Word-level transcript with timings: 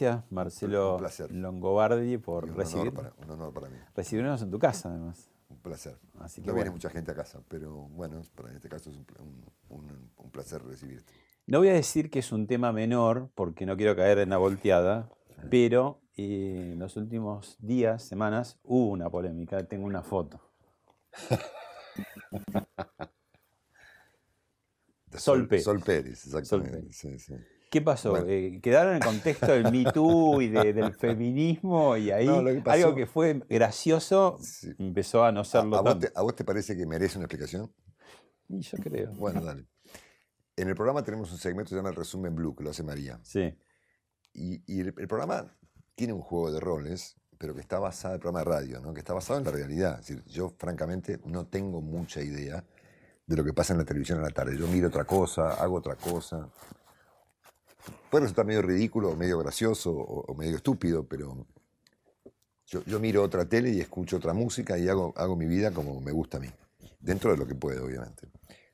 Gracias 0.00 0.24
Marcelo. 0.30 0.98
Longobardi 1.30 2.18
por 2.18 2.44
un, 2.44 2.54
recibir, 2.56 2.88
honor 2.88 2.94
para, 2.94 3.12
un 3.24 3.30
honor 3.30 3.52
para 3.52 3.68
mí. 3.68 3.76
recibirnos 3.94 4.42
en 4.42 4.50
tu 4.50 4.58
casa 4.58 4.88
además. 4.90 5.30
Un 5.48 5.58
placer. 5.58 5.98
Así 6.20 6.40
que 6.40 6.46
no 6.46 6.52
bueno. 6.52 6.64
viene 6.64 6.70
mucha 6.70 6.90
gente 6.90 7.10
a 7.10 7.14
casa, 7.14 7.40
pero 7.48 7.74
bueno, 7.88 8.22
para 8.34 8.50
en 8.50 8.56
este 8.56 8.68
caso 8.68 8.90
es 8.90 8.96
un, 8.96 9.04
pla- 9.04 9.20
un- 9.22 9.44
un- 9.68 10.10
un 10.16 10.30
placer 10.30 10.62
recibirte. 10.62 11.12
No 11.46 11.58
voy 11.58 11.68
a 11.68 11.72
decir 11.74 12.10
que 12.10 12.20
es 12.20 12.30
un 12.32 12.46
tema 12.46 12.72
menor 12.72 13.30
porque 13.34 13.66
no 13.66 13.76
quiero 13.76 13.96
caer 13.96 14.18
en 14.18 14.30
la 14.30 14.38
volteada, 14.38 15.10
pero 15.50 16.00
eh, 16.16 16.70
en 16.72 16.78
los 16.78 16.96
últimos 16.96 17.56
días, 17.58 18.02
semanas, 18.04 18.58
hubo 18.62 18.90
una 18.90 19.10
polémica. 19.10 19.64
Tengo 19.66 19.86
una 19.86 20.02
foto. 20.02 20.40
De 25.06 25.18
Sol 25.18 25.48
Pérez. 25.48 25.64
Sol 25.64 25.80
Pérez, 25.80 26.24
exactamente. 26.26 26.78
Pérez. 26.78 26.96
Sí, 26.96 27.18
sí. 27.18 27.34
¿Qué 27.70 27.80
pasó? 27.80 28.10
Bueno. 28.10 28.26
Eh, 28.28 28.60
¿Quedaron 28.62 28.90
en 28.96 28.96
el 28.96 29.04
contexto 29.04 29.46
del 29.46 29.70
Me 29.70 29.84
Too 29.92 30.42
y 30.42 30.48
de- 30.48 30.72
del 30.72 30.92
feminismo 30.94 31.96
y 31.96 32.10
ahí 32.10 32.26
No, 32.26 32.42
lo 32.42 32.50
que 32.52 32.60
pasó- 32.62 32.84
algo 32.86 32.94
que 32.96 33.06
fue 33.06 33.40
gracioso 33.48 34.38
Sí. 34.42 34.72
empezó 34.78 35.24
a 35.24 35.30
no 35.32 35.40
¿A, 35.40 35.44
serlo 35.44 35.76
a 35.76 35.80
vos 35.82 35.92
tanto? 35.92 36.06
te, 36.08 36.12
a 36.18 36.22
vos 36.22 36.34
te 36.34 36.44
parece 36.44 36.76
que 36.76 36.84
merece 36.84 37.16
una 37.18 37.26
explicación? 37.26 37.72
Y 38.48 38.60
yo 38.60 38.76
creo. 38.78 39.12
Bueno, 39.12 39.40
dale. 39.42 39.66
En 40.56 40.68
el 40.68 40.74
programa 40.74 41.04
tenemos 41.04 41.30
un 41.30 41.38
segmento 41.38 41.68
que 41.68 41.70
se 41.70 41.76
llama 41.76 41.90
el 41.90 41.94
resumen 41.96 42.34
blue, 42.34 42.54
que 42.56 42.64
lo 42.64 42.70
hace 42.70 42.82
María. 42.82 43.20
Sí. 43.22 43.56
Y, 44.34 44.62
y 44.66 44.80
el, 44.80 44.88
el 44.98 45.06
programa 45.08 45.56
tiene 45.94 46.12
un 46.12 46.20
juego 46.22 46.50
de 46.50 46.58
roles, 46.58 47.16
pero 47.38 47.54
que 47.54 47.60
está 47.60 47.78
basado, 47.78 48.14
el 48.14 48.20
programa 48.20 48.40
de 48.40 48.44
radio, 48.58 48.80
¿no? 48.80 48.92
que 48.92 48.98
está 49.00 49.14
basado 49.14 49.38
en 49.38 49.44
la 49.44 49.52
realidad. 49.52 50.00
Es 50.00 50.08
decir, 50.08 50.24
yo 50.26 50.50
francamente 50.58 51.20
no 51.24 51.46
tengo 51.46 51.80
mucha 51.80 52.20
idea 52.20 52.64
de 53.26 53.36
lo 53.36 53.44
que 53.44 53.52
pasa 53.52 53.72
en 53.74 53.78
la 53.78 53.84
televisión 53.84 54.18
a 54.18 54.22
la 54.22 54.30
tarde. 54.30 54.58
Yo 54.58 54.66
miro 54.66 54.88
otra 54.88 55.04
cosa, 55.04 55.54
hago 55.54 55.76
otra 55.76 55.94
cosa. 55.94 56.50
Puede 58.10 58.22
resultar 58.22 58.46
medio 58.46 58.62
ridículo, 58.62 59.10
o 59.10 59.16
medio 59.16 59.38
gracioso, 59.38 59.90
o, 59.92 60.24
o 60.26 60.34
medio 60.34 60.56
estúpido, 60.56 61.04
pero 61.04 61.46
yo, 62.66 62.84
yo 62.84 63.00
miro 63.00 63.22
otra 63.22 63.44
tele 63.48 63.70
y 63.70 63.80
escucho 63.80 64.16
otra 64.16 64.32
música 64.32 64.78
y 64.78 64.88
hago, 64.88 65.12
hago 65.16 65.36
mi 65.36 65.46
vida 65.46 65.72
como 65.72 66.00
me 66.00 66.12
gusta 66.12 66.36
a 66.38 66.40
mí, 66.40 66.48
dentro 67.00 67.32
de 67.32 67.36
lo 67.36 67.46
que 67.46 67.54
puedo, 67.54 67.84
obviamente. 67.84 68.28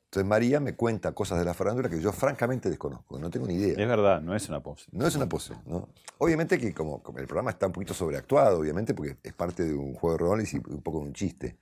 Entonces 0.05 0.29
María 0.29 0.61
me 0.61 0.75
cuenta 0.75 1.13
cosas 1.13 1.39
de 1.39 1.45
la 1.45 1.53
farándula 1.53 1.89
que 1.89 2.01
yo 2.01 2.13
francamente 2.13 2.71
desconozco, 2.71 3.19
no 3.19 3.29
tengo 3.29 3.47
ni 3.47 3.55
idea. 3.55 3.73
Es 3.73 3.89
verdad, 3.89 4.21
no 4.21 4.37
es 4.37 4.49
una 4.49 4.63
pose. 4.63 4.87
No 4.93 5.07
es 5.07 5.15
una 5.17 5.29
pose, 5.29 5.55
¿no? 5.67 5.89
Obviamente 6.19 6.59
que 6.59 6.73
como, 6.73 7.03
como 7.03 7.19
el 7.19 7.27
programa 7.27 7.51
está 7.51 7.67
un 7.67 7.73
poquito 7.73 7.93
sobreactuado, 7.93 8.61
obviamente, 8.61 8.95
porque 8.95 9.17
es 9.23 9.33
parte 9.33 9.65
de 9.65 9.75
un 9.75 9.95
juego 9.95 10.17
de 10.17 10.19
roles 10.19 10.55
y 10.55 10.59
un 10.59 10.81
poco 10.83 11.01
de 11.01 11.07
un 11.07 11.13
chiste. 11.13 11.59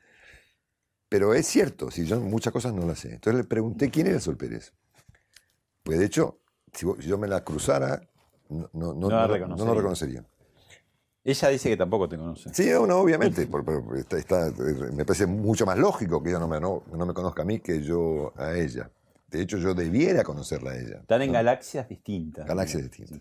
Pero 1.09 1.35
es 1.35 1.47
cierto, 1.47 1.91
si 1.91 2.05
yo 2.05 2.21
muchas 2.21 2.53
cosas 2.53 2.75
no 2.75 2.87
las 2.87 2.99
sé. 2.99 3.15
Entonces 3.15 3.43
le 3.43 3.49
pregunté 3.49 3.91
quién 3.91 4.09
era 4.09 4.21
Sol 4.21 4.37
Pérez. 4.37 4.73
Pues 5.83 5.99
de 5.99 6.05
hecho, 6.05 6.41
si, 6.75 6.87
yo 7.01 7.19
me 7.19 7.29
la 7.29 7.43
cruzara, 7.45 8.01
no, 8.49 8.69
no, 8.73 8.95
no, 8.95 9.09
la 9.11 9.17
no- 9.17 9.29
no 9.29 9.35
reconocería. 9.35 9.65
lo 9.67 9.75
reconocería. 9.75 10.25
Ella 11.27 11.49
dice 11.49 11.71
que 11.71 11.77
tampoco 11.79 12.07
te 12.09 12.19
conoce. 12.19 12.53
Sí, 12.53 12.69
no, 12.71 12.99
obviamente, 12.99 13.47
por- 13.47 13.65
por- 13.65 13.97
está- 13.97 14.19
está- 14.19 14.53
me 14.93 15.07
parece 15.07 15.27
mucho 15.27 15.65
más 15.65 15.79
lógico 15.79 16.23
que 16.23 16.29
ella 16.31 16.39
no 16.39 16.49
me, 16.49 16.61
no, 16.61 16.83
no 16.93 17.07
me 17.07 17.15
conozca 17.15 17.43
a 17.43 17.45
mí 17.47 17.61
que 17.61 17.81
yo 17.83 18.33
a 18.37 18.53
ella. 18.55 18.91
De 19.29 19.41
hecho, 19.41 19.57
yo 19.57 19.75
debiera 19.75 20.23
conocerla 20.23 20.73
a 20.73 20.77
ella. 20.79 20.99
Están 21.01 21.23
en 21.23 21.29
¿no? 21.29 21.33
galaxias 21.35 21.89
distintas. 21.89 22.47
Galaxias 22.47 22.83
distintas. 22.83 23.21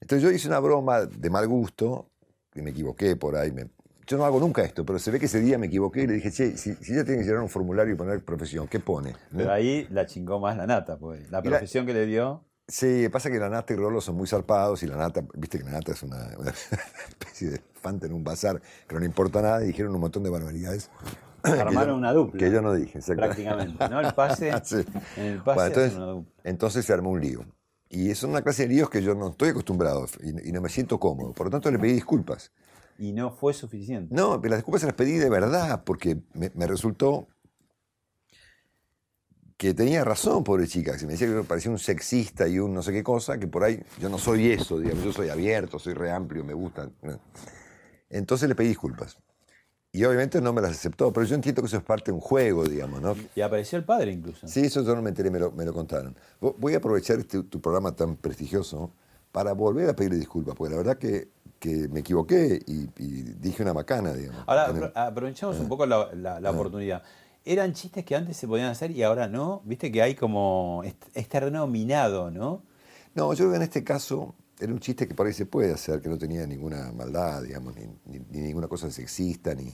Entonces 0.00 0.22
yo 0.22 0.30
hice 0.30 0.48
una 0.48 0.58
broma 0.58 1.02
de 1.04 1.30
mal 1.30 1.46
gusto, 1.46 2.08
y 2.54 2.62
me 2.62 2.70
equivoqué 2.70 3.14
por 3.16 3.36
ahí. 3.36 3.52
me- 3.52 3.68
yo 4.06 4.16
no 4.18 4.24
hago 4.24 4.40
nunca 4.40 4.62
esto, 4.62 4.84
pero 4.84 4.98
se 4.98 5.10
ve 5.12 5.20
que 5.20 5.26
ese 5.26 5.38
día 5.40 5.58
me 5.58 5.66
equivoqué 5.68 6.02
y 6.02 6.06
le 6.08 6.14
dije, 6.14 6.30
che, 6.32 6.56
si, 6.56 6.74
si 6.74 6.92
ella 6.92 7.04
tiene 7.04 7.20
que 7.20 7.24
llenar 7.26 7.40
un 7.42 7.48
formulario 7.48 7.94
y 7.94 7.96
poner 7.96 8.24
profesión, 8.24 8.66
¿qué 8.66 8.80
pone? 8.80 9.14
Pero 9.34 9.52
ahí 9.52 9.86
la 9.90 10.06
chingó 10.06 10.40
más 10.40 10.56
la 10.56 10.66
nata, 10.66 10.98
pues. 10.98 11.30
La- 11.30 11.40
profesión 11.40 11.86
que 11.86 11.94
le 11.94 12.06
dio. 12.06 12.44
Sí, 12.68 13.08
pasa 13.10 13.30
que 13.30 13.38
la 13.38 13.48
nata 13.48 13.72
y 13.72 13.76
Rolo 13.76 14.00
son 14.00 14.16
muy 14.16 14.26
zarpados 14.26 14.82
y 14.82 14.86
la 14.86 14.96
nata, 14.96 15.22
viste 15.34 15.58
que 15.58 15.64
la 15.64 15.72
nata 15.72 15.92
es 15.92 16.02
una, 16.02 16.16
una 16.38 16.52
especie 17.08 17.50
de 17.50 17.56
elefante 17.56 18.06
en 18.06 18.12
un 18.12 18.24
bazar 18.24 18.60
que 18.88 18.94
no 18.98 19.04
importa 19.04 19.42
nada 19.42 19.62
y 19.64 19.68
dijeron 19.68 19.94
un 19.94 20.00
montón 20.00 20.22
de 20.22 20.30
barbaridades. 20.30 20.90
Armaron 21.42 21.94
yo- 21.94 21.96
una 21.96 22.12
dupla. 22.12 22.38
Que 22.38 22.50
yo 22.50 22.62
no 22.62 22.72
dije, 22.72 22.98
exacto. 22.98 23.22
Prácticamente. 23.24 23.88
¿No? 23.88 24.00
El 24.00 24.14
pase. 24.14 24.52
Sí. 24.64 24.84
En 25.16 25.24
el 25.24 25.42
pase 25.42 25.54
Bueno, 25.56 25.66
entonces, 25.66 25.94
una 25.96 26.06
dupla. 26.06 26.32
entonces 26.44 26.84
se 26.86 26.92
armó 26.92 27.10
un 27.10 27.20
lío. 27.20 27.44
Y 27.88 28.10
es 28.10 28.22
una 28.22 28.40
clase 28.40 28.62
de 28.62 28.68
líos 28.70 28.88
que 28.88 29.02
yo 29.02 29.14
no 29.14 29.28
estoy 29.30 29.50
acostumbrado 29.50 30.06
y, 30.22 30.48
y 30.48 30.52
no 30.52 30.62
me 30.62 30.68
siento 30.70 30.98
cómodo. 30.98 31.32
Por 31.34 31.48
lo 31.48 31.50
tanto, 31.50 31.70
le 31.70 31.78
pedí 31.78 31.92
disculpas. 31.92 32.52
Y 32.98 33.12
no 33.12 33.30
fue 33.32 33.52
suficiente. 33.52 34.14
No, 34.14 34.40
pero 34.40 34.52
las 34.52 34.58
disculpas 34.60 34.80
se 34.82 34.86
las 34.86 34.94
pedí 34.94 35.18
de 35.18 35.28
verdad, 35.28 35.82
porque 35.84 36.22
me, 36.32 36.50
me 36.54 36.66
resultó 36.66 37.26
que 39.56 39.74
tenía 39.74 40.04
razón, 40.04 40.42
pobre 40.42 40.66
chica, 40.66 40.96
que 40.96 41.06
me 41.06 41.12
decía 41.12 41.28
que 41.28 41.34
me 41.34 41.44
parecía 41.44 41.70
un 41.70 41.78
sexista 41.78 42.48
y 42.48 42.58
un 42.58 42.74
no 42.74 42.82
sé 42.82 42.92
qué 42.92 43.02
cosa, 43.04 43.38
que 43.38 43.46
por 43.46 43.62
ahí 43.64 43.80
yo 44.00 44.08
no 44.08 44.18
soy 44.18 44.50
eso, 44.50 44.78
digamos, 44.78 45.04
yo 45.04 45.12
soy 45.12 45.28
abierto, 45.28 45.78
soy 45.78 45.94
re 45.94 46.10
amplio, 46.10 46.44
me 46.44 46.54
gusta. 46.54 46.88
Entonces 48.10 48.48
le 48.48 48.54
pedí 48.54 48.68
disculpas. 48.68 49.18
Y 49.94 50.04
obviamente 50.04 50.40
no 50.40 50.52
me 50.54 50.62
las 50.62 50.70
aceptó, 50.70 51.12
pero 51.12 51.26
yo 51.26 51.34
entiendo 51.34 51.60
que 51.60 51.66
eso 51.66 51.76
es 51.76 51.82
parte 51.82 52.06
de 52.10 52.12
un 52.14 52.20
juego, 52.20 52.64
digamos, 52.64 53.02
¿no? 53.02 53.14
Y 53.36 53.42
apareció 53.42 53.76
el 53.78 53.84
padre 53.84 54.10
incluso. 54.10 54.48
Sí, 54.48 54.60
eso 54.60 54.82
yo 54.82 54.94
no 54.96 55.02
me 55.02 55.10
enteré, 55.10 55.30
me 55.30 55.38
lo, 55.38 55.52
me 55.52 55.66
lo 55.66 55.74
contaron. 55.74 56.16
Vo- 56.40 56.54
Voy 56.58 56.72
a 56.72 56.78
aprovechar 56.78 57.18
este- 57.18 57.42
tu 57.42 57.60
programa 57.60 57.94
tan 57.94 58.16
prestigioso 58.16 58.90
para 59.32 59.52
volver 59.52 59.90
a 59.90 59.94
pedirle 59.94 60.16
disculpas, 60.18 60.54
porque 60.56 60.70
la 60.72 60.78
verdad 60.78 60.96
que, 60.96 61.28
que 61.58 61.88
me 61.88 62.00
equivoqué 62.00 62.58
y, 62.66 62.88
y 62.98 63.22
dije 63.38 63.62
una 63.62 63.74
macana, 63.74 64.14
digamos. 64.14 64.42
Ahora 64.46 64.66
el- 64.66 64.76
apro- 64.76 64.92
aprovechamos 64.94 65.56
Ah. 65.58 65.60
un 65.62 65.68
poco 65.68 65.84
la, 65.84 66.08
la- 66.14 66.40
la 66.40 66.50
oportunidad. 66.50 67.02
Eran 67.44 67.72
chistes 67.72 68.04
que 68.04 68.14
antes 68.14 68.36
se 68.36 68.46
podían 68.46 68.68
hacer 68.68 68.90
y 68.92 69.02
ahora 69.02 69.28
no. 69.28 69.62
Viste 69.64 69.90
que 69.90 70.00
hay 70.02 70.14
como. 70.14 70.82
Es, 71.14 71.28
terreno 71.28 71.66
minado, 71.66 72.30
¿no? 72.30 72.62
No, 73.14 73.32
yo 73.32 73.38
creo 73.44 73.50
que 73.50 73.56
en 73.56 73.62
este 73.62 73.82
caso 73.84 74.34
era 74.60 74.72
un 74.72 74.78
chiste 74.78 75.08
que 75.08 75.14
por 75.14 75.26
ahí 75.26 75.32
se 75.32 75.44
puede 75.46 75.72
hacer, 75.72 76.00
que 76.00 76.08
no 76.08 76.16
tenía 76.18 76.46
ninguna 76.46 76.92
maldad, 76.92 77.42
digamos, 77.42 77.74
ni, 77.74 77.86
ni- 78.06 78.24
ni 78.30 78.38
ninguna 78.42 78.68
cosa 78.68 78.90
sexista, 78.90 79.54
ni, 79.54 79.72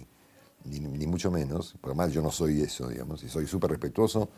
ni, 0.64 0.80
mucho 1.06 1.30
menos. 1.30 1.74
Porque 1.80 1.94
además 1.94 2.12
yo 2.12 2.22
no 2.22 2.30
soy 2.30 2.62
eso, 2.62 2.88
digamos, 2.88 3.22
y 3.22 3.28
soy 3.28 3.46
súper 3.46 3.70
respetuoso 3.70 4.28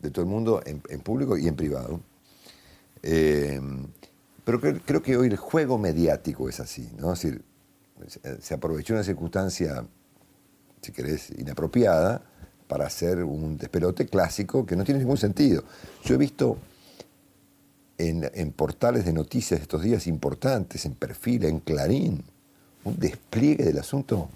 de 0.00 0.10
todo 0.10 0.24
el 0.24 0.30
mundo 0.30 0.60
en, 0.66 0.82
en 0.88 1.00
público 1.00 1.38
y 1.38 1.46
en 1.46 1.54
privado. 1.54 2.00
Eh, 3.02 3.60
pero 4.44 4.60
cre- 4.60 4.82
creo 4.84 5.02
que 5.02 5.16
hoy 5.16 5.28
el 5.28 5.36
juego 5.36 5.78
mediático 5.78 6.48
es 6.48 6.58
así, 6.60 6.90
¿no? 6.98 7.12
Es 7.12 7.22
decir, 7.22 7.44
se 8.40 8.54
aprovechó 8.54 8.94
una 8.94 9.04
circunstancia, 9.04 9.86
si 10.82 10.92
querés, 10.92 11.30
inapropiada 11.38 12.24
para 12.70 12.86
hacer 12.86 13.24
un 13.24 13.58
despelote 13.58 14.06
clásico 14.06 14.64
que 14.64 14.76
no 14.76 14.84
tiene 14.84 15.00
ningún 15.00 15.16
sentido. 15.16 15.64
Yo 16.04 16.14
he 16.14 16.18
visto 16.18 16.56
en, 17.98 18.30
en 18.32 18.52
portales 18.52 19.04
de 19.04 19.12
noticias 19.12 19.60
estos 19.60 19.82
días 19.82 20.06
importantes, 20.06 20.86
en 20.86 20.94
perfil, 20.94 21.46
en 21.46 21.58
Clarín, 21.58 22.22
un 22.84 22.96
despliegue 22.96 23.64
del 23.64 23.78
asunto. 23.80 24.28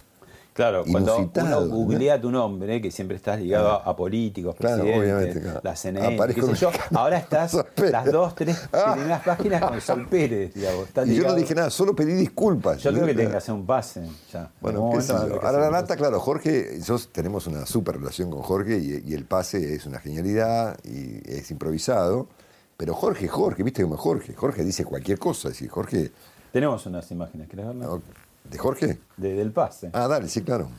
Claro, 0.54 0.84
cuando 0.88 1.16
uno 1.18 1.42
¿no? 1.42 1.66
googlea 1.66 2.20
tu 2.20 2.30
nombre, 2.30 2.80
que 2.80 2.92
siempre 2.92 3.16
estás 3.16 3.40
ligado 3.40 3.72
a, 3.72 3.90
a 3.90 3.96
políticos, 3.96 4.54
presidentes, 4.54 4.98
obviamente, 5.00 5.40
claro. 5.40 5.60
la 5.64 5.74
CNN, 5.74 6.32
qué 6.32 6.42
sé 6.42 6.54
yo, 6.54 6.70
ahora 6.94 7.18
estás 7.24 7.56
las 7.76 8.04
dos, 8.12 8.36
tres 8.36 8.68
primeras 8.94 9.22
páginas 9.24 9.60
con 9.62 9.80
Sol 9.80 10.06
Pérez, 10.08 10.54
digamos. 10.54 10.86
Y 11.06 11.16
yo 11.16 11.26
no 11.26 11.34
dije 11.34 11.56
nada, 11.56 11.70
solo 11.70 11.96
pedí 11.96 12.14
disculpas. 12.14 12.80
Yo 12.80 12.92
creo 12.92 13.04
que 13.04 13.14
tengo 13.14 13.32
que 13.32 13.36
hacer 13.36 13.52
un 13.52 13.66
pase 13.66 14.08
ya. 14.32 14.48
Bueno, 14.60 14.92
qué 14.92 15.12
Ahora 15.12 15.58
la 15.58 15.70
nata, 15.70 15.96
claro, 15.96 16.20
Jorge, 16.20 16.76
nosotros 16.78 17.08
tenemos 17.10 17.48
una 17.48 17.66
súper 17.66 17.96
relación 17.96 18.30
con 18.30 18.42
Jorge 18.42 18.78
y, 18.78 19.02
y 19.10 19.14
el 19.14 19.24
pase 19.24 19.74
es 19.74 19.86
una 19.86 19.98
genialidad 19.98 20.78
y 20.84 21.20
es 21.28 21.50
improvisado. 21.50 22.28
Pero 22.76 22.94
Jorge, 22.94 23.26
Jorge, 23.26 23.64
viste 23.64 23.82
cómo 23.82 23.96
es 23.96 24.00
Jorge. 24.00 24.34
Jorge 24.34 24.62
dice 24.62 24.84
cualquier 24.84 25.18
cosa. 25.18 25.48
Es 25.48 25.54
decir, 25.54 25.68
Jorge. 25.68 26.12
Tenemos 26.52 26.86
unas 26.86 27.10
imágenes, 27.10 27.48
¿querés 27.48 27.66
verlas? 27.66 27.88
no, 27.88 28.02
¿De 28.44 28.58
Jorge? 28.58 28.98
De- 29.16 29.34
del 29.34 29.52
pase. 29.52 29.90
Ah, 29.92 30.06
dale, 30.06 30.28
sí, 30.28 30.42
claro. 30.42 30.70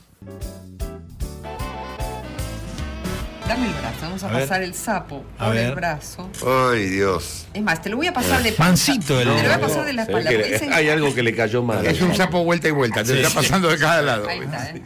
Dame 3.48 3.66
el 3.68 3.72
brazo, 3.74 3.96
vamos 4.02 4.22
a, 4.24 4.28
A 4.28 4.32
ver. 4.32 4.40
pasar 4.42 4.62
el 4.62 4.74
sapo 4.74 5.24
A 5.38 5.46
por 5.46 5.56
el 5.56 5.74
brazo. 5.74 6.28
Ay, 6.72 6.86
Dios. 6.86 7.46
Es 7.54 7.62
más, 7.62 7.80
te 7.80 7.90
lo 7.90 7.96
voy 7.96 8.08
a 8.08 8.12
pasar 8.12 8.42
de 8.42 8.48
espalda. 8.50 8.70
Mansito 8.70 9.20
el- 9.20 9.28
Te 9.28 9.34
lo 9.34 9.42
voy 9.42 9.52
a 9.52 9.60
pasar 9.60 9.84
de 9.84 9.92
la 9.92 10.02
espalda. 10.02 10.30
que 10.30 10.70
hay 10.72 10.88
algo 10.88 11.14
que 11.14 11.22
le 11.22 11.34
cayó 11.34 11.62
mal. 11.62 11.86
Es 11.86 12.00
un 12.00 12.14
sapo 12.14 12.42
vuelta 12.44 12.66
y 12.68 12.72
vuelta, 12.72 13.04
te 13.04 13.20
está 13.20 13.34
pasando 13.40 13.68
de 13.68 13.78
cada 13.78 14.02
lado. 14.02 14.28
Ahí 14.28 14.40
está, 14.40 14.70
¿eh? 14.70 14.82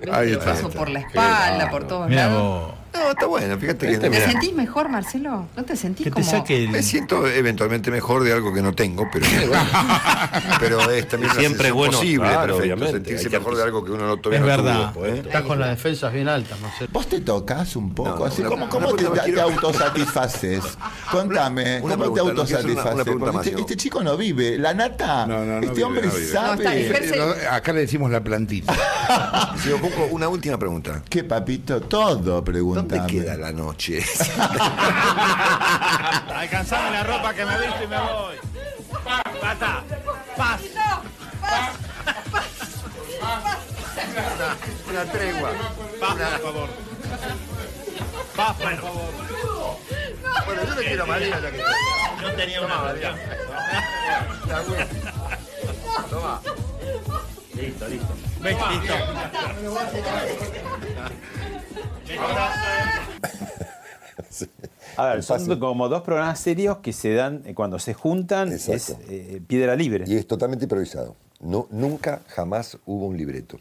Lo 0.00 0.20
está. 0.22 0.44
paso 0.44 0.70
por 0.70 0.88
la 0.88 1.00
espalda, 1.00 1.70
por 1.70 1.86
todos 1.88 2.08
Mira 2.08 2.26
lados. 2.28 2.42
vos. 2.68 2.77
No, 2.92 3.10
está 3.10 3.26
bueno, 3.26 3.58
fíjate 3.58 3.86
que 3.88 3.98
¿Te 3.98 4.10
Mirá. 4.10 4.30
sentís 4.30 4.52
mejor, 4.54 4.88
Marcelo? 4.88 5.46
¿No 5.56 5.64
te 5.64 5.76
sentís 5.76 6.04
Que 6.04 6.10
te 6.10 6.20
como...? 6.22 6.30
saque 6.30 6.64
el... 6.64 6.70
me 6.70 6.82
siento 6.82 7.26
eventualmente 7.26 7.90
mejor 7.90 8.24
de 8.24 8.32
algo 8.32 8.52
que 8.52 8.62
no 8.62 8.72
tengo, 8.74 9.08
pero, 9.12 9.26
pero 10.60 10.90
es 10.90 11.06
también 11.08 11.32
Siempre 11.34 11.70
bueno, 11.70 11.92
posible, 11.98 12.28
claro, 12.28 12.56
perfecto, 12.56 12.62
obviamente, 12.74 12.92
sentirse 13.10 13.38
mejor 13.38 13.56
de 13.56 13.62
algo 13.62 13.84
que 13.84 13.92
uno 13.92 14.06
no 14.06 14.16
todavía 14.16 14.38
Es 14.52 14.58
no 14.58 14.64
verdad. 14.64 14.92
tuvo, 14.92 15.06
¿eh? 15.06 15.18
Estás 15.24 15.42
con 15.42 15.58
las 15.60 15.70
defensas 15.70 16.12
bien 16.12 16.28
altas, 16.28 16.58
Marcelo. 16.60 16.90
Vos 16.92 17.06
te 17.08 17.20
tocas 17.20 17.76
un 17.76 17.94
poco, 17.94 18.10
No, 18.10 18.16
no, 18.18 18.24
así 18.24 18.40
una- 18.40 18.50
como 18.50 18.64
una 18.64 18.72
cómo 18.72 18.88
te, 18.90 18.94
pregunta, 18.96 19.22
te 19.24 19.32
quiero- 19.32 19.42
autosatisfaces. 19.48 20.62
Contame, 21.10 21.80
Una 21.80 21.80
¿cómo 21.80 21.90
te 21.90 21.96
pregunta, 21.96 22.20
autosatisfaces? 22.42 23.04
pregunta 23.04 23.40
este, 23.42 23.60
este 23.60 23.76
chico 23.76 24.02
no 24.02 24.16
vive, 24.16 24.58
la 24.58 24.74
nata, 24.74 25.26
No, 25.26 25.38
no, 25.44 25.44
no 25.44 25.60
este 25.60 25.70
vive, 25.72 25.84
hombre 25.84 26.10
sabe. 26.10 26.64
Eh, 26.88 27.46
Acá 27.50 27.72
le 27.72 27.80
decimos 27.80 28.10
la 28.10 28.22
plantita. 28.22 28.74
Una 30.10 30.28
última 30.28 30.58
pregunta. 30.58 31.02
¿Qué 31.08 31.24
papito? 31.24 31.80
Todo, 31.82 32.42
pregúntame. 32.86 33.00
¿Dónde 33.00 33.12
queda 33.12 33.36
la 33.36 33.52
noche? 33.52 34.04
Alcanzame 36.34 36.90
la 36.90 37.02
ropa 37.04 37.34
que 37.34 37.44
me 37.44 37.58
viste 37.58 37.84
y 37.84 37.86
me 37.86 37.98
voy. 37.98 38.36
Basta. 39.42 39.82
Paz. 40.36 40.60
una 44.90 45.04
tregua. 45.06 45.50
Paz, 46.00 46.14
por 46.14 46.40
favor. 46.40 46.68
Paz, 48.36 48.56
por 48.56 48.76
favor. 48.76 49.10
Bueno, 50.46 50.64
yo 50.64 50.74
le 50.74 50.86
quiero 50.86 51.02
a 51.02 51.06
María 51.06 51.40
ya 51.40 51.50
que 51.50 51.58
Yo 52.22 52.32
tenía 52.34 52.60
una 52.62 52.78
María. 52.78 53.14
Toma. 56.10 56.40
Listo, 57.60 57.88
listo. 57.88 58.14
Ven, 58.40 58.56
listo. 58.70 58.94
A 64.96 65.06
ver, 65.06 65.22
son 65.22 65.38
Fácil. 65.38 65.58
como 65.58 65.88
dos 65.88 66.02
programas 66.02 66.38
serios 66.40 66.78
que 66.78 66.92
se 66.92 67.14
dan 67.14 67.42
eh, 67.46 67.54
cuando 67.54 67.78
se 67.78 67.94
juntan, 67.94 68.52
es 68.52 68.68
eh, 69.08 69.40
piedra 69.46 69.76
libre. 69.76 70.04
Y 70.06 70.16
es 70.16 70.26
totalmente 70.26 70.64
improvisado. 70.64 71.16
No, 71.40 71.68
nunca, 71.70 72.22
jamás 72.28 72.78
hubo 72.86 73.06
un 73.06 73.16
libreto. 73.16 73.60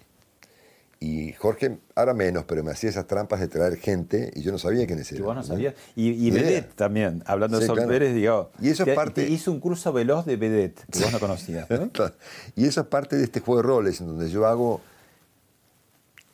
Y 1.00 1.34
Jorge, 1.34 1.78
ahora 1.94 2.16
menos, 2.16 2.46
pero 2.46 2.64
me 2.64 2.72
hacía 2.72 2.90
esas 2.90 3.06
trampas 3.06 3.40
de 3.40 3.48
traer 3.48 3.78
gente 3.78 4.32
y 4.34 4.42
yo 4.42 4.52
no 4.52 4.58
sabía 4.58 4.88
quiénes 4.88 5.08
Que 5.10 5.16
eran. 5.16 5.26
vos 5.28 5.36
no 5.36 5.42
¿no? 5.42 5.48
sabías. 5.48 5.76
Y, 5.96 6.10
y. 6.10 6.32
Vedette 6.32 6.74
también, 6.74 7.22
hablando 7.28 7.60
de 7.60 7.68
Sol 7.68 7.76
claro. 7.76 7.92
Pérez, 7.92 8.16
digo. 8.16 8.50
Y 8.60 8.70
eso 8.70 8.82
es 8.84 8.90
te- 8.90 8.96
parte- 8.96 9.26
te 9.26 9.30
hizo 9.32 9.52
un 9.52 9.60
curso 9.60 9.94
veloz 9.94 10.26
de 10.26 10.38
Vedette, 10.38 10.82
que 10.92 11.00
vos 11.02 11.12
no 11.12 11.20
conocías. 11.20 11.70
¿no? 11.70 11.92
Y 12.56 12.66
eso 12.66 12.82
es 12.82 12.88
parte 12.88 13.16
de 13.16 13.26
este 13.26 13.42
juego 13.42 13.62
de 13.62 13.68
roles, 13.68 14.02
en 14.02 14.08
donde 14.08 14.30
yo 14.32 14.48
hago 14.48 14.82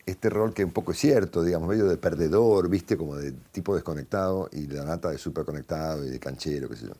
este 0.05 0.29
rol 0.29 0.53
que 0.53 0.63
un 0.65 0.71
poco 0.71 0.91
es 0.91 0.97
cierto, 0.97 1.43
digamos, 1.43 1.67
medio 1.69 1.85
de 1.85 1.97
perdedor, 1.97 2.69
viste, 2.69 2.97
como 2.97 3.15
de 3.15 3.33
tipo 3.51 3.73
desconectado, 3.75 4.49
y 4.51 4.67
la 4.67 4.83
nata 4.85 5.09
de 5.09 5.17
súper 5.17 5.45
conectado 5.45 6.05
y 6.05 6.09
de 6.09 6.19
canchero, 6.19 6.69
qué 6.69 6.75
sé 6.75 6.87
yo. 6.87 6.93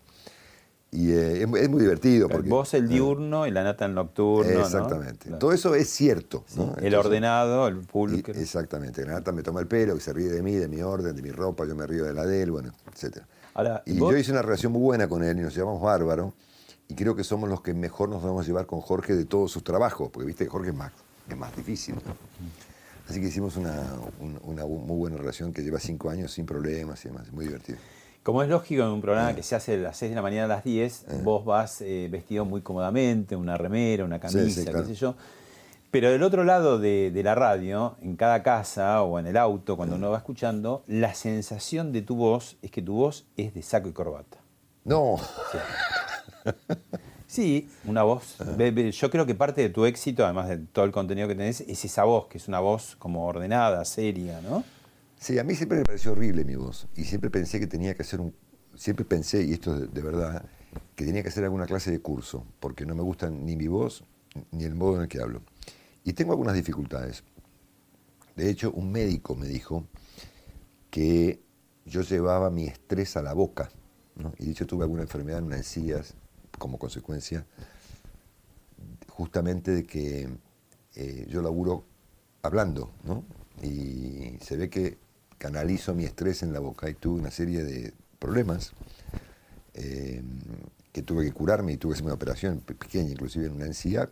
Y 0.95 1.11
eh, 1.11 1.41
es, 1.41 1.47
muy- 1.47 1.59
es 1.59 1.69
muy 1.69 1.81
divertido. 1.81 2.29
Porque, 2.29 2.47
vos 2.49 2.71
el 2.75 2.87
diurno 2.87 3.47
y 3.47 3.51
la 3.51 3.63
nata 3.63 3.85
el 3.85 3.95
nocturno. 3.95 4.51
¿no? 4.53 4.59
Exactamente. 4.61 5.31
Todo 5.31 5.51
eso 5.51 5.73
es 5.73 5.89
cierto. 5.89 6.43
Sí, 6.47 6.59
¿no? 6.59 6.75
el 6.79 6.93
ordenado, 6.93 7.67
el 7.67 7.77
y- 7.77 7.85
pulcro. 7.85 8.33
exactamente. 8.35 9.03
La 9.05 9.13
nata 9.13 9.31
me 9.31 9.41
toma 9.41 9.59
el 9.59 9.67
pelo, 9.67 9.95
que 9.95 10.01
se 10.01 10.13
ríe 10.13 10.29
de 10.29 10.43
mí, 10.43 10.53
de 10.53 10.67
mi 10.67 10.81
orden, 10.81 11.15
de 11.15 11.21
mi 11.23 11.31
ropa, 11.31 11.65
yo 11.65 11.75
me 11.75 11.87
río 11.87 12.05
de 12.05 12.13
la 12.13 12.25
de 12.25 12.43
él, 12.43 12.51
bueno, 12.51 12.71
etc. 12.93 13.23
Ahora, 13.55 13.81
Y 13.87 13.97
vos- 13.97 14.11
yo 14.11 14.17
hice 14.19 14.31
una 14.31 14.43
relación 14.43 14.71
muy 14.71 14.81
buena 14.81 15.07
con 15.07 15.23
él 15.23 15.37
y 15.39 15.41
nos 15.41 15.55
llevamos 15.55 15.81
bárbaro. 15.81 16.33
Y 16.87 16.95
creo 16.95 17.15
que 17.15 17.23
somos 17.23 17.49
los 17.49 17.61
que 17.61 17.73
mejor 17.73 18.09
nos 18.09 18.21
vamos 18.21 18.43
a 18.43 18.47
llevar 18.47 18.67
con 18.67 18.79
Jorge 18.81 19.15
de 19.15 19.25
todos 19.25 19.51
sus 19.51 19.63
trabajos, 19.63 20.09
porque 20.11 20.27
viste 20.27 20.43
que 20.43 20.49
Jorge 20.51 20.69
es 20.69 20.75
más, 20.75 20.91
es 21.27 21.37
más 21.37 21.55
difícil. 21.55 21.95
¿no? 21.95 22.01
Así 23.09 23.19
que 23.19 23.27
hicimos 23.27 23.57
una, 23.57 23.81
un- 24.19 24.39
una 24.43 24.65
muy 24.65 24.95
buena 24.97 25.17
relación 25.17 25.53
que 25.53 25.63
lleva 25.63 25.79
cinco 25.79 26.09
años 26.11 26.31
sin 26.33 26.45
problemas 26.45 27.03
y 27.03 27.09
demás, 27.09 27.31
muy 27.31 27.45
divertido. 27.45 27.79
Como 28.23 28.41
es 28.41 28.47
lógico 28.49 28.83
en 28.83 28.89
un 28.89 29.01
programa 29.01 29.35
que 29.35 29.43
se 29.43 29.53
hace 29.55 29.73
a 29.75 29.77
las 29.77 29.97
6 29.97 30.11
de 30.11 30.15
la 30.15 30.21
mañana 30.21 30.45
a 30.45 30.47
las 30.47 30.63
10, 30.63 31.23
vos 31.23 31.43
vas 31.43 31.81
eh, 31.81 32.07
vestido 32.09 32.45
muy 32.45 32.61
cómodamente, 32.61 33.35
una 33.35 33.57
remera, 33.57 34.05
una 34.05 34.15
Sí, 34.17 34.21
camisa, 34.37 34.61
sí, 34.61 34.65
claro. 34.65 34.81
qué 34.87 34.93
sé 34.93 34.95
yo. 34.95 35.15
Pero 35.91 36.09
del 36.09 36.23
otro 36.23 36.43
lado 36.43 36.79
de, 36.79 37.11
de 37.11 37.21
la 37.23 37.35
radio, 37.35 37.97
en 38.01 38.15
cada 38.15 38.41
casa 38.41 39.03
o 39.03 39.19
en 39.19 39.27
el 39.27 39.37
auto, 39.37 39.75
cuando 39.77 39.95
uno 39.97 40.09
va 40.09 40.17
escuchando, 40.17 40.83
la 40.87 41.13
sensación 41.13 41.91
de 41.91 42.01
tu 42.01 42.15
voz 42.15 42.55
es 42.61 42.71
que 42.71 42.81
tu 42.81 42.93
voz 42.95 43.25
es 43.37 43.53
de 43.53 43.61
saco 43.61 43.89
y 43.89 43.91
corbata. 43.91 44.37
No, 44.85 45.17
Sí, 47.27 47.67
una 47.85 48.03
voz. 48.03 48.37
Yo 48.91 49.09
creo 49.09 49.25
que 49.25 49.33
parte 49.33 49.61
de 49.61 49.69
tu 49.69 49.85
éxito, 49.85 50.23
además 50.23 50.49
de 50.49 50.57
todo 50.57 50.85
el 50.85 50.91
contenido 50.91 51.27
que 51.27 51.33
tenés, 51.35 51.61
es 51.61 51.83
esa 51.83 52.03
voz, 52.03 52.27
que 52.27 52.37
es 52.37 52.47
una 52.47 52.59
voz 52.59 52.95
como 52.99 53.25
ordenada, 53.25 53.83
seria, 53.85 54.39
¿no? 54.41 54.63
Sí, 55.23 55.39
a 55.39 55.45
mí 55.45 55.55
siempre 55.55 55.77
me 55.77 55.85
pareció 55.85 56.11
horrible 56.11 56.43
mi 56.43 56.55
voz. 56.57 56.85
Y 56.97 57.05
siempre 57.05 57.29
pensé 57.29 57.57
que 57.57 57.65
tenía 57.65 57.95
que 57.95 58.01
hacer 58.01 58.19
un. 58.19 58.35
Siempre 58.75 59.05
pensé, 59.05 59.41
y 59.41 59.53
esto 59.53 59.73
es 59.73 59.79
de, 59.79 59.87
de 59.87 60.01
verdad, 60.01 60.45
que 60.97 61.05
tenía 61.05 61.23
que 61.23 61.29
hacer 61.29 61.45
alguna 61.45 61.65
clase 61.65 61.91
de 61.91 62.01
curso, 62.01 62.45
porque 62.59 62.85
no 62.85 62.93
me 62.93 63.03
gustan 63.03 63.45
ni 63.45 63.55
mi 63.55 63.69
voz 63.69 64.03
ni 64.51 64.65
el 64.65 64.75
modo 64.75 64.97
en 64.97 65.03
el 65.03 65.07
que 65.07 65.21
hablo. 65.21 65.41
Y 66.03 66.11
tengo 66.11 66.33
algunas 66.33 66.55
dificultades. 66.55 67.23
De 68.35 68.49
hecho, 68.49 68.73
un 68.73 68.91
médico 68.91 69.33
me 69.33 69.47
dijo 69.47 69.87
que 70.89 71.41
yo 71.85 72.01
llevaba 72.01 72.49
mi 72.49 72.65
estrés 72.65 73.15
a 73.15 73.21
la 73.21 73.31
boca. 73.31 73.69
Y 74.39 74.47
de 74.47 74.51
hecho 74.51 74.67
tuve 74.67 74.83
alguna 74.83 75.03
enfermedad 75.03 75.39
en 75.39 75.45
una 75.45 75.55
encías 75.55 76.15
como 76.59 76.77
consecuencia 76.77 77.47
justamente 79.07 79.71
de 79.71 79.85
que 79.85 80.27
eh, 80.95 81.25
yo 81.29 81.41
laburo 81.41 81.85
hablando, 82.41 82.91
¿no? 83.05 83.23
Y 83.61 84.37
se 84.41 84.57
ve 84.57 84.69
que 84.69 84.97
canalizo 85.47 85.93
mi 85.93 86.05
estrés 86.05 86.41
en 86.41 86.53
la 86.53 86.59
boca 86.61 86.89
y 86.89 86.93
tuve 86.93 87.19
una 87.19 87.29
serie 87.29 87.65
de 87.65 87.93
problemas 88.17 88.71
eh, 89.73 90.23
que 90.93 91.01
tuve 91.01 91.25
que 91.25 91.33
curarme 91.33 91.73
y 91.73 91.77
tuve 91.77 91.91
que 91.91 91.95
hacer 91.95 92.05
una 92.05 92.13
operación 92.13 92.59
pe- 92.61 92.75
pequeña, 92.75 93.09
inclusive 93.11 93.47
en 93.47 93.51
una 93.51 93.65
encía, 93.65 94.09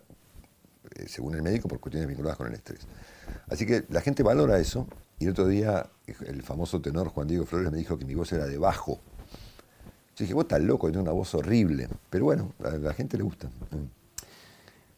eh, 0.96 1.06
según 1.08 1.36
el 1.36 1.42
médico, 1.42 1.70
por 1.70 1.80
cuestiones 1.80 2.10
vinculadas 2.10 2.38
con 2.38 2.48
el 2.48 2.54
estrés. 2.54 2.82
Así 3.48 3.66
que 3.66 3.86
la 3.88 4.02
gente 4.02 4.24
valora 4.24 4.60
eso 4.60 4.88
y 5.20 5.24
el 5.26 5.32
otro 5.32 5.48
día 5.48 5.90
el 6.26 6.44
famoso 6.44 6.82
tenor 6.82 7.08
Juan 7.08 7.30
Diego 7.30 7.46
Flores 7.46 7.72
me 7.72 7.78
dijo 7.78 7.98
que 7.98 8.04
mi 8.04 8.14
voz 8.14 8.34
era 8.34 8.46
de 8.46 8.58
bajo. 8.58 9.00
Yo 10.18 10.26
dije, 10.26 10.34
vos 10.34 10.44
estás 10.44 10.60
loco, 10.62 10.88
tengo 10.92 11.04
una 11.04 11.14
voz 11.14 11.34
horrible. 11.34 11.88
Pero 12.10 12.26
bueno, 12.26 12.52
a 12.62 12.72
la 12.72 12.94
gente 12.94 13.16
le 13.16 13.24
gusta. 13.24 13.48
Así 13.48 13.78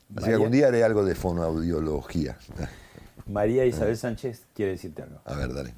María- 0.09 0.27
que 0.29 0.33
algún 0.33 0.51
día 0.51 0.67
haré 0.69 0.83
algo 0.83 1.05
de 1.05 1.13
fonoaudiología. 1.13 2.37
María 3.27 3.65
Isabel 3.67 3.95
Sánchez 3.97 4.41
quiere 4.55 4.71
decirte 4.71 5.03
algo. 5.03 5.21
A 5.25 5.35
ver, 5.35 5.53
dale. 5.53 5.75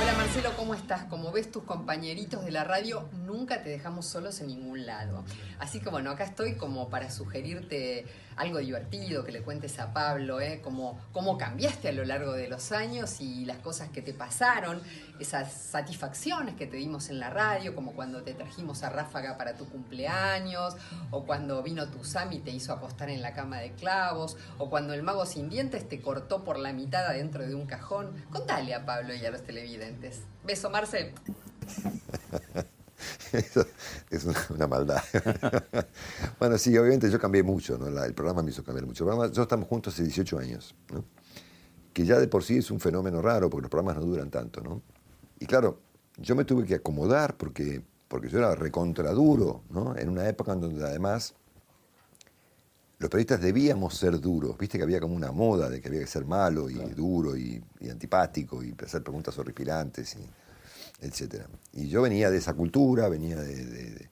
Hola 0.00 0.12
Marcelo, 0.16 0.50
¿cómo 0.56 0.74
estás? 0.74 1.04
Como 1.04 1.32
ves, 1.32 1.50
tus 1.50 1.62
compañeritos 1.62 2.44
de 2.44 2.50
la 2.50 2.64
radio 2.64 3.08
nunca 3.24 3.62
te 3.62 3.70
dejamos 3.70 4.04
solos 4.06 4.40
en 4.40 4.48
ningún 4.48 4.84
lado. 4.84 5.24
Así 5.58 5.80
que 5.80 5.88
bueno, 5.88 6.10
acá 6.10 6.24
estoy 6.24 6.56
como 6.56 6.90
para 6.90 7.10
sugerirte 7.10 8.04
algo 8.36 8.58
divertido 8.58 9.24
que 9.24 9.32
le 9.32 9.42
cuentes 9.42 9.78
a 9.78 9.92
Pablo, 9.92 10.40
¿eh? 10.40 10.60
Cómo 10.62 11.38
cambiaste 11.38 11.88
a 11.88 11.92
lo 11.92 12.04
largo 12.04 12.32
de 12.32 12.48
los 12.48 12.72
años 12.72 13.20
y 13.20 13.44
las 13.44 13.58
cosas 13.58 13.90
que 13.90 14.02
te 14.02 14.14
pasaron, 14.14 14.82
esas 15.18 15.52
satisfacciones 15.52 16.54
que 16.56 16.66
te 16.66 16.76
dimos 16.76 17.10
en 17.10 17.18
la 17.18 17.30
radio, 17.30 17.74
como 17.74 17.92
cuando 17.92 18.22
te 18.22 18.34
trajimos 18.34 18.82
a 18.82 18.90
Ráfaga 18.90 19.36
para 19.36 19.54
tu 19.54 19.68
cumpleaños, 19.68 20.76
o 21.10 21.24
cuando 21.24 21.62
vino 21.62 21.88
tu 21.88 22.04
Sam 22.04 22.32
y 22.32 22.38
te 22.38 22.50
hizo 22.50 22.72
acostar 22.72 23.10
en 23.10 23.22
la 23.22 23.32
cama 23.32 23.58
de 23.58 23.72
clavos, 23.72 24.36
o 24.58 24.70
cuando 24.70 24.94
el 24.94 25.02
mago 25.02 25.26
sin 25.26 25.48
dientes 25.48 25.88
te 25.88 26.00
cortó 26.00 26.44
por 26.44 26.58
la 26.58 26.72
mitad 26.72 27.06
adentro 27.06 27.46
de 27.46 27.54
un 27.54 27.66
cajón. 27.66 28.24
Contale 28.30 28.74
a 28.74 28.84
Pablo 28.84 29.14
y 29.14 29.24
a 29.24 29.30
los 29.30 29.42
televidentes. 29.42 30.22
Beso, 30.44 30.70
Marce. 30.70 31.12
Eso 33.32 33.66
es 34.10 34.24
una, 34.24 34.46
una 34.50 34.66
maldad. 34.66 35.02
bueno, 36.38 36.58
sí, 36.58 36.76
obviamente 36.76 37.10
yo 37.10 37.18
cambié 37.18 37.42
mucho, 37.42 37.78
¿no? 37.78 37.90
La- 37.90 38.06
el 38.06 38.14
programa 38.14 38.42
me 38.42 38.50
hizo 38.50 38.62
cambiar 38.64 38.86
mucho. 38.86 39.04
El 39.04 39.08
programa- 39.08 39.24
nosotros 39.24 39.44
estamos 39.44 39.68
juntos 39.68 39.94
hace 39.94 40.02
18 40.04 40.38
años, 40.38 40.74
¿no? 40.92 41.04
que 41.92 42.04
ya 42.04 42.18
de 42.20 42.28
por 42.28 42.44
sí 42.44 42.58
es 42.58 42.70
un 42.70 42.78
fenómeno 42.78 43.20
raro 43.20 43.50
porque 43.50 43.62
los 43.62 43.70
programas 43.70 43.96
no 43.96 44.02
duran 44.02 44.30
tanto. 44.30 44.60
¿no? 44.60 44.80
Y 45.40 45.46
claro, 45.46 45.80
yo 46.18 46.36
me 46.36 46.44
tuve 46.44 46.64
que 46.64 46.76
acomodar 46.76 47.36
porque, 47.36 47.82
porque 48.06 48.28
yo 48.28 48.38
era 48.38 48.54
recontra 48.54 49.10
duro, 49.12 49.62
¿no? 49.70 49.96
en 49.96 50.08
una 50.08 50.28
época 50.28 50.52
en 50.52 50.60
donde 50.60 50.84
además 50.84 51.34
los 52.98 53.08
periodistas 53.10 53.40
debíamos 53.40 53.96
ser 53.96 54.20
duros. 54.20 54.56
Viste 54.58 54.76
que 54.78 54.84
había 54.84 55.00
como 55.00 55.14
una 55.16 55.32
moda 55.32 55.68
de 55.70 55.80
que 55.80 55.88
había 55.88 56.00
que 56.00 56.06
ser 56.06 56.26
malo 56.26 56.68
y 56.70 56.74
duro 56.94 57.36
y, 57.36 57.62
y 57.80 57.88
antipático 57.88 58.62
y 58.62 58.74
hacer 58.84 59.02
preguntas 59.02 59.36
horripilantes, 59.38 60.16
y, 60.16 60.18
etc. 61.00 61.44
Y 61.72 61.88
yo 61.88 62.02
venía 62.02 62.30
de 62.30 62.38
esa 62.38 62.54
cultura, 62.54 63.08
venía 63.08 63.36
de... 63.40 63.64
de- 63.64 63.90
de- 63.90 64.10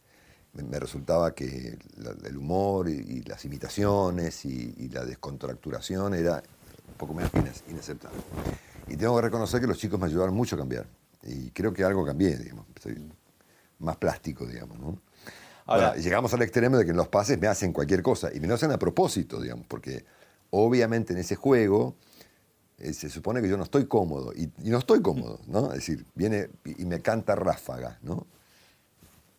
me, 0.54 0.80
resultaba 0.80 1.34
que 1.34 1.78
la- 1.98 2.16
el 2.28 2.36
humor 2.36 2.88
y, 2.88 2.92
y 2.94 3.22
las 3.22 3.44
imitaciones 3.44 4.44
y, 4.44 4.74
y 4.78 4.88
la 4.88 5.04
descontracturación 5.04 6.14
era 6.14 6.42
un 6.88 6.94
poco 6.94 7.14
menos 7.14 7.30
inaceptable. 7.70 8.18
Y 8.88 8.96
tengo 8.96 9.14
que 9.16 9.22
reconocer 9.22 9.60
que 9.60 9.66
los 9.68 9.78
chicos 9.78 10.00
me 10.00 10.06
ayudaron 10.06 10.34
mucho 10.34 10.56
a 10.56 10.58
cambiar. 10.58 10.86
Y 11.22 11.50
creo 11.50 11.72
que 11.72 11.84
algo 11.84 12.04
cambié, 12.04 12.36
digamos. 12.38 12.66
Soy 12.82 12.96
más 13.78 13.96
plástico, 13.98 14.46
digamos, 14.46 14.78
¿no? 14.80 15.00
Ahora- 15.66 15.88
Ahora, 15.90 15.96
llegamos 16.00 16.32
al 16.34 16.42
extremo 16.42 16.78
de 16.78 16.84
que 16.86 16.90
en 16.90 16.96
los 16.96 17.08
pases 17.08 17.38
me 17.38 17.46
hacen 17.46 17.72
cualquier 17.72 18.02
cosa. 18.02 18.30
Y 18.34 18.40
me 18.40 18.48
lo 18.48 18.54
hacen 18.54 18.72
a 18.72 18.78
propósito, 18.78 19.40
digamos, 19.40 19.66
porque 19.68 20.04
obviamente 20.50 21.12
en 21.12 21.20
ese 21.20 21.36
juego 21.36 21.94
eh, 22.78 22.92
se 22.92 23.08
supone 23.10 23.40
que 23.42 23.48
yo 23.48 23.56
no 23.56 23.64
estoy 23.64 23.86
cómodo. 23.86 24.32
Y, 24.34 24.44
y 24.62 24.70
no 24.70 24.78
estoy 24.78 25.02
cómodo, 25.02 25.40
¿no? 25.46 25.68
Es 25.68 25.76
decir, 25.86 26.04
viene 26.14 26.48
y 26.64 26.84
me 26.84 27.00
canta 27.00 27.34
ráfaga, 27.34 27.98
¿no? 28.02 28.26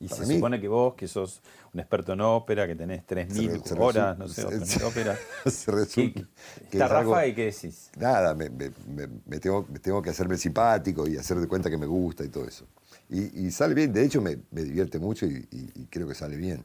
Y 0.01 0.07
Para 0.07 0.21
se 0.21 0.27
mí- 0.27 0.35
supone 0.35 0.61
que 0.61 0.67
vos, 0.69 0.93
que 0.95 1.09
sos 1.09 1.41
un 1.73 1.79
experto 1.81 2.13
en 2.13 2.21
ópera, 2.21 2.65
que 2.67 2.75
tenés 2.75 3.05
3.000 3.05 3.51
Se 3.51 3.57
re- 3.57 3.61
se 3.67 3.79
horas, 3.81 4.17
no 4.17 4.27
sé, 4.29 4.65
se- 4.65 4.83
ópera. 4.85 5.17
se 5.45 5.71
resulta 5.71 6.21
¿Qué- 6.21 6.25
que 6.69 6.77
Está 6.77 6.85
es 6.85 6.91
algo- 6.91 7.11
Rafa 7.13 7.27
y 7.27 7.35
qué 7.35 7.45
decís? 7.45 7.89
Nada, 7.97 8.33
me, 8.33 8.49
me- 8.49 8.71
me- 8.87 9.09
me 9.25 9.39
tengo, 9.39 9.65
me 9.69 9.79
tengo 9.79 10.01
que 10.01 10.09
hacerme 10.11 10.37
simpático 10.37 11.05
y 11.05 11.17
hacer 11.17 11.37
de 11.39 11.47
cuenta 11.47 11.69
que 11.69 11.77
me 11.77 11.85
gusta 11.85 12.23
y 12.23 12.29
todo 12.29 12.45
eso. 12.45 12.65
Y, 13.09 13.45
y 13.47 13.51
sale 13.51 13.73
bien, 13.73 13.91
de 13.91 14.05
hecho 14.05 14.21
me, 14.21 14.37
me 14.51 14.63
divierte 14.63 14.99
mucho 14.99 15.25
y, 15.25 15.45
y- 15.51 15.71
y 15.81 15.85
creo 15.89 16.07
que 16.07 16.15
sale 16.15 16.37
bien. 16.37 16.63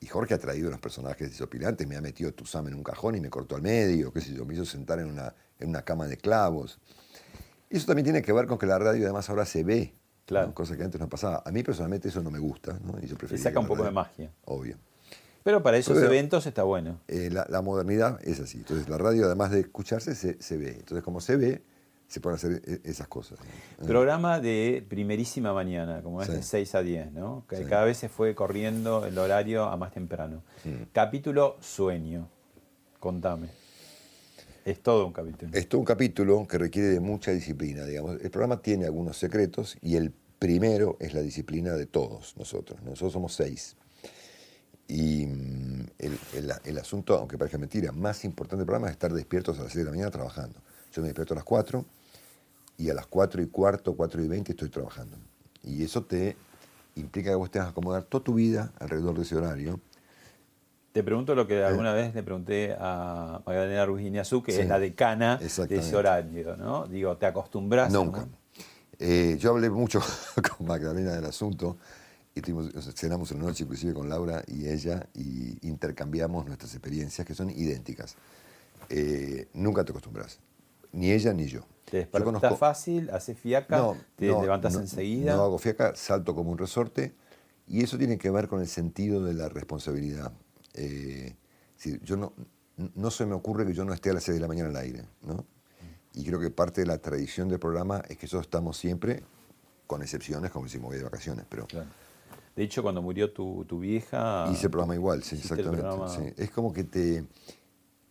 Y 0.00 0.06
Jorge 0.06 0.32
ha 0.34 0.38
traído 0.38 0.68
unos 0.68 0.80
personajes 0.80 1.30
desopilantes, 1.30 1.86
me 1.86 1.96
ha 1.96 2.00
metido 2.00 2.32
Tuzam 2.32 2.66
en 2.68 2.74
un 2.74 2.82
cajón 2.82 3.16
y 3.16 3.20
me 3.20 3.28
cortó 3.28 3.56
al 3.56 3.62
medio, 3.62 4.12
qué 4.12 4.20
sé 4.22 4.32
yo, 4.32 4.46
me 4.46 4.54
hizo 4.54 4.64
sentar 4.64 4.98
en 4.98 5.06
una, 5.10 5.34
en 5.58 5.68
una 5.68 5.82
cama 5.82 6.06
de 6.06 6.16
clavos. 6.16 6.78
Y 7.68 7.76
eso 7.76 7.86
también 7.86 8.04
tiene 8.04 8.22
que 8.22 8.32
ver 8.32 8.46
con 8.46 8.56
que 8.58 8.66
la 8.66 8.78
radio 8.78 9.04
además 9.04 9.28
ahora 9.28 9.44
se 9.44 9.62
ve, 9.62 9.94
Claro. 10.24 10.48
¿no? 10.48 10.54
cosa 10.54 10.76
que 10.76 10.84
antes 10.84 11.00
no 11.00 11.08
pasaba. 11.08 11.42
A 11.44 11.50
mí 11.50 11.62
personalmente 11.62 12.08
eso 12.08 12.22
no 12.22 12.30
me 12.30 12.38
gusta, 12.38 12.78
¿no? 12.82 12.98
Y 12.98 13.02
yo 13.02 13.12
Le 13.12 13.16
preferiría 13.16 13.44
saca 13.44 13.60
un 13.60 13.66
poco 13.66 13.84
de 13.84 13.90
magia. 13.90 14.32
Obvio. 14.46 14.76
Pero 15.42 15.62
para 15.62 15.76
esos 15.76 15.94
Pero- 15.96 16.06
eventos 16.06 16.46
está 16.46 16.62
bueno. 16.62 17.00
Eh, 17.08 17.28
la, 17.32 17.46
la 17.50 17.60
modernidad 17.62 18.20
es 18.22 18.40
así. 18.40 18.58
Entonces 18.58 18.88
la 18.88 18.96
radio, 18.96 19.26
además 19.26 19.50
de 19.50 19.60
escucharse, 19.60 20.14
se, 20.14 20.40
se 20.40 20.56
ve. 20.56 20.76
Entonces 20.78 21.02
como 21.04 21.20
se 21.20 21.36
ve, 21.36 21.62
se 22.10 22.20
pueden 22.20 22.34
hacer 22.36 22.60
e- 22.66 22.80
esas 22.90 23.06
cosas. 23.06 23.38
Programa 23.86 24.40
de 24.40 24.84
primerísima 24.88 25.54
mañana, 25.54 26.02
como 26.02 26.20
es 26.20 26.26
Sí. 26.28 26.34
de 26.34 26.42
6 26.42 26.74
a 26.74 26.82
10, 26.82 27.12
¿no? 27.12 27.44
Que 27.48 27.56
Sí. 27.58 27.64
cada 27.64 27.84
vez 27.84 27.96
se 27.98 28.08
fue 28.08 28.34
corriendo 28.34 29.06
el 29.06 29.16
horario 29.16 29.64
a 29.66 29.76
más 29.76 29.92
temprano. 29.92 30.42
Capítulo 30.92 31.56
Sueño. 31.60 32.28
Contame. 32.98 33.48
Es 34.64 34.80
todo 34.82 35.06
un 35.06 35.12
capítulo. 35.12 35.52
Es 35.56 35.68
todo 35.68 35.78
un 35.78 35.84
capítulo 35.86 36.46
que 36.48 36.58
requiere 36.58 36.88
de 36.88 37.00
mucha 37.00 37.30
disciplina, 37.30 37.84
digamos. 37.84 38.20
El 38.20 38.30
programa 38.30 38.60
tiene 38.60 38.86
algunos 38.86 39.16
secretos 39.16 39.78
y 39.80 39.94
el 39.96 40.12
primero 40.38 40.96
es 41.00 41.14
la 41.14 41.20
disciplina 41.20 41.74
de 41.74 41.86
todos 41.86 42.36
nosotros. 42.36 42.82
Nosotros 42.82 43.12
somos 43.12 43.34
seis. 43.34 43.76
Y 44.88 45.26
mm, 45.26 45.86
el, 45.98 46.18
el- 46.34 46.52
el 46.64 46.78
asunto, 46.78 47.16
aunque 47.16 47.38
parezca 47.38 47.56
mentira, 47.56 47.92
más 47.92 48.24
importante 48.24 48.58
del 48.62 48.66
programa 48.66 48.88
es 48.88 48.92
estar 48.94 49.12
despiertos 49.12 49.58
a 49.60 49.62
las 49.62 49.72
6 49.72 49.78
de 49.78 49.84
la 49.84 49.90
mañana 49.92 50.10
trabajando. 50.10 50.58
Yo 50.92 51.02
me 51.02 51.08
despierto 51.08 51.34
a 51.34 51.36
las 51.36 51.44
4 51.44 51.84
y 52.80 52.88
a 52.88 52.94
las 52.94 53.06
4 53.06 53.42
y 53.42 53.46
cuarto, 53.46 53.94
4 53.94 54.24
y 54.24 54.28
20 54.28 54.52
estoy 54.52 54.70
trabajando. 54.70 55.18
Y 55.62 55.84
eso 55.84 56.02
te 56.02 56.34
implica 56.96 57.28
que 57.30 57.36
vos 57.36 57.50
tengas 57.50 57.68
que 57.68 57.72
acomodar 57.72 58.04
toda 58.04 58.24
tu 58.24 58.34
vida 58.34 58.72
alrededor 58.78 59.14
de 59.16 59.22
ese 59.22 59.36
horario. 59.36 59.80
Te 60.92 61.04
pregunto 61.04 61.34
lo 61.34 61.46
que 61.46 61.62
alguna 61.62 61.92
vez 61.92 62.14
le 62.14 62.22
pregunté 62.22 62.74
a 62.78 63.42
Magdalena 63.46 63.84
Ruiz 63.84 64.06
Iñazú, 64.06 64.42
que 64.42 64.52
Sí, 64.52 64.62
es 64.62 64.68
la 64.68 64.78
decana 64.78 65.36
de 65.36 65.46
ese 65.46 65.94
horario, 65.94 66.56
¿no? 66.56 66.86
Digo, 66.86 67.16
¿te 67.18 67.26
acostumbras? 67.26 67.92
Nunca. 67.92 68.26
Eh, 68.98 69.36
yo 69.38 69.50
hablé 69.50 69.68
mucho 69.70 70.00
con 70.58 70.66
Magdalena 70.66 71.12
del 71.12 71.26
asunto 71.26 71.76
y 72.34 72.40
tuvimos, 72.40 72.72
cenamos 72.94 73.30
una 73.30 73.44
noche 73.44 73.64
inclusive 73.64 73.92
con 73.92 74.08
Laura 74.08 74.42
y 74.46 74.68
ella 74.68 75.06
y 75.14 75.66
intercambiamos 75.66 76.46
nuestras 76.46 76.72
experiencias 76.72 77.26
que 77.26 77.34
son 77.34 77.50
idénticas. 77.50 78.16
Eh, 78.88 79.48
nunca 79.52 79.84
te 79.84 79.92
acostumbras, 79.92 80.40
ni 80.92 81.12
ella 81.12 81.32
ni 81.34 81.46
yo. 81.46 81.60
¿Te 81.90 81.96
despertás 81.98 82.24
conozco- 82.32 82.56
fácil? 82.56 83.10
¿Haces 83.10 83.38
fiaca? 83.38 83.76
No, 83.78 83.96
¿Te 84.16 84.28
no, 84.28 84.42
levantas 84.42 84.74
no, 84.74 84.80
enseguida? 84.80 85.34
No 85.36 85.42
hago 85.44 85.58
fiaca, 85.58 85.94
salto 85.96 86.34
como 86.34 86.50
un 86.50 86.58
resorte 86.58 87.14
y 87.66 87.82
eso 87.82 87.98
tiene 87.98 88.16
que 88.18 88.30
ver 88.30 88.48
con 88.48 88.60
el 88.60 88.68
sentido 88.68 89.22
de 89.24 89.34
la 89.34 89.48
responsabilidad. 89.48 90.32
Eh, 90.74 91.36
decir, 91.76 92.00
yo 92.02 92.16
no, 92.16 92.32
no 92.94 93.10
se 93.10 93.26
me 93.26 93.34
ocurre 93.34 93.66
que 93.66 93.74
yo 93.74 93.84
no 93.84 93.92
esté 93.92 94.10
a 94.10 94.14
las 94.14 94.24
6 94.24 94.36
de 94.36 94.40
la 94.40 94.48
mañana 94.48 94.68
al 94.70 94.76
aire, 94.76 95.04
¿no? 95.22 95.44
Y 96.14 96.24
creo 96.24 96.40
que 96.40 96.50
parte 96.50 96.80
de 96.80 96.86
la 96.86 96.98
tradición 96.98 97.48
del 97.48 97.58
programa 97.60 98.02
es 98.08 98.16
que 98.18 98.26
nosotros 98.26 98.46
estamos 98.46 98.76
siempre, 98.76 99.22
con 99.86 100.02
excepciones, 100.02 100.50
como 100.50 100.68
si 100.68 100.78
me 100.78 100.84
voy 100.86 100.96
de 100.96 101.04
vacaciones, 101.04 101.44
pero 101.48 101.66
Claro. 101.66 101.88
De 102.56 102.64
hecho, 102.64 102.82
cuando 102.82 103.00
murió 103.00 103.32
tu, 103.32 103.64
tu 103.64 103.78
vieja... 103.78 104.48
hice 104.52 104.66
el 104.66 104.70
programa 104.70 104.94
igual, 104.94 105.22
sí, 105.22 105.36
exactamente. 105.36 105.82
programa- 105.82 106.08
sí. 106.08 106.22
Es 106.36 106.50
como 106.50 106.72
que 106.72 106.84
te. 106.84 107.24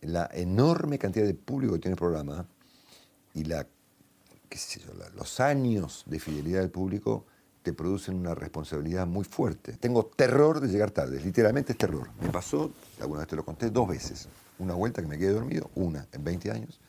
La 0.00 0.28
enorme 0.32 0.98
cantidad 0.98 1.26
de 1.26 1.34
público 1.34 1.74
que 1.74 1.78
tiene 1.80 1.92
el 1.92 1.98
programa 1.98 2.46
y 3.34 3.44
la, 3.44 3.66
qué 4.48 4.58
sé 4.58 4.80
yo, 4.80 4.92
los 5.14 5.40
años 5.40 6.04
de 6.06 6.18
fidelidad 6.18 6.60
del 6.60 6.70
público 6.70 7.26
te 7.62 7.72
producen 7.72 8.16
una 8.16 8.34
responsabilidad 8.34 9.06
muy 9.06 9.24
fuerte. 9.24 9.74
Tengo 9.74 10.06
terror 10.06 10.60
de 10.60 10.68
llegar 10.68 10.90
tarde, 10.90 11.20
literalmente 11.20 11.72
es 11.72 11.78
terror. 11.78 12.10
Me 12.20 12.30
pasó, 12.30 12.70
alguna 13.00 13.20
vez 13.20 13.28
te 13.28 13.36
lo 13.36 13.44
conté, 13.44 13.70
dos 13.70 13.88
veces. 13.88 14.28
Una 14.58 14.74
vuelta 14.74 15.02
que 15.02 15.08
me 15.08 15.18
quedé 15.18 15.32
dormido, 15.32 15.70
una 15.74 16.06
en 16.12 16.24
20 16.24 16.50
años, 16.50 16.80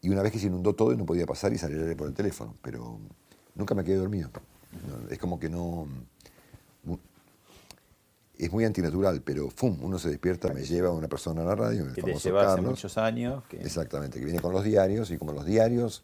y 0.00 0.08
una 0.08 0.22
vez 0.22 0.32
que 0.32 0.38
se 0.38 0.46
inundó 0.46 0.74
todo 0.74 0.92
y 0.92 0.96
no 0.96 1.06
podía 1.06 1.26
pasar 1.26 1.52
y 1.52 1.58
salir 1.58 1.96
por 1.96 2.08
el 2.08 2.14
teléfono, 2.14 2.54
pero 2.62 2.98
nunca 3.54 3.74
me 3.74 3.84
quedé 3.84 3.96
dormido. 3.96 4.30
Es 5.10 5.18
como 5.18 5.38
que 5.38 5.48
no 5.48 5.86
es 8.38 8.50
muy 8.50 8.64
antinatural, 8.64 9.22
pero 9.22 9.50
¡fum! 9.50 9.78
uno 9.82 9.98
se 9.98 10.08
despierta, 10.08 10.52
me 10.52 10.64
lleva 10.64 10.90
una 10.90 11.08
persona 11.08 11.42
a 11.42 11.44
la 11.44 11.54
radio, 11.54 11.84
el 11.84 11.88
que 11.94 12.02
te 12.02 12.08
famoso 12.08 12.28
lleva 12.28 12.52
hace 12.52 12.62
muchos 12.62 12.98
años. 12.98 13.44
Que... 13.48 13.60
Exactamente, 13.60 14.18
que 14.18 14.24
viene 14.24 14.40
con 14.40 14.52
los 14.52 14.64
diarios 14.64 15.10
y 15.10 15.18
como 15.18 15.32
los 15.32 15.44
diarios 15.44 16.02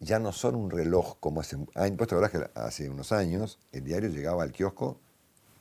ya 0.00 0.18
no 0.18 0.32
son 0.32 0.54
un 0.54 0.70
reloj 0.70 1.16
como 1.20 1.40
hace 1.40 1.56
años. 1.74 1.98
Pues 1.98 2.08
te 2.08 2.38
que 2.38 2.50
hace 2.54 2.88
unos 2.88 3.12
años 3.12 3.58
el 3.72 3.84
diario 3.84 4.08
llegaba 4.10 4.42
al 4.42 4.52
kiosco 4.52 5.00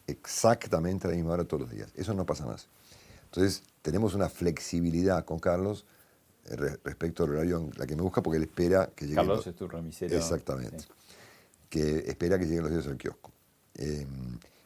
exactamente 0.07 1.07
a 1.07 1.11
la 1.11 1.15
misma 1.15 1.33
hora 1.33 1.45
todos 1.45 1.61
los 1.61 1.71
días. 1.71 1.91
Eso 1.95 2.13
no 2.13 2.25
pasa 2.25 2.45
más. 2.45 2.67
Entonces 3.25 3.63
tenemos 3.81 4.13
una 4.13 4.29
flexibilidad 4.29 5.25
con 5.25 5.39
Carlos 5.39 5.85
eh, 6.45 6.55
re- 6.55 6.79
respecto 6.83 7.23
al 7.23 7.31
horario 7.31 7.57
en 7.57 7.71
la 7.77 7.87
que 7.87 7.95
me 7.95 8.01
busca 8.01 8.21
porque 8.21 8.37
él 8.37 8.43
espera 8.43 8.91
que 8.95 9.05
llegue. 9.05 9.15
Carlos 9.15 9.47
es 9.47 9.55
tu 9.55 9.67
remisero. 9.67 10.15
Exactamente. 10.15 10.79
Sí. 10.79 10.87
Que 11.69 11.97
espera 12.07 12.37
que 12.37 12.45
lleguen 12.45 12.61
los 12.63 12.71
diarios 12.71 12.91
al 12.91 12.97
kiosco. 12.97 13.31
Eh, 13.75 14.05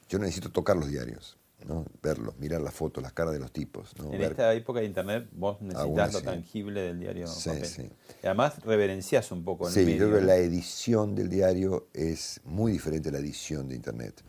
yo 0.10 0.20
necesito 0.20 0.52
tocar 0.52 0.78
los 0.78 0.88
diarios, 0.90 1.38
¿no? 1.66 1.86
verlos, 2.02 2.38
mirar 2.38 2.62
las 2.62 2.74
fotos, 2.74 3.02
las 3.04 3.14
caras 3.14 3.34
de 3.34 3.40
los 3.40 3.52
tipos. 3.52 3.94
¿no? 3.98 4.06
En 4.14 4.20
Ver- 4.20 4.32
esta 4.32 4.54
época 4.54 4.80
de 4.80 4.86
internet 4.86 5.28
vos 5.32 5.62
necesitas 5.62 6.14
lo 6.14 6.20
sí. 6.20 6.26
tangible 6.26 6.82
del 6.82 7.00
diario 7.00 7.28
Sí, 7.28 7.50
papel. 7.50 7.66
sí. 7.66 7.90
Y 8.24 8.26
además 8.26 8.60
reverencias 8.64 9.32
un 9.32 9.44
poco 9.44 9.68
el 9.68 9.74
Sí, 9.74 9.82
medio. 9.82 9.98
yo 9.98 10.08
creo 10.08 10.20
que 10.20 10.26
la 10.26 10.36
edición 10.38 11.16
del 11.16 11.30
diario 11.30 11.88
es 11.94 12.42
muy 12.46 12.72
diferente 12.72 13.10
a 13.10 13.12
la 13.14 13.20
edición 13.20 13.68
de 13.68 13.76
Internet. 13.76 14.24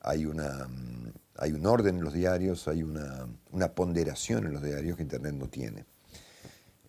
Hay, 0.00 0.26
una, 0.26 0.66
mm, 0.68 1.12
hay 1.38 1.52
un 1.52 1.64
orden 1.64 1.96
en 1.98 2.04
los 2.04 2.12
diarios, 2.12 2.66
hay 2.68 2.82
una, 2.82 3.26
una 3.52 3.72
ponderación 3.72 4.46
en 4.46 4.52
los 4.54 4.62
diarios 4.62 4.96
que 4.96 5.02
Internet 5.04 5.34
no 5.34 5.48
tiene. 5.48 5.84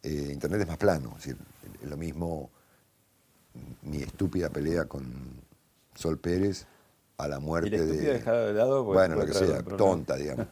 Eh, 0.02 0.30
Internet 0.34 0.62
es 0.62 0.68
más 0.68 0.78
plano, 0.78 1.10
es 1.18 1.24
decir, 1.26 1.38
es 1.82 1.90
lo 1.90 1.96
mismo 1.96 2.52
mi 3.84 3.98
estúpida 4.02 4.50
pelea 4.50 4.86
con 4.86 5.06
Sol 5.96 6.20
Pérez 6.20 6.66
a 7.18 7.28
la 7.28 7.40
muerte 7.40 7.86
de... 7.86 8.14
dejado 8.14 8.48
de 8.48 8.54
lado. 8.54 8.86
porque 8.86 8.98
Bueno, 8.98 9.16
lo 9.16 9.26
que 9.26 9.34
sea, 9.34 9.64
tonta, 9.64 10.16
digamos. 10.16 10.48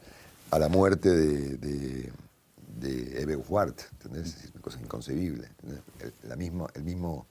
A 0.50 0.58
la 0.58 0.68
muerte 0.68 1.10
de, 1.10 1.56
de, 1.56 2.12
de 2.78 3.22
Eve 3.22 3.34
¿entendés? 3.34 4.36
Es 4.44 4.50
una 4.52 4.60
cosa 4.60 4.80
inconcebible. 4.80 5.48
El, 6.00 6.12
la 6.28 6.36
misma, 6.36 6.68
el 6.74 6.84
mismo 6.84 7.26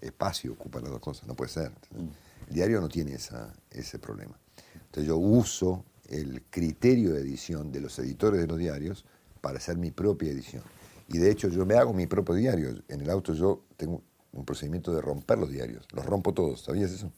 espacio 0.00 0.52
ocupa 0.52 0.80
las 0.80 0.90
dos 0.90 1.00
cosas, 1.00 1.26
no 1.26 1.34
puede 1.34 1.50
ser. 1.50 1.72
¿entendés? 1.90 2.16
El 2.48 2.54
diario 2.54 2.80
no 2.80 2.88
tiene 2.88 3.14
esa, 3.14 3.52
ese 3.70 3.98
problema. 3.98 4.38
Entonces 4.74 5.06
yo 5.06 5.16
uso 5.16 5.84
el 6.08 6.42
criterio 6.50 7.12
de 7.12 7.20
edición 7.20 7.70
de 7.70 7.80
los 7.80 7.98
editores 7.98 8.40
de 8.40 8.46
los 8.46 8.58
diarios 8.58 9.04
para 9.40 9.58
hacer 9.58 9.76
mi 9.76 9.90
propia 9.90 10.32
edición. 10.32 10.62
Y 11.08 11.18
de 11.18 11.30
hecho 11.30 11.48
yo 11.48 11.64
me 11.64 11.74
hago 11.74 11.92
mi 11.92 12.06
propio 12.06 12.34
diario. 12.34 12.70
En 12.88 13.00
el 13.00 13.10
auto 13.10 13.34
yo 13.34 13.64
tengo 13.76 14.02
un 14.32 14.44
procedimiento 14.44 14.92
de 14.92 15.00
romper 15.00 15.38
los 15.38 15.50
diarios. 15.50 15.86
Los 15.92 16.04
rompo 16.04 16.32
todos, 16.34 16.62
¿sabías 16.62 16.90
eso? 16.90 17.12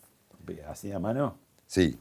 ¿Así 0.59 0.91
a 0.93 0.99
mano? 0.99 1.37
Sí. 1.67 1.99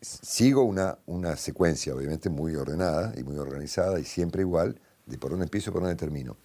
Sigo 0.00 0.64
una, 0.64 0.98
una 1.06 1.36
secuencia, 1.36 1.94
obviamente, 1.94 2.30
muy 2.30 2.56
ordenada 2.56 3.12
y 3.16 3.22
muy 3.22 3.36
organizada 3.36 4.00
y 4.00 4.04
siempre 4.04 4.42
igual, 4.42 4.80
de 5.06 5.18
por 5.18 5.30
dónde 5.30 5.44
empiezo 5.44 5.70
y 5.70 5.72
por 5.72 5.82
dónde 5.82 5.96
termino. 5.96 6.36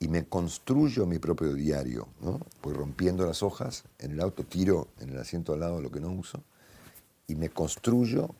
Y 0.00 0.08
me 0.08 0.24
construyo 0.24 1.06
mi 1.06 1.18
propio 1.18 1.54
diario, 1.54 2.08
¿no? 2.20 2.40
Voy 2.62 2.72
rompiendo 2.72 3.24
las 3.26 3.42
hojas, 3.42 3.84
en 3.98 4.12
el 4.12 4.20
auto 4.20 4.44
tiro 4.44 4.88
en 4.98 5.10
el 5.10 5.18
asiento 5.18 5.52
al 5.52 5.60
lado 5.60 5.80
lo 5.80 5.90
que 5.90 6.00
no 6.00 6.10
uso, 6.10 6.42
y 7.26 7.34
me 7.36 7.50
construyo 7.50 8.34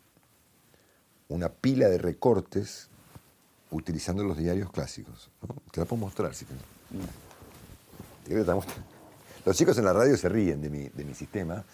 una 1.29 1.49
pila 1.49 1.89
de 1.89 1.99
recortes 1.99 2.89
utilizando 3.71 4.25
los 4.25 4.37
diarios 4.37 4.71
clásicos. 4.71 5.31
¿no? 5.43 5.55
Te 5.71 5.81
la 5.81 5.87
puedo 5.87 6.01
mostrar 6.01 6.35
si 6.35 6.45
querés. 6.45 6.63
Te 8.25 8.55
Los 9.45 9.57
chicos 9.57 9.77
en 9.79 9.85
la 9.85 9.93
radio 9.93 10.17
se 10.17 10.29
ríen 10.29 10.61
de 10.61 10.71
mi, 10.71 10.89
de 10.89 11.05
mi 11.05 11.15
sistema 11.15 11.65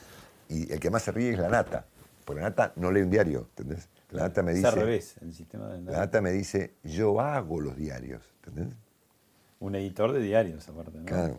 y 0.49 0.73
el 0.73 0.79
que 0.81 0.91
más 0.91 1.03
se 1.03 1.13
ríe 1.13 1.33
es 1.33 1.39
la 1.39 1.49
nata. 1.49 1.87
Porque 2.25 2.41
la 2.43 2.49
nata 2.51 2.73
no 2.77 2.91
lee 2.91 3.03
un 3.03 3.11
diario, 3.11 3.49
¿entendés? 3.51 3.89
La 4.11 4.23
nata 4.25 4.43
me 4.43 4.51
Es 4.53 4.57
dice. 4.57 4.69
al 4.69 4.75
revés, 4.75 5.17
el 5.21 5.33
sistema 5.33 5.69
de 5.69 5.83
La 5.83 5.99
nata 5.99 6.21
me 6.21 6.33
dice, 6.33 6.75
yo 6.83 7.21
hago 7.21 7.61
los 7.61 7.77
diarios, 7.77 8.23
¿entendés? 8.45 8.75
Un 9.61 9.75
editor 9.77 10.13
de 10.13 10.21
diarios, 10.21 10.69
aparte, 10.69 10.99
¿no? 10.99 11.05
Claro. 11.05 11.39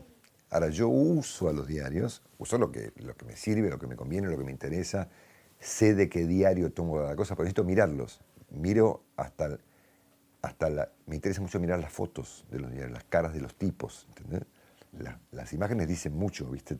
Ahora, 0.50 0.70
yo 0.70 0.88
uso 0.88 1.50
a 1.50 1.54
los 1.54 1.68
diarios, 1.68 2.22
uso 2.38 2.58
lo 2.58 2.72
que, 2.72 2.94
lo 2.98 3.16
que 3.16 3.26
me 3.26 3.36
sirve, 3.36 3.70
lo 3.70 3.80
que 3.80 3.88
me 3.88 3.98
conviene, 3.98 4.28
lo 4.30 4.38
que 4.38 4.46
me 4.46 4.52
interesa. 4.52 5.10
Sé 5.60 5.94
de 5.94 6.08
qué 6.08 6.26
diario 6.26 6.72
tomo 6.72 6.96
cada 6.96 7.16
cosa, 7.18 7.36
pero 7.36 7.44
necesito 7.44 7.66
mirarlos. 7.66 8.22
Miro 8.50 9.04
hasta, 9.18 9.58
hasta 10.42 10.70
la... 10.70 10.90
Me 11.06 11.16
interesa 11.16 11.42
mucho 11.42 11.60
mirar 11.60 11.80
las 11.80 11.92
fotos 11.92 12.46
de 12.50 12.60
los 12.60 12.72
diarios, 12.72 12.92
las 12.92 13.04
caras 13.04 13.34
de 13.34 13.42
los 13.42 13.56
tipos, 13.56 14.08
¿entendés? 14.10 14.44
La- 15.00 15.20
las 15.32 15.54
imágenes 15.54 15.88
dicen 15.88 16.14
mucho, 16.16 16.46
¿viste? 16.50 16.78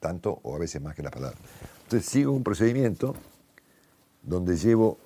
Tanto 0.00 0.40
o 0.42 0.54
a 0.54 0.58
veces 0.58 0.80
más 0.82 0.94
que 0.94 1.02
las 1.02 1.12
palabras. 1.12 1.40
Entonces 1.84 2.08
sigo 2.08 2.32
un 2.32 2.42
procedimiento 2.44 3.14
donde 4.22 4.56
llevo 4.56 4.98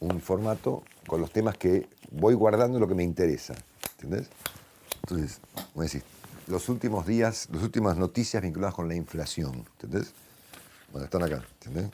un 0.00 0.20
formato 0.20 0.82
con 1.06 1.20
los 1.20 1.30
temas 1.32 1.56
que 1.56 1.88
voy 2.10 2.34
guardando 2.34 2.78
lo 2.78 2.86
que 2.88 2.94
me 2.94 3.02
interesa. 3.04 3.54
¿Entendés? 3.92 4.28
Entonces, 5.02 5.40
voy 5.74 5.82
a 5.82 5.86
decir, 5.86 6.02
los 6.46 6.68
últimos 6.68 7.06
días, 7.06 7.48
las 7.52 7.62
últimas 7.62 7.96
noticias 7.96 8.42
vinculadas 8.42 8.74
con 8.74 8.88
la 8.88 8.94
inflación. 8.94 9.64
¿Entendés? 9.80 10.12
Bueno, 10.92 11.04
están 11.04 11.22
acá. 11.22 11.42
¿Entendés? 11.64 11.90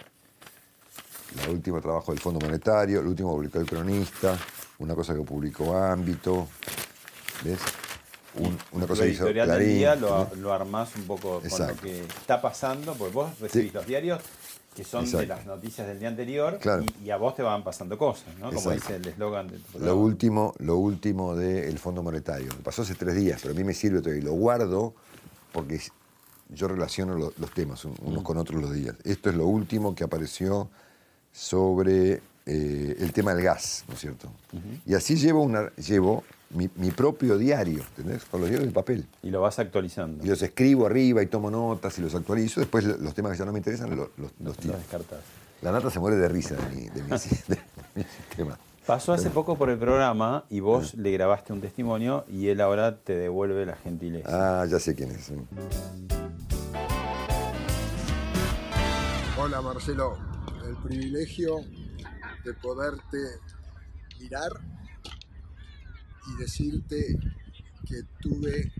El 1.42 1.50
último 1.50 1.80
trabajo 1.80 2.12
del 2.12 2.20
Fondo 2.20 2.40
Monetario, 2.40 3.00
el 3.00 3.06
último 3.06 3.34
publicó 3.34 3.58
el 3.58 3.66
cronista, 3.66 4.38
una 4.78 4.94
cosa 4.94 5.14
que 5.14 5.20
publicó 5.22 5.76
Ámbito. 5.76 6.48
¿Ves? 7.44 7.58
Un- 8.38 8.58
una 8.72 8.86
cosa 8.86 9.02
Lo 9.02 9.06
que 9.06 9.12
hizo 9.12 9.24
editorial 9.24 9.48
del 9.48 9.66
día 9.66 9.94
lo, 9.96 10.52
armás 10.52 10.94
un 10.96 11.04
poco 11.04 11.40
con 11.48 11.66
lo 11.68 11.76
que 11.76 12.00
está 12.00 12.40
pasando, 12.42 12.94
porque 12.94 13.14
vos 13.14 13.38
recibís 13.40 13.68
Sí. 13.68 13.74
los 13.74 13.86
diarios 13.86 14.20
que 14.74 14.84
son 14.84 15.10
de 15.10 15.26
las 15.26 15.46
noticias 15.46 15.86
del 15.86 15.98
día 15.98 16.08
anterior 16.08 16.58
Claro. 16.60 16.84
y, 17.02 17.06
y 17.06 17.10
a 17.10 17.16
vos 17.16 17.34
te 17.34 17.42
van 17.42 17.64
pasando 17.64 17.96
cosas, 17.96 18.26
¿no? 18.38 18.48
Como 18.52 18.58
Exacto. 18.72 18.74
dice 18.74 18.96
el 18.96 19.06
eslogan 19.08 19.48
de 19.48 19.58
tu 19.58 19.78
Lo 19.78 19.96
último, 19.96 20.52
lo 20.58 20.76
último 20.76 21.34
del 21.34 21.78
Fondo 21.78 22.02
Monetario. 22.02 22.48
Me 22.48 22.62
pasó 22.62 22.82
hace 22.82 22.94
tres 22.94 23.14
días, 23.14 23.40
pero 23.40 23.54
a 23.54 23.56
mí 23.56 23.64
me 23.64 23.72
sirve 23.72 24.00
todavía. 24.02 24.22
Lo 24.24 24.32
guardo 24.32 24.92
porque 25.52 25.80
yo 26.50 26.68
relaciono 26.68 27.14
lo- 27.16 27.32
los 27.38 27.50
temas 27.52 27.86
un- 27.86 27.92
Mm. 27.92 28.06
unos 28.08 28.22
con 28.22 28.36
otros 28.36 28.60
los 28.60 28.70
días. 28.74 28.94
Esto 29.04 29.30
es 29.30 29.36
lo 29.36 29.46
último 29.46 29.94
que 29.94 30.04
apareció 30.04 30.68
sobre 31.32 32.20
eh, 32.48 32.96
el 33.00 33.12
tema 33.12 33.34
del 33.34 33.42
gas, 33.44 33.84
¿no 33.88 33.94
es 33.94 34.00
cierto? 34.00 34.30
Y 34.84 34.94
así 34.94 35.16
llevo, 35.16 35.42
una, 35.42 35.70
llevo 35.76 36.22
mi, 36.50 36.68
mi 36.76 36.90
propio 36.90 37.36
diario, 37.38 37.82
¿entendés? 37.96 38.24
Con 38.24 38.40
los 38.40 38.48
diarios 38.48 38.68
de 38.68 38.74
papel. 38.74 39.06
Y 39.22 39.30
lo 39.30 39.40
vas 39.40 39.58
actualizando. 39.58 40.24
Y 40.24 40.28
los 40.28 40.40
escribo 40.42 40.86
arriba 40.86 41.22
y 41.22 41.26
tomo 41.26 41.50
notas 41.50 41.98
y 41.98 42.02
los 42.02 42.14
actualizo. 42.14 42.60
Después 42.60 42.84
lo- 42.84 42.96
los 42.98 43.14
temas 43.14 43.32
que 43.32 43.38
ya 43.38 43.44
no 43.44 43.52
me 43.52 43.58
interesan 43.58 43.90
los, 43.90 44.08
los, 44.16 44.30
los 44.38 44.40
Lo 44.40 44.52
tiro. 44.54 44.76
descartás. 44.76 45.20
La 45.62 45.72
nata 45.72 45.90
se 45.90 45.98
muere 45.98 46.16
de 46.16 46.28
risa 46.28 46.54
de 46.54 46.74
mi, 46.76 46.82
de 46.88 47.02
mi, 47.02 47.08
de 47.48 47.58
mi 47.94 48.02
sistema. 48.04 48.58
Pasó 48.86 49.12
hace 49.12 49.30
poco 49.30 49.56
por 49.58 49.68
el 49.70 49.78
programa 49.78 50.44
y 50.48 50.60
vos 50.60 50.94
le 50.94 51.10
grabaste 51.10 51.52
un 51.52 51.60
testimonio 51.60 52.24
y 52.28 52.48
él 52.48 52.60
ahora 52.60 52.96
te 52.98 53.16
devuelve 53.16 53.66
la 53.66 53.74
gentileza. 53.74 54.60
Ah, 54.62 54.66
ya 54.66 54.78
sé 54.78 54.94
quién 54.94 55.10
es. 55.10 55.32
Hola 59.38 59.60
Marcelo, 59.60 60.16
el 60.68 60.76
privilegio 60.76 61.56
de 62.44 62.54
poderte 62.54 63.18
mirar 64.20 64.50
y 66.28 66.36
decirte 66.36 67.18
que 67.86 68.02
tuve 68.20 68.72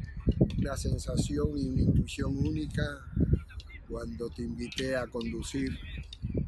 una 0.58 0.76
sensación 0.76 1.56
y 1.56 1.68
una 1.68 1.82
intuición 1.82 2.36
única 2.36 2.82
cuando 3.88 4.28
te 4.30 4.42
invité 4.42 4.96
a 4.96 5.06
conducir 5.06 5.78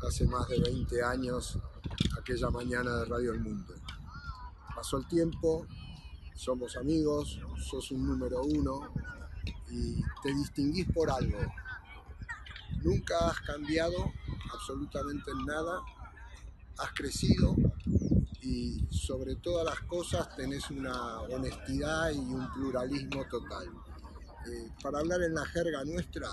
hace 0.06 0.26
más 0.26 0.48
de 0.48 0.60
20 0.60 1.02
años 1.02 1.58
aquella 2.18 2.50
mañana 2.50 2.96
de 2.98 3.04
Radio 3.04 3.32
El 3.32 3.40
Mundo. 3.40 3.74
Pasó 4.74 4.98
el 4.98 5.06
tiempo, 5.06 5.66
somos 6.34 6.76
amigos, 6.76 7.40
sos 7.58 7.90
un 7.90 8.06
número 8.06 8.42
uno 8.42 8.92
y 9.70 10.00
te 10.22 10.34
distinguís 10.34 10.86
por 10.92 11.10
algo. 11.10 11.38
Nunca 12.82 13.28
has 13.28 13.40
cambiado 13.40 14.12
absolutamente 14.52 15.30
en 15.30 15.46
nada, 15.46 15.80
has 16.78 16.92
crecido 16.92 17.56
y 18.48 18.86
sobre 18.90 19.36
todas 19.36 19.62
las 19.62 19.80
cosas 19.82 20.34
tenés 20.34 20.70
una 20.70 21.20
honestidad 21.20 22.10
y 22.10 22.18
un 22.18 22.50
pluralismo 22.54 23.26
total. 23.26 23.66
Eh, 24.46 24.70
para 24.82 25.00
hablar 25.00 25.20
en 25.22 25.34
la 25.34 25.44
jerga 25.44 25.84
nuestra, 25.84 26.28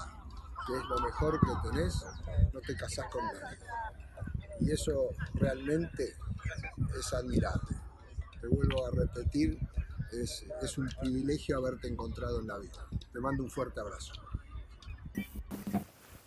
que 0.65 0.78
es 0.78 0.86
lo 0.86 0.97
mejor 1.01 1.38
que 1.41 1.69
tenés, 1.69 2.06
no 2.54 2.62
te 2.62 2.75
casás 2.78 3.08
con 3.12 3.21
nadie. 3.25 3.58
Y 4.62 4.71
eso 4.71 5.10
realmente 5.34 6.15
es 6.97 7.13
admirable. 7.13 7.75
Te 8.39 8.47
vuelvo 8.47 8.88
a 8.88 8.91
repetir, 8.91 9.60
es, 10.13 10.45
es 10.62 10.78
un 10.78 10.88
privilegio 11.01 11.58
haberte 11.58 11.89
encontrado 11.89 12.39
en 12.39 12.47
la 12.47 12.58
vida. 12.60 12.88
Te 13.12 13.19
mando 13.19 13.43
un 13.43 13.49
fuerte 13.49 13.82
abrazo. 13.82 14.13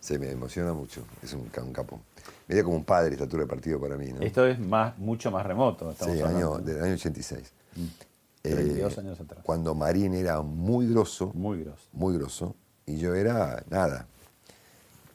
Se 0.00 0.18
me 0.18 0.30
emociona 0.30 0.72
mucho. 0.72 1.04
Es 1.22 1.32
un, 1.32 1.50
un 1.62 1.72
capo. 1.72 2.00
Medio 2.46 2.64
como 2.64 2.76
un 2.76 2.84
padre 2.84 3.12
esta 3.12 3.24
altura 3.24 3.42
de 3.42 3.48
partido 3.48 3.80
para 3.80 3.96
mí, 3.96 4.12
¿no? 4.12 4.20
Esto 4.22 4.46
es 4.46 4.58
más, 4.58 4.96
mucho 4.98 5.30
más 5.30 5.44
remoto. 5.44 5.92
Sí, 5.94 6.20
año, 6.22 6.58
del 6.58 6.82
año 6.82 6.94
86. 6.94 7.52
Eh, 8.44 8.50
32 8.50 8.98
años 8.98 9.20
atrás. 9.20 9.40
Cuando 9.44 9.74
Marín 9.74 10.14
era 10.14 10.40
muy 10.42 10.86
grosso, 10.88 11.32
Muy 11.34 11.62
grosso. 11.64 11.88
muy 11.92 12.16
grosso, 12.16 12.54
y 12.86 12.96
yo 12.98 13.14
era 13.14 13.62
nada. 13.68 14.06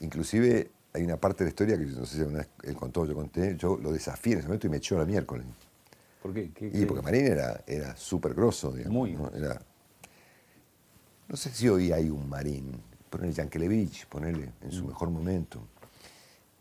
Inclusive 0.02 0.69
hay 0.93 1.04
una 1.04 1.17
parte 1.17 1.39
de 1.43 1.46
la 1.46 1.50
historia 1.50 1.78
que 1.78 1.86
no 1.86 2.06
sé 2.06 2.17
si 2.17 2.24
vez 2.24 2.48
él 2.63 2.76
contó, 2.76 3.06
yo 3.06 3.15
conté, 3.15 3.56
yo 3.58 3.78
lo 3.78 3.91
desafié 3.91 4.34
en 4.34 4.39
ese 4.39 4.48
momento 4.48 4.67
y 4.67 4.69
me 4.69 4.78
echó 4.78 4.98
la 4.98 5.06
miércoles. 5.06 5.46
¿Por 6.22 6.34
qué? 6.34 6.52
¿Qué- 6.54 6.67
Y 6.67 6.72
qué- 6.72 6.86
porque 6.86 7.02
Marín 7.02 7.26
era, 7.26 7.63
era 7.65 7.96
súper 7.96 8.34
grosso, 8.34 8.72
digamos. 8.72 8.93
Muy 8.93 9.13
¿no? 9.13 9.30
Era- 9.34 9.60
no 11.30 11.38
sé 11.38 11.50
si 11.52 11.67
hoy 11.69 11.91
hay 11.91 12.10
un 12.10 12.30
Marín, 12.30 12.72
ponele 13.13 13.32
Yankelevich, 13.34 14.08
ponele 14.08 14.52
en 14.62 14.69
Mm. 14.69 14.71
su 14.71 14.86
mejor 14.86 15.10
momento. 15.12 15.62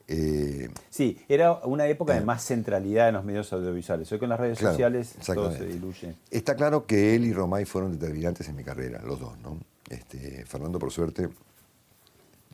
Eh, 0.08 0.68
Sí, 0.90 1.18
era 1.28 1.52
una 1.64 1.86
época 1.86 2.12
de 2.12 2.18
Claro. 2.18 2.26
más 2.26 2.44
centralidad 2.44 3.08
en 3.08 3.14
los 3.14 3.24
medios 3.24 3.50
audiovisuales. 3.52 4.10
Hoy 4.12 4.18
con 4.18 4.28
las 4.28 4.38
redes 4.38 4.58
Claro, 4.58 4.74
sociales 4.74 5.14
todo 5.24 5.50
se 5.52 5.64
diluye. 5.66 6.16
Está 6.30 6.54
claro 6.54 6.86
que 6.86 7.14
él 7.14 7.24
y 7.24 7.32
Romay 7.32 7.64
fueron 7.64 7.92
determinantes 7.98 8.48
en 8.48 8.56
mi 8.56 8.64
carrera, 8.64 9.00
los 9.02 9.18
dos, 9.20 9.38
¿no? 9.38 9.58
Este, 9.88 10.44
Fernando, 10.44 10.78
por 10.78 10.90
suerte, 10.90 11.28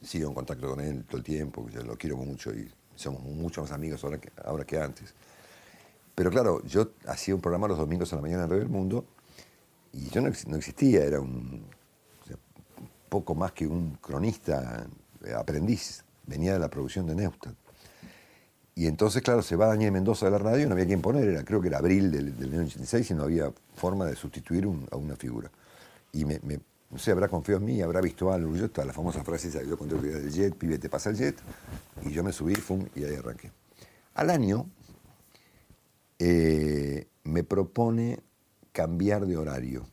sigo 0.03 0.29
en 0.29 0.35
contacto 0.35 0.69
con 0.69 0.81
él 0.81 1.05
todo 1.05 1.17
el 1.17 1.25
tiempo, 1.25 1.69
yo 1.71 1.83
lo 1.83 1.97
quiero 1.97 2.17
mucho 2.17 2.53
y 2.53 2.71
somos 2.95 3.23
mucho 3.23 3.63
más 3.63 3.73
amigos 3.73 4.05
ahora 4.05 4.19
que, 4.21 4.31
ahora 4.45 4.65
que 4.65 4.79
antes. 4.79 5.13
Pero 6.15 6.31
claro, 6.31 6.63
yo 6.65 6.91
hacía 7.07 7.35
un 7.35 7.41
programa 7.41 7.67
los 7.67 7.79
domingos 7.79 8.13
a 8.13 8.17
la 8.17 8.23
mañana 8.23 8.45
en 8.45 8.51
Radio 8.51 8.63
del 8.63 8.71
Mundo 8.73 9.05
y 9.93 10.09
yo 10.11 10.21
no, 10.21 10.29
ex- 10.29 10.47
no 10.47 10.57
existía, 10.57 11.03
era 11.05 11.21
un 11.21 11.65
poco 13.09 13.35
más 13.35 13.53
que 13.53 13.67
un 13.67 13.97
cronista 14.01 14.87
eh, 15.25 15.33
aprendiz, 15.35 16.05
venía 16.27 16.53
de 16.53 16.59
la 16.59 16.69
producción 16.69 17.07
de 17.07 17.15
Neustadt. 17.15 17.55
Y 18.75 18.87
entonces, 18.87 19.23
claro, 19.23 19.43
se 19.43 19.57
va 19.57 19.67
Daniel 19.67 19.91
Mendoza 19.91 20.27
de 20.27 20.33
la 20.33 20.39
radio, 20.39 20.67
no 20.69 20.75
había 20.75 20.87
quien 20.87 21.01
poner, 21.03 21.29
era, 21.29 21.45
creo 21.45 21.61
que 21.61 21.67
era 21.69 21.79
abril 21.79 22.13
del, 22.13 22.37
del 22.39 22.53
año 22.53 22.63
86 22.63 23.11
y 23.11 23.15
no 23.15 23.25
había 23.25 23.53
forma 23.75 24.07
de 24.07 24.15
sustituir 24.15 24.69
a 24.93 24.97
una 24.97 25.17
figura. 25.17 25.51
Y 26.13 26.25
me, 26.25 26.39
me- 26.45 26.61
no 26.91 26.99
sé, 26.99 27.11
habrá 27.11 27.29
confiado 27.29 27.61
en 27.61 27.67
mí, 27.67 27.83
habrá 27.83 28.01
visto 28.01 28.33
algo. 28.33 28.57
Yo 28.57 28.67
está 28.67 28.85
la 28.85 28.93
famosa 28.95 29.23
frase 29.25 29.51
que 29.51 29.67
yo 29.69 29.77
conté 29.77 29.97
del 29.97 30.33
jet, 30.33 30.55
pibe, 30.55 30.79
te 30.79 30.89
pasa 30.89 31.11
el 31.11 31.17
jet. 31.17 31.37
Y 32.05 32.11
yo 32.13 32.25
me 32.25 32.33
subí, 32.33 32.55
fum, 32.55 32.87
y 32.95 33.05
ahí 33.05 33.17
arranqué. 33.17 33.51
Al 34.15 34.31
año 34.31 34.67
eh, 36.19 37.07
me 37.25 37.45
propone 37.45 38.21
cambiar 38.73 39.27
de 39.27 39.37
horario. 39.37 39.87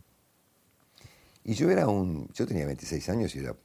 Y 1.45 1.53
yo 1.53 1.69
era 1.69 1.87
un, 1.87 2.27
yo 2.33 2.45
tenía 2.47 2.65
26 2.65 3.07
años 3.09 3.35
y 3.35 3.39
era 3.39 3.55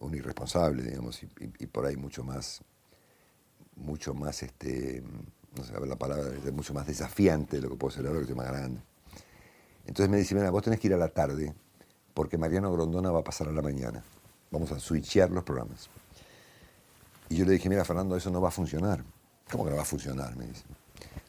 un- 0.00 0.14
irresponsable, 0.14 0.82
digamos, 0.82 1.22
y, 1.22 1.66
por 1.66 1.86
ahí 1.86 1.96
mucho 1.96 2.22
más, 2.24 2.60
mucho 3.76 4.12
más, 4.14 4.42
este, 4.42 5.02
no 5.56 5.64
sé 5.64 5.72
la 5.86 5.96
palabra, 5.96 6.24
mucho 6.52 6.74
más 6.74 6.86
desafiante 6.86 7.56
de 7.56 7.62
lo 7.62 7.70
que 7.70 7.76
puedo 7.76 7.92
ser 7.94 8.04
ahora 8.06 8.18
que 8.18 8.22
estoy 8.24 8.36
más 8.36 8.48
grande. 8.48 8.80
Entonces 9.86 10.10
me 10.10 10.18
dice, 10.18 10.34
mira, 10.34 10.50
vos 10.50 10.62
tenés 10.62 10.80
que 10.80 10.88
ir 10.88 10.94
a 10.94 10.98
la 10.98 11.08
tarde, 11.08 11.54
porque 12.14 12.36
Mariano 12.36 12.70
Grondona 12.72 13.10
va 13.10 13.20
a 13.20 13.24
pasar 13.24 13.48
a 13.48 13.52
la 13.52 13.62
mañana. 13.62 14.02
Vamos 14.50 14.72
a 14.72 14.80
switchear 14.80 15.30
los 15.30 15.44
programas. 15.44 15.88
Y 17.28 17.36
yo 17.36 17.44
le 17.44 17.52
dije, 17.52 17.68
mira, 17.68 17.84
Fernando, 17.84 18.16
eso 18.16 18.30
no 18.30 18.40
va 18.40 18.48
a 18.48 18.52
funcionar. 18.52 19.04
¿Cómo 19.50 19.64
que 19.64 19.70
no 19.70 19.76
va 19.76 19.82
a 19.82 19.86
funcionar? 19.86 20.36
Me 20.36 20.46
dice. 20.46 20.64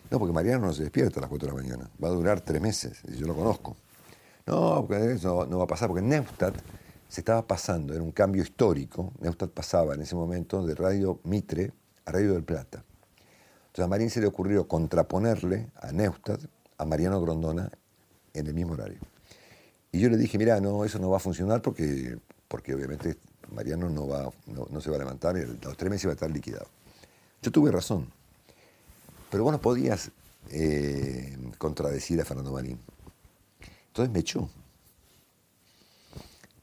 No, 0.09 0.19
porque 0.19 0.33
Mariano 0.33 0.65
no 0.65 0.73
se 0.73 0.81
despierta 0.83 1.19
a 1.19 1.21
las 1.21 1.29
4 1.29 1.47
de 1.49 1.55
la 1.55 1.61
mañana. 1.61 1.89
Va 2.03 2.07
a 2.09 2.11
durar 2.11 2.41
tres 2.41 2.59
meses. 2.59 3.01
Yo 3.03 3.27
lo 3.27 3.35
conozco. 3.35 3.77
No, 4.45 4.85
porque 4.87 5.13
eso 5.13 5.45
no 5.45 5.57
va 5.57 5.65
a 5.65 5.67
pasar, 5.67 5.87
porque 5.87 6.01
Neustadt 6.01 6.55
se 7.07 7.21
estaba 7.21 7.45
pasando, 7.45 7.93
era 7.93 8.01
un 8.01 8.11
cambio 8.11 8.41
histórico. 8.41 9.11
Neustadt 9.19 9.51
pasaba 9.51 9.93
en 9.95 10.01
ese 10.01 10.15
momento 10.15 10.65
de 10.65 10.75
Radio 10.75 11.19
Mitre 11.23 11.71
a 12.05 12.11
Radio 12.11 12.33
del 12.33 12.43
Plata. 12.43 12.83
Entonces 13.67 13.85
a 13.85 13.87
Marín 13.87 14.09
se 14.09 14.19
le 14.19 14.27
ocurrió 14.27 14.67
contraponerle 14.67 15.67
a 15.81 15.91
Neustadt 15.91 16.41
a 16.77 16.85
Mariano 16.85 17.21
Grondona 17.21 17.71
en 18.33 18.47
el 18.47 18.53
mismo 18.53 18.73
horario. 18.73 18.99
Y 19.91 19.99
yo 19.99 20.09
le 20.09 20.17
dije, 20.17 20.37
mira, 20.37 20.59
no, 20.59 20.85
eso 20.85 20.99
no 20.99 21.09
va 21.09 21.17
a 21.17 21.19
funcionar 21.19 21.61
porque, 21.61 22.17
porque 22.47 22.73
obviamente 22.73 23.17
Mariano 23.51 23.89
no, 23.89 24.07
va, 24.07 24.31
no, 24.47 24.81
se 24.81 24.89
va 24.89 24.95
a 24.95 24.99
levantar 24.99 25.37
y 25.37 25.45
los 25.63 25.77
tres 25.77 25.89
meses 25.89 26.07
va 26.07 26.11
a 26.11 26.13
estar 26.13 26.31
liquidado. 26.31 26.67
Yo 27.41 27.51
tuve 27.51 27.71
razón. 27.71 28.07
Pero 29.29 29.43
vos 29.43 29.51
no 29.51 29.61
podías 29.61 30.11
eh, 30.49 31.37
contradecir 31.57 32.19
a 32.21 32.25
Fernando 32.25 32.51
Marín. 32.51 32.79
Entonces 33.91 34.13
me 34.13 34.19
echó. 34.19 34.49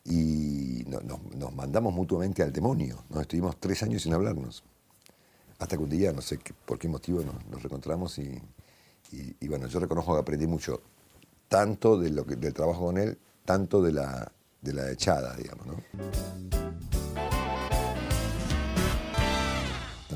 Y 0.04 0.84
no- 0.86 1.00
nos, 1.36 1.54
mandamos 1.54 1.92
mutuamente 1.92 2.42
al 2.42 2.52
demonio. 2.52 3.04
Nos 3.10 3.20
estuvimos 3.22 3.58
tres 3.60 3.82
años 3.82 4.02
sin 4.02 4.14
hablarnos. 4.14 4.64
Hasta 5.58 5.76
que 5.76 5.82
un 5.82 5.90
día, 5.90 6.10
no 6.12 6.22
sé 6.22 6.38
por 6.64 6.78
qué 6.78 6.88
motivo, 6.88 7.20
nos, 7.22 7.44
nos 7.46 7.62
reencontramos 7.62 8.18
y, 8.18 8.40
bueno, 9.46 9.66
yo 9.66 9.78
reconozco 9.80 10.14
que 10.14 10.20
aprendí 10.20 10.46
mucho, 10.46 10.80
tanto 11.48 11.98
del 11.98 12.54
trabajo 12.54 12.86
con 12.86 12.96
él, 12.98 13.18
tanto 13.44 13.82
de 13.82 13.92
la, 13.92 14.32
de 14.62 14.72
la 14.72 14.90
echada, 14.90 15.34
digamos, 15.36 15.66
¿no? 15.66 16.67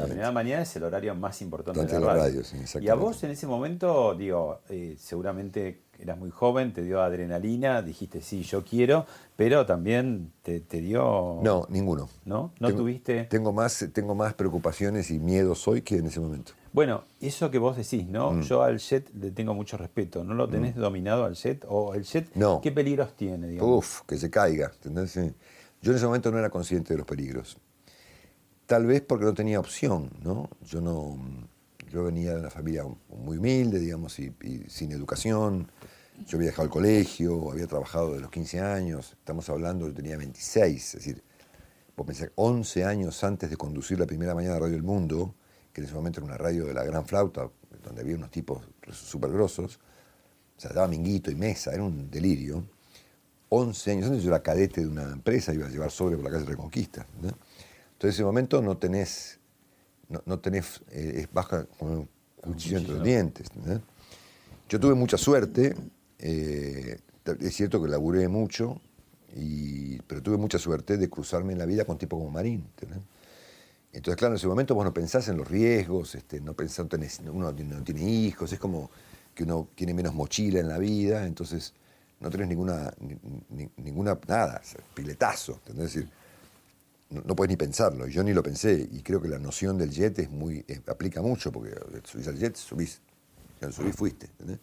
La 0.03 0.07
primera 0.09 0.33
mañana 0.33 0.62
es 0.62 0.77
el 0.77 0.83
horario 0.85 1.15
más 1.15 1.41
importante 1.43 1.81
de 1.85 1.93
la 1.93 2.01
radio. 2.01 2.23
radio, 2.23 2.45
sí, 2.45 2.57
y 2.81 2.88
a 2.88 2.95
vos 2.95 3.23
en 3.25 3.31
ese 3.31 3.47
momento, 3.47 4.15
digo, 4.15 4.61
eh, 4.69 4.97
seguramente 4.99 5.83
eras 5.99 6.19
muy 6.19 6.31
joven, 6.31 6.73
te 6.73 6.83
dio 6.83 7.01
adrenalina, 7.01 7.81
dijiste 7.83 8.21
sí, 8.21 8.43
yo 8.43 8.65
quiero, 8.65 9.07
pero 9.37 9.65
también 9.67 10.33
te, 10.43 10.59
te 10.61 10.81
dio... 10.81 11.38
No, 11.43 11.67
ninguno. 11.69 12.09
¿No? 12.25 12.53
¿No 12.59 12.69
Tengo- 12.69 12.81
tuviste...? 12.81 13.25
Tengo 13.25 13.53
más, 13.53 13.87
tengo 13.93 14.15
más 14.15 14.35
preocupaciones 14.35 15.11
y 15.12 15.19
miedos 15.21 15.69
hoy 15.69 15.83
que 15.83 15.97
en 15.99 16.07
ese 16.07 16.19
momento. 16.19 16.53
Bueno, 16.73 17.05
eso 17.21 17.51
que 17.51 17.59
vos 17.59 17.77
decís, 17.77 18.07
¿no? 18.09 18.33
Mm. 18.33 18.43
Yo 18.43 18.62
al 18.62 18.79
jet 18.79 19.09
le 19.15 19.31
tengo 19.31 19.55
mucho 19.55 19.77
respeto. 19.77 20.25
¿No 20.25 20.35
lo 20.35 20.49
tenés 20.49 20.75
dominado 20.75 21.25
al 21.25 21.35
jet? 21.35 21.65
¿O 21.69 21.95
el 21.95 22.03
jet 22.05 22.35
No. 22.35 22.61
qué 22.62 22.73
peligros 22.73 23.15
tiene, 23.15 23.47
digamos? 23.47 23.79
Uf, 23.79 24.01
que 24.07 24.17
se 24.17 24.31
caiga. 24.31 24.73
¿entendés? 24.75 25.11
Sí. 25.12 25.33
Yo 25.83 25.91
en 25.93 25.97
ese 25.99 26.07
momento 26.07 26.31
no 26.33 26.38
era 26.38 26.49
consciente 26.51 26.95
de 26.95 26.99
los 26.99 27.07
peligros. 27.07 27.59
Tal 28.73 28.87
vez 28.87 29.03
porque 29.03 29.27
no 29.27 29.35
tenía 29.35 29.61
opción, 29.61 30.09
¿no? 30.23 30.49
Yo 30.63 30.81
no. 30.81 31.19
Yo 31.93 32.05
venía 32.05 32.33
de 32.33 32.41
una 32.41 32.49
familia 32.49 32.85
muy 33.23 33.37
humilde, 33.37 33.79
digamos, 33.79 34.19
y, 34.19 34.33
sin 34.67 34.93
educación. 34.93 35.71
Yo 36.27 36.39
había 36.39 36.49
dejado 36.49 36.65
el 36.65 36.71
colegio, 36.71 37.51
había 37.51 37.67
trabajado 37.67 38.15
de 38.15 38.21
los 38.21 38.31
15 38.31 38.61
años. 38.61 39.13
Estamos 39.13 39.47
hablando, 39.51 39.87
yo 39.87 39.93
tenía 39.93 40.17
26, 40.17 40.87
es 40.87 40.93
decir, 40.95 41.23
vos 41.95 42.07
pensás, 42.07 42.31
11 42.35 42.87
años 42.87 43.23
antes 43.25 43.51
de 43.51 43.59
conducir 43.59 44.01
la 44.01 44.07
primera 44.07 44.35
mañana 44.35 44.55
de 44.55 44.61
Radio 44.61 44.77
El 44.77 44.85
Mundo, 44.85 45.35
que 45.71 45.83
en 45.83 45.89
ese 45.89 45.95
momento 45.95 46.21
era 46.21 46.29
una 46.29 46.39
radio 46.39 46.65
de 46.65 46.73
la 46.73 46.83
gran 46.83 47.05
flauta, 47.05 47.51
donde 47.85 48.01
había 48.01 48.17
unos 48.17 48.31
tipos 48.31 48.63
súper 48.91 49.33
grosos, 49.33 49.81
o 50.57 50.61
sea, 50.63 50.73
daba 50.73 50.89
minguito 50.89 51.31
y 51.31 51.35
mesa, 51.35 51.75
era 51.75 51.83
un 51.83 52.11
delirio. 52.11 52.65
11 53.51 53.91
años 53.91 54.07
antes 54.07 54.23
yo 54.23 54.31
era 54.31 54.43
cadete 54.43 54.81
de 54.81 54.87
una 54.87 55.13
empresa, 55.13 55.53
iba 55.53 55.67
a 55.67 55.69
llevar 55.69 55.91
sobre 55.91 56.17
por 56.17 56.25
la 56.25 56.31
calle 56.31 56.47
Reconquista. 56.47 57.07
Entonces, 58.03 58.19
en 58.19 58.23
ese 58.23 58.27
momento 58.27 58.61
no 58.61 58.77
tenés, 58.79 59.38
no, 60.27 60.41
tenés, 60.41 60.81
eh, 60.91 61.29
baja 61.33 61.67
con 61.79 61.88
un 61.88 62.09
cuchillo 62.41 62.79
entre 62.79 62.95
los 62.95 63.05
dientes. 63.05 63.47
Yo 64.69 64.81
tuve 64.81 64.95
mucha 64.95 65.17
suerte, 65.17 65.77
eh, 66.19 66.99
es 67.38 67.55
cierto 67.55 67.81
que 67.81 67.88
laburé 67.88 68.27
mucho, 68.27 68.81
y, 69.37 70.01
pero 70.03 70.21
tuve 70.21 70.37
mucha 70.37 70.59
suerte 70.59 70.97
de 70.97 71.09
cruzarme 71.09 71.53
en 71.53 71.61
la 71.61 71.65
vida 71.65 71.85
con 71.85 71.97
tipos 71.97 72.19
como 72.19 72.29
Marín. 72.29 72.67
Entonces, 73.93 74.17
claro, 74.17 74.35
en 74.35 74.38
ese 74.38 74.49
momento 74.49 74.75
vos 74.75 74.85
no 74.85 74.93
pensás 74.93 75.29
en 75.29 75.37
los 75.37 75.47
riesgos, 75.47 76.17
este, 76.17 76.41
no 76.41 76.55
pensás, 76.55 76.88
tenés- 76.88 77.21
uno 77.31 77.53
no 77.53 77.85
tiene 77.85 78.03
hijos, 78.03 78.53
es 78.53 78.59
como 78.59 78.91
que 79.33 79.45
uno 79.45 79.69
tiene 79.77 79.95
menos 79.95 80.12
mochila 80.12 80.59
en 80.59 80.67
la 80.67 80.79
vida, 80.79 81.25
entonces 81.25 81.73
no 82.19 82.31
tenés 82.31 82.49
ninguna, 82.49 82.93
ni- 82.99 83.17
ni- 83.51 83.71
ninguna, 83.77 84.19
nada, 84.27 84.61
piletazo, 84.93 85.53
¿entendés? 85.53 85.87
Es 85.91 85.95
decir, 85.95 86.11
no, 87.12 87.37
puedes 87.37 87.51
ni 87.51 87.57
pensarlo, 87.57 88.07
yo 88.07 88.22
ni 88.22 88.33
lo 88.33 88.42
pensé, 88.42 88.88
y 88.90 89.03
creo 89.03 89.20
que 89.20 89.29
la 89.29 89.38
noción 89.38 89.79
del 89.79 89.90
jet 89.90 90.18
es 90.18 90.31
muy, 90.31 90.64
eh, 90.68 90.81
aplica 90.87 91.22
mucho, 91.22 91.53
porque 91.53 91.75
subís 92.05 92.29
al 92.29 92.38
jet, 92.38 92.57
subís, 92.57 93.01
ya 93.61 93.68
lo 93.68 93.72
subís, 93.72 93.94
fuiste, 93.94 94.27
¿entendés? 94.27 94.59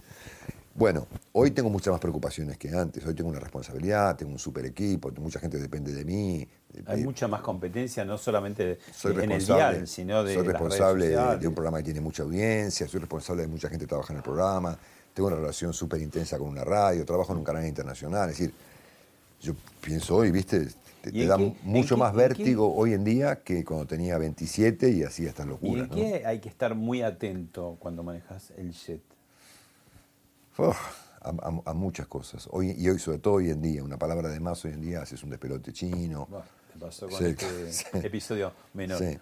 Bueno, 0.76 1.08
hoy 1.34 1.52
tengo 1.52 1.70
muchas 1.70 1.92
más 1.92 2.00
preocupaciones 2.00 2.58
que 2.58 2.70
antes, 2.70 3.06
hoy 3.06 3.14
tengo 3.14 3.30
una 3.30 3.40
responsabilidad, 3.40 4.16
tengo 4.16 4.32
un 4.32 4.40
super 4.40 4.66
equipo, 4.66 5.12
mucha 5.20 5.40
gente 5.40 5.58
depende 5.58 5.92
de 5.92 6.06
mí, 6.06 6.48
Hay 6.86 7.04
mucha 7.04 7.28
más 7.28 7.42
competencia, 7.42 8.06
no 8.06 8.18
solamente 8.18 8.80
soy 8.94 9.14
en 9.14 9.20
el 9.20 9.30
responsable, 9.32 9.76
dial, 9.76 9.88
sino 9.88 10.24
de 10.24 10.34
soy 10.36 10.44
las 10.44 10.54
responsable 10.54 11.08
redes 11.08 11.30
de, 11.32 11.38
de 11.38 11.48
un 11.48 11.54
programa 11.54 11.80
que 11.80 11.86
tiene 11.86 12.02
mucha 12.02 12.24
audiencia, 12.24 12.88
soy 12.88 13.00
responsable 13.02 13.42
de 13.42 13.48
mucha 13.48 13.68
gente 13.68 13.86
que 13.86 13.90
trabaja 13.90 14.14
en 14.14 14.18
el 14.18 14.24
programa, 14.24 14.78
tengo 15.14 15.28
una 15.28 15.38
relación 15.38 15.74
súper 15.74 16.02
intensa 16.02 16.38
con 16.38 16.48
una 16.48 16.64
radio, 16.64 17.04
trabajo 17.06 17.34
en 17.34 17.40
un 17.40 17.44
canal 17.44 17.66
internacional, 17.66 18.30
es 18.30 18.38
decir, 18.38 18.54
yo 19.42 19.54
pienso 19.82 20.16
hoy, 20.16 20.32
viste, 20.32 20.68
te, 21.02 21.10
¿Y 21.10 21.14
te 21.14 21.22
en 21.24 21.28
da 21.30 21.38
qué- 21.38 21.44
en 21.46 21.58
mucho 21.64 21.98
más 21.98 22.12
en 22.14 22.18
qué- 22.20 22.28
vértigo 22.28 22.74
hoy 22.76 22.94
en 22.94 23.04
día 23.04 23.42
que 23.44 23.64
cuando 23.64 23.86
tenía 23.88 24.18
27 24.18 24.90
y 24.92 25.04
hacía 25.04 25.30
estas 25.30 25.46
¿Y 25.46 25.50
locuras. 25.50 25.84
en 25.86 25.90
¿no? 25.90 25.96
qué 25.96 26.26
hay 26.26 26.40
que 26.40 26.50
estar 26.50 26.76
muy 26.76 27.02
atento 27.02 27.78
cuando 27.80 28.04
manejas 28.04 28.52
el 28.58 28.74
jet? 28.74 29.02
A, 30.58 31.30
a- 31.30 31.62
a 31.66 31.74
muchas 31.74 32.08
cosas. 32.08 32.48
Hoy, 32.52 32.72
y 32.78 32.90
hoy, 32.90 33.00
sobre 33.00 33.20
todo 33.20 33.36
hoy 33.36 33.50
en 33.50 33.62
día, 33.62 33.84
una 33.84 33.98
palabra 33.98 34.30
de 34.30 34.40
más 34.40 34.64
hoy 34.66 34.72
en 34.74 34.82
día, 34.82 35.02
haces 35.02 35.24
un 35.24 35.30
despelote 35.30 35.72
chino. 35.74 36.28
Bueno, 36.30 36.46
te 36.74 36.80
pasó 36.80 37.08
con 37.10 37.18
Sí, 37.20 37.26
este 37.26 37.46
sí. 37.74 37.86
episodio 38.04 38.52
menor. 38.74 39.00
Sí. 39.00 39.18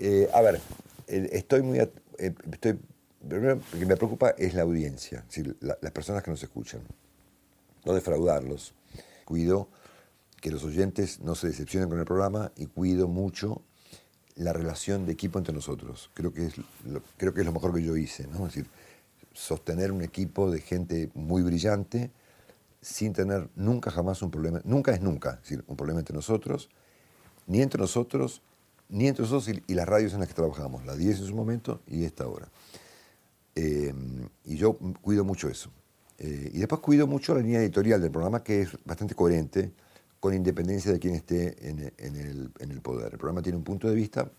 Eh, 0.00 0.28
a 0.32 0.40
ver, 0.42 0.60
eh, 1.06 1.28
estoy 1.32 1.62
muy. 1.62 1.78
at- 1.78 1.90
eh, 2.18 2.34
estoy, 2.52 2.78
primero, 3.26 3.60
lo 3.72 3.78
que 3.78 3.86
me 3.86 3.96
preocupa 3.96 4.30
es 4.30 4.52
la 4.54 4.62
audiencia, 4.62 5.18
es 5.20 5.26
decir, 5.28 5.56
la- 5.60 5.78
las 5.80 5.92
personas 5.92 6.22
que 6.22 6.30
nos 6.30 6.42
escuchan. 6.42 6.80
No 7.84 7.94
defraudarlos. 7.94 8.74
Cuido 9.24 9.68
que 10.40 10.50
los 10.50 10.64
oyentes 10.64 11.20
no 11.20 11.34
se 11.34 11.48
decepcionen 11.48 11.88
con 11.88 11.98
el 11.98 12.04
programa 12.04 12.52
y 12.56 12.66
cuido 12.66 13.08
mucho 13.08 13.62
la 14.36 14.52
relación 14.52 15.04
de 15.04 15.12
equipo 15.12 15.38
entre 15.38 15.52
nosotros. 15.52 16.10
Creo 16.14 16.32
que 16.32 16.46
es 16.46 16.58
lo, 16.84 17.02
creo 17.16 17.34
que 17.34 17.40
es 17.40 17.46
lo 17.46 17.52
mejor 17.52 17.74
que 17.74 17.82
yo 17.82 17.96
hice, 17.96 18.26
¿no? 18.28 18.46
Es 18.46 18.54
decir, 18.54 18.70
sostener 19.32 19.92
un 19.92 20.02
equipo 20.02 20.50
de 20.50 20.60
gente 20.60 21.10
muy 21.14 21.42
brillante 21.42 22.10
sin 22.80 23.12
tener 23.12 23.48
nunca 23.56 23.90
jamás 23.90 24.22
un 24.22 24.30
problema, 24.30 24.60
nunca 24.64 24.92
es 24.92 25.00
nunca, 25.00 25.34
es 25.34 25.42
decir, 25.42 25.64
un 25.66 25.76
problema 25.76 26.00
entre 26.00 26.14
nosotros, 26.14 26.70
ni 27.46 27.60
entre 27.60 27.80
nosotros, 27.80 28.42
ni 28.88 29.08
entre 29.08 29.22
nosotros 29.22 29.48
y, 29.48 29.72
y 29.72 29.74
las 29.74 29.88
radios 29.88 30.12
en 30.12 30.20
las 30.20 30.28
que 30.28 30.34
trabajamos, 30.34 30.86
la 30.86 30.94
10 30.94 31.20
en 31.20 31.26
su 31.26 31.34
momento 31.34 31.82
y 31.86 32.04
esta 32.04 32.24
ahora. 32.24 32.48
Eh, 33.56 33.92
y 34.44 34.56
yo 34.56 34.78
cuido 35.02 35.24
mucho 35.24 35.48
eso. 35.48 35.70
Eh, 36.18 36.50
y 36.54 36.58
después 36.58 36.80
cuido 36.80 37.08
mucho 37.08 37.34
la 37.34 37.40
línea 37.40 37.60
editorial 37.60 38.00
del 38.00 38.12
programa, 38.12 38.42
que 38.42 38.62
es 38.62 38.70
bastante 38.84 39.16
coherente, 39.16 39.72
con 40.20 40.34
independencia 40.34 40.92
de 40.92 40.98
quien 40.98 41.14
esté 41.14 41.68
en, 41.68 41.92
en 41.96 42.16
el, 42.16 42.50
en 42.58 42.70
el 42.70 42.80
poder. 42.80 43.12
El 43.12 43.18
programa 43.18 43.42
tiene 43.42 43.58
un 43.58 43.64
punto 43.64 43.88
de 43.88 43.94
vista 43.94 44.30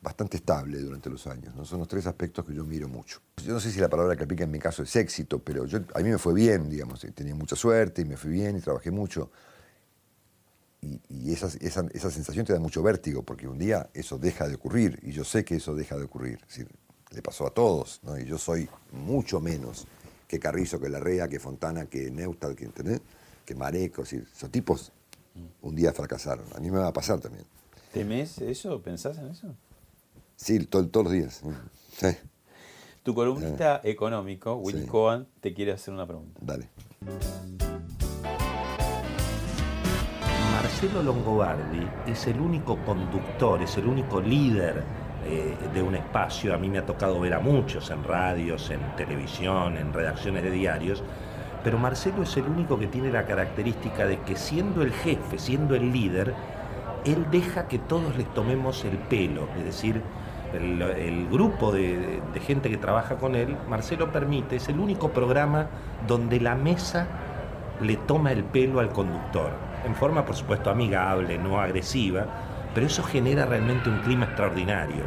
bastante 0.00 0.36
estable 0.38 0.78
durante 0.80 1.08
los 1.08 1.26
años. 1.26 1.54
¿no? 1.54 1.64
Son 1.64 1.78
los 1.78 1.88
tres 1.88 2.06
aspectos 2.06 2.44
que 2.44 2.54
yo 2.54 2.64
miro 2.64 2.88
mucho. 2.88 3.20
Yo 3.36 3.52
no 3.52 3.60
sé 3.60 3.70
si 3.70 3.78
la 3.80 3.88
palabra 3.88 4.16
que 4.16 4.24
aplica 4.24 4.44
en 4.44 4.50
mi 4.50 4.58
caso 4.58 4.82
es 4.82 4.94
éxito, 4.96 5.38
pero 5.38 5.64
yo, 5.66 5.78
a 5.94 6.00
mí 6.00 6.10
me 6.10 6.18
fue 6.18 6.34
bien, 6.34 6.68
digamos. 6.68 7.04
eh, 7.04 7.12
Tenía 7.12 7.34
mucha 7.34 7.54
suerte 7.54 8.02
y 8.02 8.04
me 8.04 8.16
fui 8.16 8.30
bien 8.30 8.56
y 8.56 8.60
trabajé 8.60 8.90
mucho. 8.90 9.30
Y, 10.80 11.00
y 11.08 11.32
esa, 11.32 11.46
esa, 11.60 11.86
esa 11.92 12.10
sensación 12.10 12.44
te 12.44 12.52
da 12.52 12.58
mucho 12.58 12.82
vértigo, 12.82 13.22
porque 13.22 13.46
un 13.46 13.58
día 13.58 13.88
eso 13.94 14.18
deja 14.18 14.48
de 14.48 14.56
ocurrir, 14.56 14.98
y 15.02 15.12
yo 15.12 15.22
sé 15.22 15.44
que 15.44 15.56
eso 15.56 15.76
deja 15.76 15.96
de 15.96 16.04
ocurrir. 16.04 16.40
Es 16.42 16.48
decir, 16.48 16.68
le 17.10 17.22
pasó 17.22 17.46
a 17.46 17.50
todos, 17.50 18.00
¿no? 18.02 18.18
y 18.18 18.24
yo 18.24 18.38
soy 18.38 18.68
mucho 18.90 19.38
menos 19.40 19.86
que 20.26 20.40
Carrizo, 20.40 20.80
que 20.80 20.88
Larrea, 20.88 21.28
que 21.28 21.38
Fontana, 21.38 21.86
que 21.86 22.10
Neustad, 22.10 22.54
que, 22.54 22.64
¿entendés? 22.64 23.00
Que 23.44 23.54
Mareco. 23.54 24.02
Es 24.02 24.10
decir, 24.10 24.28
esos 24.34 24.50
tipos 24.50 24.92
un 25.62 25.74
día 25.74 25.92
fracasaron. 25.92 26.44
A 26.54 26.60
mí 26.60 26.70
me 26.70 26.78
va 26.78 26.88
a 26.88 26.92
pasar 26.92 27.20
también. 27.20 27.44
¿Temés 27.92 28.38
eso? 28.38 28.80
¿Pensás 28.82 29.18
en 29.18 29.28
eso? 29.28 29.54
Sí, 30.36 30.58
to- 30.66 30.88
todos 30.88 31.04
los 31.04 31.12
días. 31.12 31.42
Sí, 31.98 32.06
Tu 33.02 33.14
columnista 33.14 33.80
económico, 33.84 34.54
Willy 34.56 34.82
Sí. 34.82 34.86
Cohen, 34.86 35.26
te 35.40 35.52
quiere 35.54 35.72
hacer 35.72 35.92
una 35.94 36.06
pregunta. 36.06 36.38
dale. 36.42 36.68
Marcelo 40.52 41.02
Longobardi 41.02 41.86
es 42.06 42.26
el 42.26 42.40
único 42.40 42.76
conductor, 42.84 43.62
es 43.62 43.76
el 43.76 43.86
único 43.86 44.20
líder 44.20 44.82
eh, 45.24 45.56
de 45.72 45.82
un 45.82 45.94
espacio. 45.94 46.54
A 46.54 46.58
mí 46.58 46.68
me 46.68 46.78
ha 46.78 46.86
tocado 46.86 47.18
ver 47.20 47.34
a 47.34 47.40
muchos 47.40 47.90
en 47.90 48.02
radios, 48.04 48.70
en 48.70 48.80
televisión, 48.96 49.76
en 49.76 49.92
redacciones 49.92 50.42
de 50.42 50.50
diarios. 50.50 51.02
Pero 51.64 51.78
Marcelo 51.78 52.22
es 52.22 52.36
el 52.36 52.44
único 52.44 52.78
que 52.78 52.86
tiene 52.86 53.10
la 53.10 53.24
característica 53.24 54.06
de 54.06 54.18
que 54.20 54.36
siendo 54.36 54.82
el 54.82 54.92
jefe, 54.92 55.38
siendo 55.38 55.74
el 55.74 55.92
líder, 55.92 56.34
él 57.04 57.26
deja 57.30 57.68
que 57.68 57.78
todos 57.78 58.16
les 58.16 58.26
tomemos 58.34 58.84
el 58.84 58.98
pelo. 58.98 59.48
Es 59.58 59.64
decir, 59.64 60.02
el, 60.52 61.28
grupo 61.30 61.72
de, 61.72 62.20
de 62.32 62.40
gente 62.40 62.68
que 62.68 62.76
trabaja 62.76 63.16
con 63.16 63.34
él, 63.36 63.56
Marcelo 63.68 64.12
permite, 64.12 64.56
es 64.56 64.68
el 64.68 64.78
único 64.78 65.10
programa 65.10 65.68
donde 66.06 66.40
la 66.40 66.54
mesa 66.54 67.06
le 67.80 67.96
toma 67.96 68.32
el 68.32 68.44
pelo 68.44 68.80
al 68.80 68.90
conductor, 68.90 69.50
en 69.84 69.94
forma 69.94 70.24
por 70.24 70.36
supuesto 70.36 70.70
amigable, 70.70 71.38
no 71.38 71.60
agresiva, 71.60 72.26
pero 72.74 72.86
eso 72.86 73.02
genera 73.02 73.46
realmente 73.46 73.88
un 73.88 73.98
clima 74.00 74.26
extraordinario. 74.26 75.04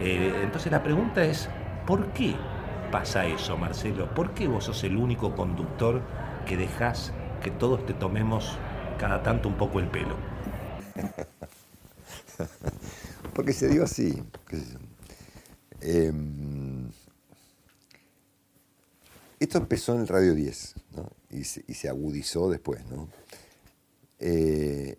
Eh, 0.00 0.40
entonces 0.42 0.72
la 0.72 0.82
pregunta 0.82 1.22
es, 1.22 1.48
¿por 1.86 2.06
qué 2.08 2.34
pasa 2.90 3.26
eso, 3.26 3.56
Marcelo? 3.56 4.12
¿Por 4.14 4.34
qué 4.34 4.48
vos 4.48 4.64
sos 4.64 4.84
el 4.84 4.96
único 4.96 5.34
conductor 5.34 6.02
que 6.46 6.56
dejás 6.56 7.12
que 7.42 7.50
todos 7.50 7.84
te 7.86 7.94
tomemos 7.94 8.58
cada 8.98 9.22
tanto 9.22 9.48
un 9.48 9.56
poco 9.56 9.80
el 9.80 9.88
pelo? 9.88 10.16
Porque 13.34 13.52
se 13.52 13.68
dio 13.68 13.84
así. 13.84 14.22
Em, 15.80 16.90
esto 19.38 19.58
empezó 19.58 19.94
en 19.94 20.00
el 20.00 20.08
Radio 20.08 20.34
10. 20.34 20.74
¿no? 20.96 21.08
y 21.30 21.44
se, 21.44 21.64
y 21.66 21.74
se 21.74 21.88
agudizó 21.88 22.50
después, 22.50 22.84
¿no? 22.90 23.08
Eh, 24.18 24.96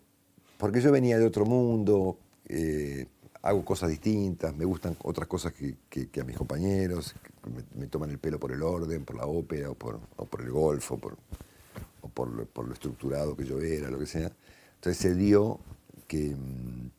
porque 0.58 0.82
yo 0.82 0.92
venía 0.92 1.20
de 1.20 1.26
otro 1.26 1.46
mundo, 1.46 2.18
eh, 2.48 3.08
hago 3.42 3.66
cosas 3.66 3.90
distintas, 3.90 4.56
me 4.56 4.66
gustan 4.66 4.96
otras 5.04 5.28
cosas 5.28 5.54
que, 5.54 5.76
a 6.20 6.24
mis 6.24 6.38
compañeros, 6.38 7.16
me, 7.76 7.88
toman 7.88 8.12
el 8.12 8.20
pelo 8.20 8.40
por 8.40 8.52
el 8.52 8.62
orden, 8.62 9.04
por 9.04 9.16
la 9.16 9.26
ópera, 9.26 9.70
o 9.70 9.76
por, 9.76 10.00
el 10.42 10.52
golf, 10.52 10.92
o 10.92 10.98
por, 10.98 11.18
lo, 12.30 12.74
estructurado 12.74 13.36
que 13.36 13.46
yo 13.46 13.60
era, 13.60 13.90
lo 13.90 13.98
que 13.98 14.06
sea. 14.06 14.32
Entonces 14.76 14.98
se 14.98 15.16
dio 15.16 15.60
que 16.08 16.36
mm, 16.36 16.92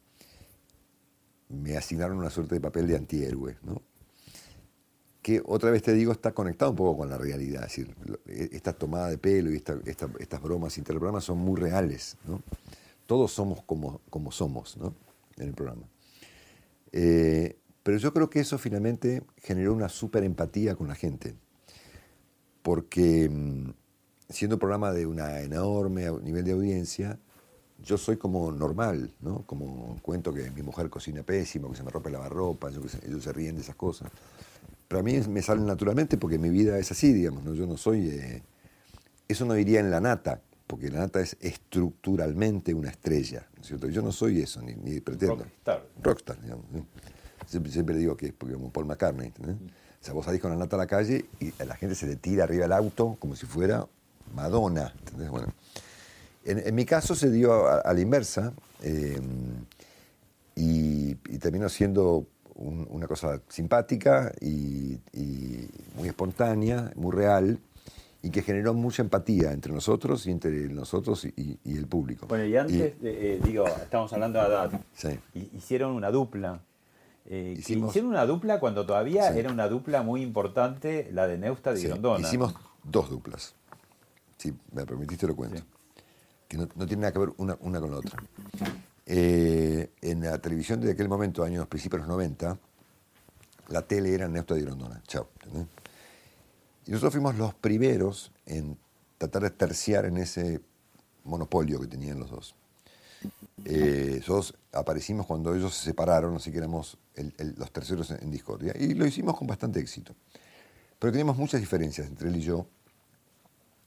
me 1.63 1.77
asignaron 1.77 2.19
una 2.19 2.31
suerte 2.31 2.57
de 2.57 2.61
papel 2.61 2.89
de 2.89 2.97
antihéroe, 2.97 3.57
¿no? 3.63 3.83
que 5.23 5.41
otra 5.47 5.71
vez 5.71 5.83
te 5.83 5.93
digo, 5.93 6.11
está 6.11 6.33
conectado 6.33 6.73
un 6.73 6.77
poco 6.77 6.99
con 6.99 7.09
la 7.09 7.17
realidad. 7.17 7.63
Decir, 7.63 7.95
e- 8.27 8.51
esta 8.53 8.73
tomada 8.73 9.09
de 9.09 9.19
pelo 9.19 9.53
y 9.53 9.57
esta- 9.57 9.79
esta- 9.87 10.11
estas 10.19 10.43
bromas 10.43 10.77
interprogramas 10.79 11.23
son 11.23 11.39
muy 11.39 11.61
reales. 11.61 12.17
¿no? 12.27 12.43
Todos 13.07 13.31
somos 13.33 13.63
como, 13.63 14.01
como 14.11 14.33
somos 14.33 14.77
¿no? 14.77 14.95
en 15.37 15.49
el 15.49 15.55
programa. 15.55 15.92
Eh, 16.93 17.59
pero 17.83 17.99
yo 17.99 18.13
creo 18.13 18.31
que 18.31 18.41
eso 18.41 18.59
finalmente 18.59 19.23
generó 19.37 19.75
una 19.75 19.89
súper 19.89 20.25
empatía 20.25 20.77
con 20.77 20.89
la 20.89 20.95
gente. 20.95 21.35
Porque 22.63 23.29
mm, 23.29 23.71
siendo 24.29 24.57
un 24.57 24.61
programa 24.61 24.93
de 24.93 25.07
una 25.07 25.41
enorme 25.41 26.11
nivel 26.23 26.45
de 26.45 26.53
audiencia, 26.53 27.19
yo 27.83 27.99
soy 27.99 28.17
como 28.17 28.53
normal, 28.53 29.13
¿no? 29.21 29.45
Como 29.47 29.99
cuento 30.03 30.33
que 30.33 30.51
mi 30.53 30.63
mujer 30.63 30.89
cocina 30.89 31.23
pésimo, 31.23 31.71
que 31.71 31.77
se 31.77 31.83
me 31.83 31.91
rompe 31.91 32.11
la 32.11 32.21
que 32.21 32.89
sé, 32.89 33.01
ellos 33.07 33.25
se 33.25 33.33
ríen 33.33 33.57
de 33.57 33.63
esas 33.63 33.75
cosas. 33.77 34.11
Pero 34.87 35.01
a 35.01 35.03
mí 35.03 35.19
me 35.29 35.43
salen 35.43 35.67
naturalmente 35.67 36.17
porque 36.19 36.39
mi 36.39 36.51
vida 36.51 36.79
es 36.79 36.93
así, 36.93 37.13
digamos, 37.13 37.45
¿no? 37.45 37.55
Yo 37.55 37.67
no 37.67 37.77
soy... 37.77 38.11
eh, 38.11 38.43
eso 39.29 39.45
no 39.47 39.57
iría 39.57 39.81
en 39.81 39.91
la 39.91 40.01
nata, 40.01 40.43
porque 40.73 40.89
la 40.91 41.01
nata 41.01 41.21
es 41.21 41.37
estructuralmente 41.39 42.73
una 42.73 42.89
estrella, 42.89 43.47
¿no 43.57 43.61
es 43.61 43.69
cierto? 43.69 43.89
Yo 43.91 44.01
no 44.01 44.11
soy 44.11 44.41
eso, 44.41 44.63
ni, 44.63 44.73
ni 44.75 45.01
pretendo. 45.01 45.37
Rockstar. 45.37 45.87
Rockstar, 46.03 46.41
digamos. 46.41 46.65
¿sí? 46.73 46.83
Siempre, 47.47 47.71
siempre 47.71 47.95
digo 47.99 48.17
que 48.17 48.29
es 48.29 48.33
porque 48.33 48.55
como 48.55 48.73
Paul 48.73 48.87
McCartney, 48.87 49.27
¿entendés? 49.27 49.57
O 49.57 50.03
sea, 50.05 50.15
vos 50.15 50.25
salís 50.25 50.41
con 50.41 50.51
la 50.51 50.57
nata 50.57 50.77
a 50.77 50.79
la 50.79 50.87
calle 50.87 51.27
y 51.41 51.53
la 51.63 51.77
gente 51.77 51.95
se 51.95 52.07
le 52.07 52.17
tira 52.17 52.45
arriba 52.45 52.65
el 52.65 52.73
auto 52.73 53.19
como 53.21 53.37
si 53.37 53.45
fuera 53.45 53.87
Madonna, 54.35 54.95
¿entendés? 55.01 55.29
Bueno, 55.29 55.49
en, 56.47 56.67
en 56.67 56.75
mi 56.75 56.87
caso 56.87 57.15
se 57.15 57.31
dio 57.31 57.53
a, 57.69 57.81
a 57.81 57.93
la 57.93 58.01
inversa 58.01 58.55
eh, 58.81 59.21
y, 60.55 61.11
y 61.11 61.39
terminó 61.39 61.69
siendo 61.69 62.27
un- 62.55 62.87
una 62.91 63.07
cosa 63.07 63.43
simpática 63.51 64.33
y, 64.41 64.99
y 65.13 65.69
muy 65.97 66.09
espontánea, 66.09 66.93
muy 66.97 67.13
real 67.15 67.59
y 68.23 68.31
que 68.31 68.43
generó 68.43 68.73
mucha 68.75 69.03
empatía 69.03 69.53
entre 69.53 69.73
nosotros 69.73 70.27
y 70.27 70.31
entre 70.31 70.51
nosotros 70.69 71.25
y, 71.25 71.59
y 71.65 71.77
el 71.77 71.87
público. 71.87 72.27
Bueno, 72.29 72.45
y 72.45 72.57
antes, 72.57 72.81
eh, 72.81 72.97
eh, 73.03 73.41
digo, 73.45 73.67
estamos 73.67 74.13
hablando 74.13 74.39
de 74.39 74.45
Haddad. 74.47 74.81
Sí. 74.95 75.09
Hi- 75.35 75.51
Hicieron 75.57 75.93
una 75.93 76.11
dupla. 76.11 76.61
Eh, 77.27 77.53
que 77.55 77.61
Hicimos- 77.61 77.91
Hicieron 77.91 78.11
una 78.11 78.25
dupla 78.27 78.61
cuando 78.61 78.87
todavía 78.87 79.33
Sí. 79.33 79.39
era 79.39 79.51
una 79.53 79.69
dupla 79.69 80.03
muy 80.03 80.23
importante, 80.23 81.09
la 81.13 81.27
de 81.27 81.39
Neusta 81.39 81.73
y 81.75 81.79
Sí, 81.79 81.87
Grondona. 81.89 82.27
Hicimos 82.27 82.55
dos 82.85 83.11
duplas. 83.11 83.55
Si 84.39 84.53
me 84.73 84.85
permitiste 84.87 85.27
lo 85.27 85.35
cuento. 85.37 85.63
Que 86.49 86.57
no, 86.59 86.69
no 86.77 86.87
tiene 86.87 87.03
nada 87.03 87.13
que 87.13 87.19
ver 87.19 87.33
una, 87.39 87.57
una 87.61 87.81
con 87.81 87.91
la 87.91 87.97
otra. 87.99 88.23
Eh, 89.07 89.91
en 90.01 90.21
la 90.23 90.39
televisión 90.39 90.81
de 90.81 90.93
aquel 90.93 91.09
momento, 91.09 91.43
años 91.43 91.67
principios 91.67 92.03
de 92.03 92.07
los 92.09 92.17
90, 92.17 92.57
la 93.69 93.83
tele 93.83 94.15
era 94.15 94.29
Neusta 94.29 94.55
de 94.55 94.63
Grondona. 94.63 95.03
Chao. 95.07 95.29
¿entendés? 95.45 95.67
Y 96.87 96.91
nosotros 96.91 97.13
fuimos 97.13 97.37
los 97.37 97.55
primeros 97.55 98.33
en 98.47 98.77
tratar 99.19 99.43
de 99.43 99.51
terciar 99.51 100.05
en 100.05 100.17
ese 100.17 100.61
monopolio 101.25 101.81
que 101.81 101.87
tenían 101.87 102.19
los 102.19 102.31
dos. 102.31 102.55
Eh, 103.65 104.17
nosotros 104.19 104.55
aparecimos 104.73 105.27
cuando 105.27 105.55
ellos 105.55 105.75
se 105.75 105.85
separaron, 105.85 106.35
así 106.37 106.51
que 106.51 106.59
éramos 106.59 106.99
el- 107.15 107.33
el- 107.39 107.55
los 107.57 107.71
terceros 107.71 108.11
en, 108.11 108.23
en 108.25 108.31
discordia. 108.33 108.75
Y 108.79 108.95
lo 108.95 109.07
hicimos 109.07 109.37
con 109.39 109.47
bastante 109.47 109.79
éxito. 109.79 110.15
Pero 110.99 111.13
teníamos 111.13 111.37
muchas 111.37 111.61
diferencias 111.61 112.09
entre 112.09 112.29
él 112.29 112.37
y 112.37 112.41
yo, 112.41 112.67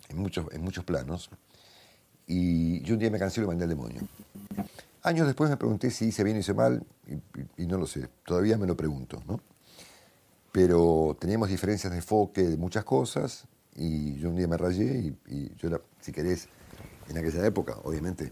en 0.09 0.17
muchos, 0.17 0.45
en 0.53 0.61
muchos 0.61 0.85
planos. 0.85 1.29
Y 2.27 2.79
yo 2.81 2.93
un 2.93 2.99
día 2.99 3.09
me 3.11 3.19
cansé 3.19 3.39
y 3.39 3.43
lo 3.43 3.47
mandé 3.47 3.63
al 3.65 3.69
demonio. 3.69 4.01
Años 5.03 5.27
después 5.27 5.49
me 5.49 5.57
pregunté 5.57 5.91
si 5.91 6.05
hice 6.05 6.23
bien 6.23 6.37
o 6.37 6.39
hice 6.39 6.53
mal, 6.53 6.83
y, 7.07 7.13
y- 7.13 7.63
y 7.63 7.67
no 7.67 7.77
lo 7.77 7.85
sé. 7.87 8.07
Todavía 8.25 8.57
me 8.57 8.65
lo 8.67 8.75
pregunto, 8.77 9.21
¿no? 9.27 9.39
Pero 10.55 11.17
teníamos 11.19 11.49
diferencias 11.49 11.91
de 11.91 11.97
enfoque 11.97 12.43
de 12.43 12.55
muchas 12.55 12.85
cosas, 12.85 13.45
y 13.75 14.15
yo 14.15 14.29
un 14.29 14.37
día 14.37 14.47
me 14.47 14.55
rayé, 14.55 14.85
y, 14.85 15.17
y 15.27 15.53
yo, 15.57 15.67
era, 15.67 15.81
si 15.99 16.13
querés, 16.13 16.47
en 17.09 17.17
aquella 17.17 17.45
época, 17.45 17.75
obviamente, 17.83 18.31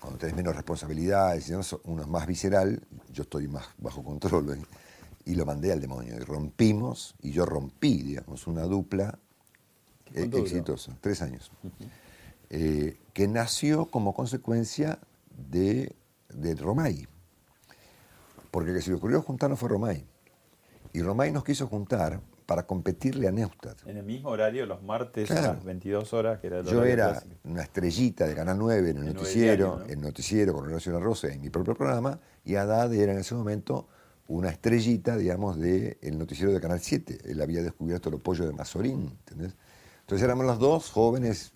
cuando 0.00 0.18
tenés 0.18 0.34
menos 0.34 0.56
responsabilidades, 0.56 1.48
uno 1.84 2.02
es 2.02 2.08
más 2.08 2.26
visceral, 2.26 2.82
yo 3.12 3.22
estoy 3.22 3.46
más 3.46 3.66
bajo 3.78 4.02
control, 4.02 4.54
¿eh? 4.54 4.62
y 5.26 5.36
lo 5.36 5.46
mandé 5.46 5.70
al 5.70 5.80
demonio. 5.80 6.16
Y 6.16 6.18
rompimos, 6.18 7.14
y 7.22 7.30
yo 7.30 7.46
rompí, 7.46 8.02
digamos, 8.02 8.48
una 8.48 8.62
dupla 8.62 9.16
eh, 10.14 10.28
exitosa, 10.32 10.98
tres 11.00 11.22
años, 11.22 11.52
eh, 12.50 12.98
que 13.12 13.28
nació 13.28 13.86
como 13.86 14.12
consecuencia 14.12 14.98
de, 15.50 15.94
de 16.30 16.56
Romay. 16.56 17.06
Porque 18.50 18.70
el 18.70 18.78
que 18.78 18.82
se 18.82 18.90
le 18.90 18.96
ocurrió 18.96 19.22
juntarnos 19.22 19.60
fue 19.60 19.68
Romay. 19.68 20.04
Y 20.92 21.02
Romay 21.02 21.32
nos 21.32 21.44
quiso 21.44 21.66
juntar 21.66 22.20
para 22.46 22.66
competirle 22.66 23.28
a 23.28 23.30
Neustadt. 23.30 23.86
En 23.86 23.98
el 23.98 24.04
mismo 24.04 24.30
horario, 24.30 24.64
los 24.64 24.82
martes 24.82 25.30
a 25.30 25.40
las 25.40 25.64
22 25.64 26.14
horas, 26.14 26.40
que 26.40 26.46
era 26.46 26.60
el 26.60 26.66
Yo 26.66 26.82
era 26.82 27.10
clásico. 27.10 27.34
una 27.44 27.62
estrellita 27.62 28.26
de 28.26 28.34
Canal 28.34 28.56
9 28.58 28.90
en 28.90 28.96
el 28.98 29.04
noticiero, 29.14 29.66
diario, 29.66 29.78
¿no? 29.80 29.92
el 29.92 30.00
noticiero 30.00 30.54
con 30.54 30.66
Horacio 30.66 30.92
La 30.92 30.98
Rosa 30.98 31.28
en 31.28 31.42
mi 31.42 31.50
propio 31.50 31.74
programa, 31.74 32.18
y 32.46 32.54
Haddad 32.54 32.94
era 32.94 33.12
en 33.12 33.18
ese 33.18 33.34
momento 33.34 33.86
una 34.28 34.48
estrellita, 34.48 35.16
digamos, 35.16 35.58
del 35.58 35.96
noticiero 36.18 36.52
de 36.52 36.60
Canal 36.60 36.80
7. 36.80 37.18
Él 37.24 37.40
había 37.42 37.62
descubierto 37.62 38.10
los 38.10 38.20
pollos 38.20 38.46
de 38.46 38.54
Mazorín, 38.54 39.16
¿entendés? 39.26 39.54
Entonces 40.00 40.24
éramos 40.24 40.46
los 40.46 40.58
dos 40.58 40.90
jóvenes, 40.90 41.52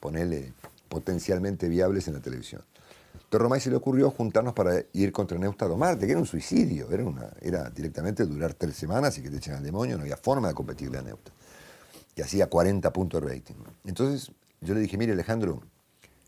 ponele, 0.00 0.52
potencialmente 0.88 1.68
viables 1.68 2.08
en 2.08 2.14
la 2.14 2.20
televisión. 2.20 2.62
Entonces 3.30 3.44
Romay 3.44 3.60
se 3.60 3.70
le 3.70 3.76
ocurrió 3.76 4.10
juntarnos 4.10 4.52
para 4.54 4.82
ir 4.92 5.12
contra 5.12 5.38
Neustadt 5.38 5.70
o 5.70 5.76
Marte, 5.76 6.04
que 6.04 6.10
era 6.10 6.20
un 6.20 6.26
suicidio, 6.26 6.90
era, 6.90 7.04
una, 7.04 7.30
era 7.40 7.70
directamente 7.70 8.26
durar 8.26 8.54
tres 8.54 8.74
semanas 8.74 9.16
y 9.18 9.22
que 9.22 9.30
te 9.30 9.36
echen 9.36 9.54
al 9.54 9.62
demonio, 9.62 9.96
no 9.96 10.02
había 10.02 10.16
forma 10.16 10.48
de 10.48 10.54
competirle 10.54 10.98
a 10.98 11.02
Neustadt, 11.02 11.32
que 12.16 12.24
hacía 12.24 12.48
40 12.48 12.92
puntos 12.92 13.22
de 13.22 13.28
rating. 13.32 13.54
Entonces 13.84 14.32
yo 14.60 14.74
le 14.74 14.80
dije, 14.80 14.98
mire 14.98 15.12
Alejandro, 15.12 15.62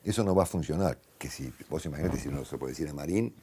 eso 0.04 0.22
no 0.22 0.32
va 0.32 0.44
a 0.44 0.46
funcionar, 0.46 0.96
que 1.18 1.28
si 1.28 1.52
vos 1.68 1.84
imaginate 1.86 2.18
si 2.20 2.28
no 2.28 2.44
se 2.44 2.56
puede 2.56 2.70
decir 2.70 2.88
a 2.88 2.94
Marín, 2.94 3.34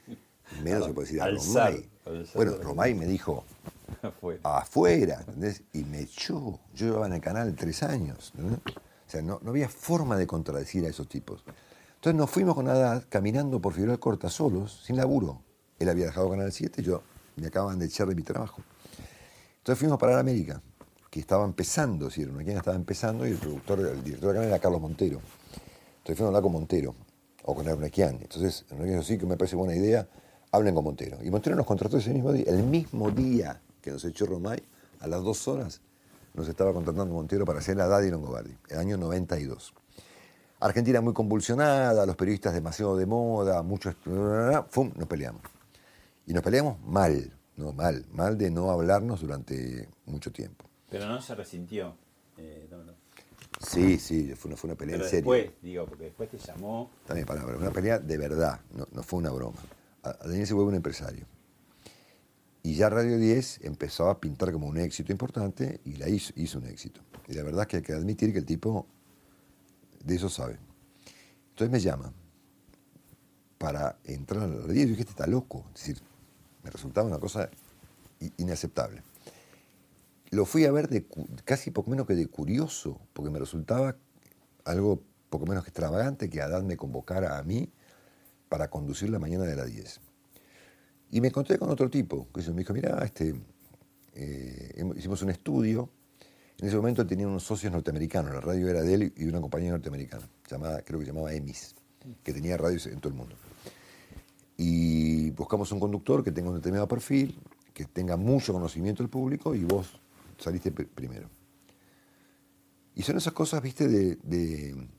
menos 0.64 0.86
se 0.86 0.94
puede 0.94 1.08
decir 1.08 1.22
a 1.22 1.26
Romay. 1.28 1.90
Bueno, 2.36 2.52
de- 2.54 2.64
Romay 2.64 2.94
me 2.96 3.08
dijo, 3.08 3.44
Fue. 4.22 4.40
afuera, 4.42 5.20
¿entendés? 5.28 5.64
Y 5.74 5.84
me 5.84 6.00
echó. 6.00 6.62
Yo 6.74 6.86
llevaba 6.86 7.08
en 7.08 7.14
el 7.14 7.22
canal 7.22 7.54
tres 7.58 7.84
años. 7.84 8.32
¿entendés? 8.38 8.60
O 9.06 9.12
sea, 9.12 9.22
no, 9.22 9.42
no 9.44 9.50
había 9.50 9.68
forma 9.68 10.16
de 10.16 10.26
contradecir 10.28 10.86
a 10.86 10.88
esos 10.88 11.10
tipos. 11.10 11.44
Entonces 12.00 12.18
nos 12.18 12.30
fuimos 12.30 12.56
con 12.56 12.70
Haddad 12.70 13.04
caminando 13.10 13.60
por 13.60 13.74
Figueroa 13.74 13.98
Corta 13.98 14.30
solos, 14.30 14.84
sin 14.86 14.96
laburo. 14.96 15.42
Él 15.80 15.90
había 15.90 16.06
dejado 16.06 16.30
Canal 16.30 16.50
7 16.50 16.82
y 16.82 16.86
yo 16.86 17.04
me 17.36 17.48
acaban 17.48 17.78
de 17.78 17.88
echar 17.88 18.08
de 18.08 18.16
mi 18.16 18.24
trabajo. 18.24 18.62
Entonces 19.58 19.80
fuimos 19.80 19.96
a 19.96 19.98
parar 19.98 20.16
a 20.16 20.20
América, 20.22 20.62
que 21.10 21.20
estaba 21.20 21.44
empezando, 21.44 22.10
si 22.10 22.22
era 22.22 22.32
una 22.32 22.42
estaba 22.42 22.78
empezando 22.78 23.28
y 23.28 23.32
el 23.32 23.38
productor, 23.38 23.80
el 23.82 24.02
director 24.02 24.30
de 24.30 24.36
canal 24.36 24.48
era 24.48 24.60
Carlos 24.60 24.80
Montero. 24.80 25.20
Entonces 25.98 26.16
fuimos 26.16 26.22
a 26.22 26.28
hablar 26.28 26.44
con 26.44 26.54
Montero, 26.54 26.96
o 27.44 27.54
con 27.54 27.68
Ernequian. 27.68 28.18
Entonces 28.22 28.64
Ernequian 28.70 29.00
dijo, 29.00 29.04
sí, 29.04 29.18
que 29.18 29.26
me 29.26 29.36
parece 29.36 29.58
buena 29.58 29.76
idea, 29.76 30.08
hablen 30.54 30.76
con 30.76 30.86
Montero. 30.86 31.18
Y 31.22 31.30
Montero 31.30 31.58
nos 31.58 31.66
contrató 31.66 31.98
ese 31.98 32.14
mismo 32.14 32.32
día, 32.32 32.46
el 32.48 32.64
mismo 32.64 33.12
día 33.12 33.60
que 33.82 33.92
nos 33.92 34.06
echó 34.06 34.26
Romay, 34.26 34.64
a 35.02 35.08
las 35.08 35.22
dos 35.22 35.46
horas, 35.50 35.82
nos 36.34 36.48
estaba 36.48 36.72
contratando 36.72 37.14
Montero 37.14 37.44
para 37.44 37.60
hacer 37.60 37.76
la 37.76 37.84
Haddad 37.84 38.04
y 38.04 38.10
Longobardi, 38.10 38.56
el 38.70 38.78
año 38.78 38.96
92. 38.96 39.74
Argentina 40.60 41.02
muy 41.02 41.14
convulsionada, 41.14 42.06
los 42.06 42.16
periodistas 42.16 42.54
demasiado 42.54 42.98
de 42.98 43.06
moda, 43.06 43.62
muchos... 43.64 43.96
¡Fum! 44.70 44.92
Nos 44.96 45.08
peleamos. 45.08 45.42
Y 46.26 46.34
nos 46.34 46.44
peleamos 46.44 46.80
mal, 46.82 47.32
no 47.56 47.72
mal, 47.72 48.06
mal 48.12 48.38
de 48.38 48.52
no 48.52 48.70
hablarnos 48.70 49.22
durante 49.22 49.88
mucho 50.06 50.32
tiempo. 50.32 50.66
Pero 50.90 51.08
no 51.08 51.22
se 51.22 51.34
resintió. 51.36 51.96
eh, 52.38 52.68
no, 52.70 52.84
no. 52.84 52.94
Sí, 53.66 53.98
sí, 53.98 54.34
fue 54.36 54.50
una, 54.50 54.58
fue 54.58 54.70
una 54.70 54.78
pelea 54.78 54.96
Pero 54.96 55.06
en 55.06 55.10
serio. 55.10 55.32
después, 55.32 55.62
digo, 55.62 55.86
porque 55.86 56.06
después 56.06 56.30
te 56.30 56.38
llamó. 56.38 56.90
También 57.06 57.26
palabra, 57.28 57.58
una 57.58 57.72
pelea 57.72 58.00
de 58.00 58.18
verdad, 58.18 58.62
no, 58.74 58.88
no 58.92 59.04
fue 59.04 59.20
una 59.20 59.32
broma. 59.32 59.60
A 60.04 60.14
Daniel 60.26 60.48
se 60.48 60.54
vuelve 60.54 60.70
un 60.70 60.76
empresario. 60.76 61.26
Y 62.64 62.76
ya 62.76 62.90
Radio 62.90 63.18
10 63.18 63.62
empezó 63.64 64.10
a 64.10 64.20
pintar 64.20 64.52
como 64.52 64.68
un 64.68 64.78
éxito 64.78 65.12
importante 65.12 65.82
y 65.86 65.94
la 65.96 66.08
hizo, 66.10 66.32
hizo 66.36 66.60
un 66.60 66.68
éxito. 66.68 67.02
Y 67.28 67.34
la 67.34 67.44
verdad 67.44 67.62
es 67.62 67.68
que 67.68 67.78
hay 67.78 67.84
que 67.84 67.94
admitir 67.94 68.32
que 68.32 68.40
el 68.40 68.46
tipo 68.46 68.86
de 70.04 70.16
eso 70.16 70.30
sabe. 70.30 70.58
Entonces 71.50 71.72
me 71.72 71.80
llama 71.80 72.14
para 73.58 74.00
entrar 74.06 74.44
a 74.44 74.48
la 74.48 74.62
radio 74.62 74.84
y 74.84 74.86
dije, 74.86 75.02
este 75.02 75.12
está 75.12 75.28
loco. 75.28 75.66
Es 75.74 75.82
decir, 75.82 76.02
me 76.64 76.70
resultaba 76.70 77.08
una 77.08 77.20
cosa 77.20 77.50
inaceptable. 78.38 79.04
Lo 80.32 80.46
fui 80.46 80.66
a 80.66 80.72
ver 80.72 80.88
de 80.90 81.06
casi 81.44 81.72
poco 81.72 81.90
menos 81.90 82.08
que 82.08 82.16
de 82.16 82.28
curioso, 82.28 83.00
porque 83.14 83.30
me 83.30 83.40
resultaba 83.40 83.96
algo 84.66 85.04
poco 85.30 85.46
menos 85.46 85.64
que 85.64 85.70
extravagante 85.70 86.30
que 86.30 86.42
Adán 86.42 86.68
me 86.68 86.78
convocara 86.78 87.38
a 87.38 87.44
mí 87.44 87.72
para 88.48 88.70
conducir 88.70 89.10
la 89.10 89.20
mañana 89.20 89.46
de 89.46 89.56
las 89.56 89.68
10. 89.68 90.00
Y 91.12 91.22
me 91.22 91.30
encontré 91.30 91.58
con 91.58 91.70
otro 91.70 91.90
tipo, 91.90 92.28
que 92.32 92.42
me 92.52 92.60
dijo, 92.60 92.74
mira, 92.74 93.04
este, 93.04 93.34
eh, 94.14 94.84
hicimos 94.96 95.22
un 95.22 95.32
estudio. 95.32 95.90
En 96.60 96.68
ese 96.68 96.76
momento 96.76 97.08
tenía 97.08 97.28
unos 97.28 97.44
socios 97.44 97.72
norteamericanos, 97.72 98.34
la 98.34 98.42
radio 98.42 98.68
era 98.68 98.82
de 98.82 98.94
él 98.94 99.14
y 99.16 99.26
una 99.26 99.40
compañía 99.40 99.72
norteamericana, 99.72 100.28
llamada, 100.50 100.82
creo 100.82 101.00
que 101.00 101.06
se 101.06 101.12
llamaba 101.12 101.34
EMIS, 101.34 101.74
que 102.22 102.34
tenía 102.34 102.58
radios 102.58 102.86
en 102.88 103.00
todo 103.00 103.14
el 103.14 103.18
mundo. 103.18 103.36
Y 104.58 105.30
buscamos 105.32 105.72
un 105.72 105.80
conductor 105.80 106.22
que 106.22 106.32
tenga 106.34 106.50
un 106.50 106.56
determinado 106.58 106.88
perfil, 106.88 107.40
que 107.74 107.86
tenga 107.86 108.18
mucho 108.18 108.52
conocimiento 108.52 109.02
del 109.04 109.10
público 109.10 109.56
y 109.56 109.64
vos 109.64 110.02
saliste 110.38 110.74
pr- 110.76 110.88
primero. 110.90 111.30
Y 112.94 113.04
son 113.04 113.16
esas 113.16 113.32
cosas, 113.32 113.62
viste, 113.62 113.88
de, 113.88 114.18
de- 114.24 114.90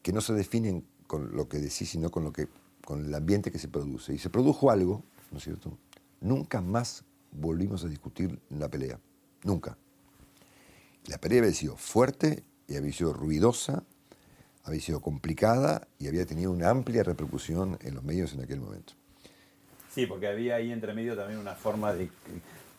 que 0.00 0.12
no 0.12 0.22
se 0.22 0.32
definen 0.32 0.86
con 1.06 1.36
lo 1.36 1.48
que 1.50 1.58
decís, 1.58 1.90
sino 1.90 2.10
con, 2.10 2.24
lo 2.24 2.32
que, 2.32 2.48
con 2.82 3.04
el 3.04 3.14
ambiente 3.14 3.52
que 3.52 3.58
se 3.58 3.68
produce. 3.68 4.14
Y 4.14 4.18
se 4.18 4.30
produjo 4.30 4.70
algo, 4.70 5.02
¿no 5.30 5.36
es 5.36 5.44
cierto? 5.44 5.76
Nunca 6.22 6.62
más 6.62 7.04
volvimos 7.32 7.84
a 7.84 7.88
discutir 7.88 8.40
la 8.48 8.70
pelea. 8.70 8.98
Nunca. 9.44 9.76
La 11.08 11.18
pelea 11.18 11.40
había 11.40 11.52
sido 11.52 11.76
fuerte 11.76 12.42
y 12.68 12.76
había 12.76 12.92
sido 12.92 13.12
ruidosa, 13.12 13.84
había 14.64 14.80
sido 14.80 15.00
complicada 15.00 15.86
y 15.98 16.08
había 16.08 16.26
tenido 16.26 16.50
una 16.50 16.70
amplia 16.70 17.02
repercusión 17.02 17.78
en 17.82 17.94
los 17.94 18.02
medios 18.02 18.32
en 18.34 18.42
aquel 18.42 18.60
momento. 18.60 18.94
Sí, 19.94 20.06
porque 20.06 20.26
había 20.26 20.56
ahí 20.56 20.72
entre 20.72 20.92
medio 20.92 21.16
también 21.16 21.38
una 21.38 21.54
forma 21.54 21.92
de, 21.92 22.10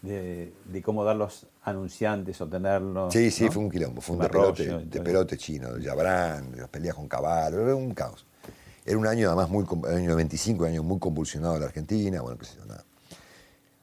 de, 0.02 0.54
de 0.66 0.82
cómo 0.82 1.04
dar 1.04 1.16
los 1.16 1.48
anunciantes 1.64 2.40
o 2.42 2.48
tenerlos. 2.48 3.14
Sí, 3.14 3.32
sí, 3.32 3.46
¿no? 3.46 3.52
fue 3.52 3.64
un 3.64 3.72
quilombo, 3.72 4.02
fue 4.02 4.18
un 4.18 4.22
despelote, 4.22 4.64
y 4.64 4.68
todo 4.68 4.80
despelote 4.80 5.38
chino, 5.38 5.74
de 5.74 5.82
Yabrán, 5.82 6.52
de 6.52 6.58
las 6.58 6.70
peleas 6.70 6.96
con 6.96 7.08
caballos, 7.08 7.62
era 7.62 7.76
un 7.76 7.94
caos. 7.94 8.26
Era 8.86 8.98
un 8.98 9.08
año 9.08 9.28
además 9.28 9.50
muy, 9.50 9.66
el 9.90 9.96
año 9.96 10.10
95, 10.12 10.64
un 10.64 10.70
año 10.70 10.84
muy 10.84 11.00
convulsionado 11.00 11.56
de 11.56 11.62
la 11.62 11.66
Argentina, 11.68 12.22
bueno, 12.22 12.38
qué 12.38 12.46
sé 12.46 12.58
yo, 12.58 12.66
nada. 12.66 12.86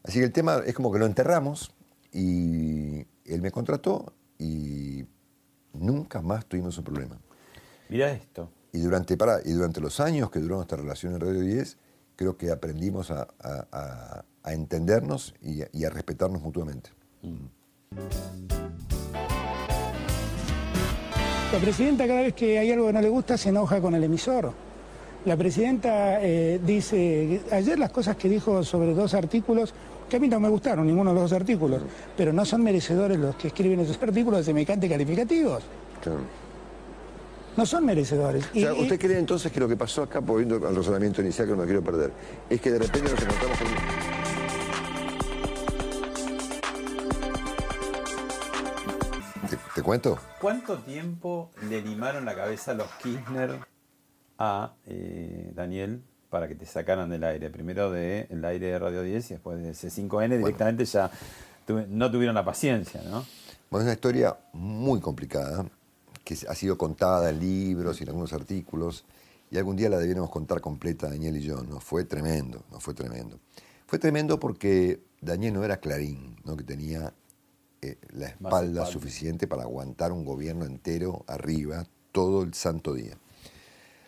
Así 0.02 0.18
que 0.18 0.24
el 0.26 0.33
tema 0.33 0.62
es 0.64 0.74
como 0.74 0.92
que 0.92 0.98
lo 0.98 1.07
enterramos 1.07 1.72
y 2.12 3.07
él 3.24 3.42
me 3.42 3.50
contrató 3.50 4.12
y 4.38 5.05
nunca 5.73 6.20
más 6.23 6.47
tuvimos 6.47 6.77
un 6.79 6.85
problema. 6.85 7.16
Mira 7.88 8.11
esto. 8.12 8.51
Y 8.73 8.79
durante, 8.81 9.16
pará, 9.16 9.38
y 9.44 9.53
durante 9.53 9.81
los 9.81 10.01
años 10.01 10.31
que 10.31 10.40
duró 10.40 10.57
nuestra 10.57 10.77
relación 10.79 11.14
en 11.14 11.20
Radio 11.20 11.40
10, 11.40 11.77
creo 12.16 12.37
que 12.37 12.51
aprendimos 12.51 13.11
a, 13.11 13.29
a- 13.40 13.66
a- 13.73 14.25
a 14.42 14.53
entendernos 14.53 15.35
y 15.42 15.62
a- 15.62 15.68
y 15.73 15.85
a 15.85 15.90
respetarnos 15.90 16.42
mutuamente. 16.42 16.90
La 21.53 21.61
presidenta 21.61 22.07
cada 22.07 22.23
vez 22.23 22.35
que 22.35 22.59
hay 22.59 22.70
algo 22.73 22.88
que 22.88 22.92
no 22.92 23.01
le 23.01 23.09
gusta 23.09 23.37
se 23.38 23.51
enoja 23.51 23.81
con 23.81 23.94
el 23.94 24.03
emisor. 24.03 24.53
La 25.25 25.37
presidenta 25.37 26.20
eh, 26.23 26.61
dice, 26.64 27.40
ayer 27.51 27.79
las 27.79 27.90
cosas 27.92 28.16
que 28.16 28.29
dijo 28.29 28.62
sobre 28.64 28.92
dos 28.92 29.14
artículos, 29.14 29.73
que 30.08 30.16
a 30.16 30.20
mí 30.20 30.28
no 30.28 30.40
me 30.40 30.48
gustaron 30.48 30.86
ninguno 30.86 31.10
de 31.10 31.20
los 31.20 31.30
dos 31.30 31.40
artículos, 31.40 31.82
pero 32.16 32.32
no 32.32 32.44
son 32.44 32.62
merecedores 32.62 33.18
los 33.18 33.36
que 33.36 33.48
escriben 33.48 33.80
esos 33.80 34.00
artículos 34.02 34.40
de 34.40 34.44
semejantes 34.44 34.90
calificativos. 34.90 35.62
No 37.56 37.64
son 37.64 37.86
merecedores. 37.86 38.44
O 38.50 38.58
sea, 38.58 38.74
¿usted 38.74 38.98
cree 38.98 39.18
entonces 39.18 39.52
que 39.52 39.60
lo 39.60 39.68
que 39.68 39.76
pasó 39.76 40.02
acá, 40.02 40.18
volviendo 40.18 40.56
al 40.66 40.74
razonamiento 40.74 41.22
inicial 41.22 41.46
que 41.46 41.52
no 41.52 41.58
me 41.58 41.66
quiero 41.66 41.82
perder, 41.82 42.10
es 42.50 42.60
que 42.60 42.70
de 42.70 42.78
repente 42.80 43.10
nos 43.10 43.22
encontramos 43.22 43.58
con... 43.58 43.68
¿Te, 49.48 49.56
te 49.74 49.82
cuento? 49.82 50.18
¿Cuánto 50.40 50.78
tiempo 50.78 51.52
le 51.68 51.80
limaron 51.80 52.24
la 52.24 52.34
cabeza 52.34 52.72
a 52.72 52.74
los 52.74 52.88
Kirchner 53.02 53.60
a 54.38 54.74
eh, 54.86 55.52
Daniel 55.54 56.02
para 56.35 56.49
que 56.49 56.57
te 56.57 56.66
sacaran 56.66 57.09
del 57.11 57.23
aire? 57.23 57.49
Primero 57.49 57.92
del 57.92 58.44
aire 58.44 58.66
de 58.66 58.79
Radio 58.81 59.03
10 59.05 59.31
y 59.31 59.35
después 59.35 59.62
de 59.62 59.70
C5N 59.70 60.37
directamente 60.38 60.85
ya 60.85 61.09
tuve- 61.64 61.87
no 61.87 62.11
tuvieron 62.11 62.35
la 62.35 62.44
paciencia, 62.44 63.01
¿no? 63.05 63.25
Bueno, 63.70 63.83
es 63.83 63.85
una 63.85 63.92
historia 63.92 64.37
muy 64.53 64.99
complicada, 65.01 65.64
que 66.25 66.37
ha 66.49 66.55
sido 66.57 66.77
contada 66.77 67.31
en 67.31 67.38
libros 67.38 68.01
y 68.01 68.03
en 68.03 68.09
algunos 68.09 68.33
artículos, 68.33 69.05
y 69.49 69.59
algún 69.59 69.77
día 69.77 69.88
la 69.88 69.99
debiéramos 69.99 70.29
contar 70.31 70.61
completa, 70.61 71.09
Daniel 71.09 71.37
y 71.37 71.40
yo, 71.42 71.62
¿no? 71.62 71.79
Fue 71.79 72.03
tremendo, 72.03 72.64
¿no? 72.73 72.81
Fue 72.81 72.94
tremendo. 72.94 73.38
Fue 73.87 74.01
tremendo 74.01 74.40
porque 74.40 74.99
Daniel 75.20 75.55
no 75.55 75.62
era 75.64 75.77
Clarín, 75.77 76.35
¿no? 76.44 76.57
Que 76.57 76.64
tenía 76.64 77.12
eh, 77.81 77.97
la 78.11 78.27
espalda 78.27 78.59
espalda. 78.83 78.87
suficiente 78.87 79.47
para 79.47 79.62
aguantar 79.62 80.11
un 80.11 80.25
gobierno 80.25 80.64
entero 80.64 81.23
arriba 81.29 81.85
todo 82.11 82.42
el 82.42 82.55
santo 82.55 82.92
día. 82.92 83.16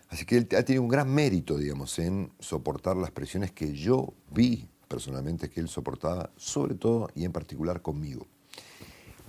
Así 0.09 0.25
que 0.25 0.39
él 0.39 0.49
ha 0.57 0.63
tenido 0.63 0.83
un 0.83 0.89
gran 0.89 1.13
mérito, 1.13 1.59
digamos, 1.59 1.99
en 1.99 2.33
soportar 2.39 2.97
las 2.97 3.11
presiones 3.11 3.53
que 3.53 3.73
yo 3.73 4.15
vi 4.31 4.69
personalmente 4.89 5.51
que 5.51 5.61
él 5.61 5.69
soportaba, 5.69 6.31
sobre 6.37 6.75
todo 6.75 7.09
y 7.15 7.25
en 7.25 7.33
particular 7.33 7.83
conmigo. 7.83 8.27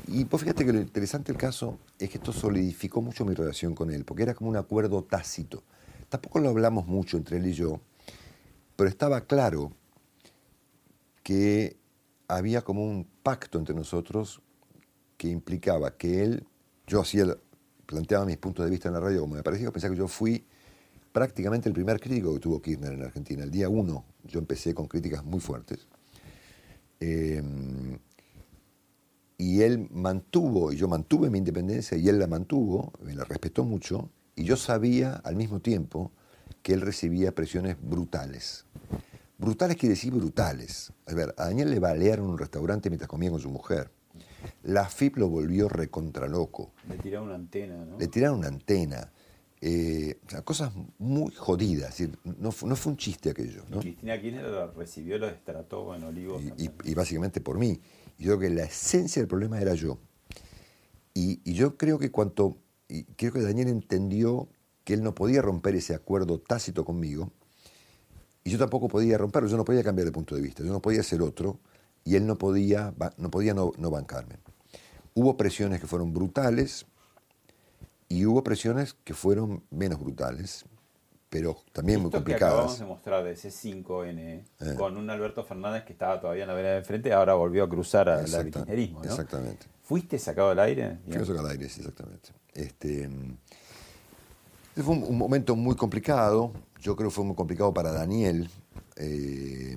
Y 0.07 0.25
pues 0.25 0.43
fíjate 0.43 0.65
que 0.65 0.73
lo 0.73 0.79
interesante 0.79 1.31
del 1.31 1.41
caso 1.41 1.79
es 1.97 2.09
que 2.09 2.17
esto 2.17 2.31
solidificó 2.31 3.01
mucho 3.01 3.25
mi 3.25 3.33
relación 3.33 3.73
con 3.73 3.91
él, 3.91 4.05
porque 4.05 4.23
era 4.23 4.35
como 4.35 4.49
un 4.49 4.57
acuerdo 4.57 5.03
tácito. 5.03 5.63
Tampoco 6.09 6.39
lo 6.39 6.49
hablamos 6.49 6.87
mucho 6.87 7.17
entre 7.17 7.37
él 7.37 7.47
y 7.47 7.53
yo, 7.53 7.81
pero 8.75 8.89
estaba 8.89 9.21
claro 9.21 9.73
que 11.23 11.75
había 12.27 12.61
como 12.61 12.83
un 12.83 13.05
pacto 13.23 13.57
entre 13.57 13.75
nosotros 13.75 14.41
que 15.17 15.27
implicaba 15.27 15.97
que 15.97 16.23
él, 16.23 16.45
yo 16.85 17.01
hacía, 17.01 17.25
planteaba 17.85 18.25
mis 18.25 18.37
puntos 18.37 18.63
de 18.63 18.71
vista 18.71 18.87
en 18.87 18.93
la 18.93 18.99
radio 18.99 19.21
como 19.21 19.35
me 19.35 19.43
parecía, 19.43 19.71
pensaba 19.71 19.93
que 19.93 19.99
yo 19.99 20.07
fui 20.07 20.45
prácticamente 21.11 21.69
el 21.69 21.73
primer 21.73 21.99
crítico 21.99 22.33
que 22.33 22.39
tuvo 22.39 22.61
Kirchner 22.61 22.93
en 22.93 23.03
Argentina. 23.03 23.43
El 23.43 23.51
día 23.51 23.69
uno 23.69 24.05
yo 24.23 24.39
empecé 24.39 24.73
con 24.73 24.87
críticas 24.87 25.23
muy 25.23 25.39
fuertes. 25.39 25.87
Eh, 26.99 27.41
y 29.37 29.61
él 29.61 29.87
mantuvo, 29.91 30.71
y 30.71 30.77
yo 30.77 30.87
mantuve 30.87 31.29
mi 31.29 31.37
independencia, 31.37 31.97
y 31.97 32.09
él 32.09 32.17
la 32.17 32.27
mantuvo, 32.27 32.91
me 33.03 33.13
la 33.13 33.23
respetó 33.23 33.63
mucho, 33.63 34.09
y 34.35 34.43
yo 34.43 34.57
sabía 34.57 35.13
al 35.13 35.35
mismo 35.35 35.59
tiempo 35.59 36.11
que 36.63 36.73
él 36.73 36.81
recibía 36.81 37.33
presiones 37.33 37.77
brutales. 37.79 38.65
Brutales 39.37 39.77
quiere 39.77 39.93
decir 39.93 40.11
brutales. 40.11 40.91
A 41.05 41.13
ver, 41.13 41.35
a 41.37 41.45
Daniel 41.45 41.69
le 41.69 41.79
balearon 41.79 42.25
en 42.25 42.31
un 42.31 42.37
restaurante 42.37 42.89
mientras 42.89 43.07
comía 43.07 43.29
con 43.29 43.39
su 43.39 43.51
mujer. 43.51 43.91
La 44.63 44.89
FIP 44.89 45.17
lo 45.17 45.29
volvió 45.29 45.69
recontraloco. 45.69 46.73
Le 46.89 46.97
tiraron 46.97 47.27
una 47.27 47.35
antena, 47.35 47.85
¿no? 47.85 47.99
Le 47.99 48.07
tiraron 48.07 48.39
una 48.39 48.47
antena. 48.47 49.11
Eh, 49.59 50.19
o 50.27 50.29
sea, 50.29 50.41
cosas 50.43 50.71
muy 50.99 51.33
jodidas. 51.33 51.99
es 51.99 52.11
decir, 52.11 52.19
no, 52.23 52.49
no 52.65 52.75
fue 52.75 52.91
un 52.91 52.97
chiste 52.97 53.31
aquello. 53.31 53.63
¿no? 53.69 53.79
Cristina 53.79 54.19
Kirchner 54.21 54.71
recibió, 54.75 55.17
lo 55.17 55.27
destrató 55.27 55.95
en 55.95 56.03
Olivos. 56.03 56.41
y, 56.57 56.69
y 56.83 56.93
básicamente 56.93 57.41
por 57.41 57.57
mí. 57.57 57.79
Y 58.19 58.25
yo 58.25 58.37
creo 58.37 58.49
que 58.49 58.55
la 58.55 58.63
esencia 58.65 59.21
del 59.21 59.27
problema 59.27 59.59
era 59.59 59.73
yo. 59.73 59.97
Y, 61.13 61.41
y 61.43 61.53
yo 61.53 61.77
creo 61.77 61.97
que 61.97 62.11
cuanto, 62.11 62.57
y 62.87 63.03
creo 63.03 63.33
que 63.33 63.41
Daniel 63.41 63.69
entendió 63.69 64.47
que 64.83 64.93
él 64.93 65.03
no 65.03 65.15
podía 65.15 65.41
romper 65.41 65.75
ese 65.75 65.95
acuerdo 65.95 66.39
tácito 66.39 66.85
conmigo, 66.85 67.31
y 68.43 68.51
yo 68.51 68.57
tampoco 68.57 68.87
podía 68.87 69.17
romperlo, 69.17 69.49
yo 69.49 69.57
no 69.57 69.65
podía 69.65 69.83
cambiar 69.83 70.05
de 70.05 70.11
punto 70.11 70.35
de 70.35 70.41
vista, 70.41 70.63
yo 70.63 70.71
no 70.71 70.81
podía 70.81 71.03
ser 71.03 71.21
otro, 71.21 71.59
y 72.05 72.15
él 72.15 72.25
no 72.25 72.37
podía, 72.37 72.93
no, 73.17 73.29
podía 73.29 73.53
no, 73.53 73.73
no 73.77 73.89
bancarme. 73.91 74.35
Hubo 75.15 75.35
presiones 75.35 75.81
que 75.81 75.87
fueron 75.87 76.13
brutales, 76.13 76.85
y 78.09 78.25
hubo 78.25 78.43
presiones 78.43 78.93
que 79.03 79.13
fueron 79.13 79.63
menos 79.69 79.99
brutales, 79.99 80.65
pero 81.29 81.57
también 81.73 81.99
muy 82.01 82.07
Esto 82.09 82.23
que 82.23 82.35
acabamos 82.35 82.77
complicadas. 82.77 82.79
de 82.79 82.85
mostrar 82.85 83.23
de 83.23 83.35
C5N 83.35 84.43
Eh. 84.61 84.75
con 84.77 84.95
un 84.97 85.09
Alberto 85.09 85.43
Fernández 85.43 85.83
que 85.83 85.91
estaba 85.93 86.19
todavía 86.21 86.43
en 86.43 86.47
la 86.49 86.53
vereda 86.55 86.71
de 86.73 86.79
enfrente, 86.79 87.11
ahora 87.13 87.33
volvió 87.33 87.63
a 87.65 87.69
cruzar 87.69 88.07
al 88.09 88.25
kirchnerismo, 88.25 88.99
¿no? 89.03 89.05
Exactamente. 89.09 89.65
¿Fuiste 89.83 90.19
sacado 90.19 90.49
al 90.51 90.59
aire? 90.59 90.99
Fui 91.05 91.13
sacado 91.25 91.39
al 91.41 91.51
aire, 91.51 91.69
sí, 91.69 91.81
exactamente. 91.81 92.29
Este, 92.53 93.07
mm, 93.07 93.37
fue 94.83 94.95
un, 94.95 95.03
un 95.03 95.17
momento 95.17 95.55
muy 95.55 95.75
complicado. 95.75 96.51
Yo 96.81 96.95
creo 96.95 97.09
que 97.09 97.15
fue 97.15 97.23
muy 97.25 97.35
complicado 97.35 97.73
para 97.73 97.91
Daniel, 97.91 98.49
eh, 98.95 99.75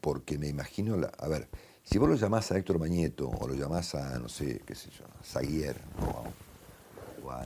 porque 0.00 0.38
me 0.38 0.48
imagino, 0.48 0.96
la- 0.96 1.12
a 1.18 1.28
ver, 1.28 1.48
si 1.82 1.98
vos 1.98 2.08
lo 2.08 2.14
llamás 2.16 2.50
a 2.52 2.56
Héctor 2.58 2.78
Mañeto 2.78 3.28
o 3.28 3.48
lo 3.48 3.54
llamás 3.54 3.94
a, 3.94 4.18
no 4.18 4.28
sé, 4.28 4.60
qué 4.66 4.74
sé 4.74 4.90
yo, 4.90 5.04
a 5.06 5.24
Zaguier, 5.24 5.76
o 6.00 6.04
a, 6.20 6.24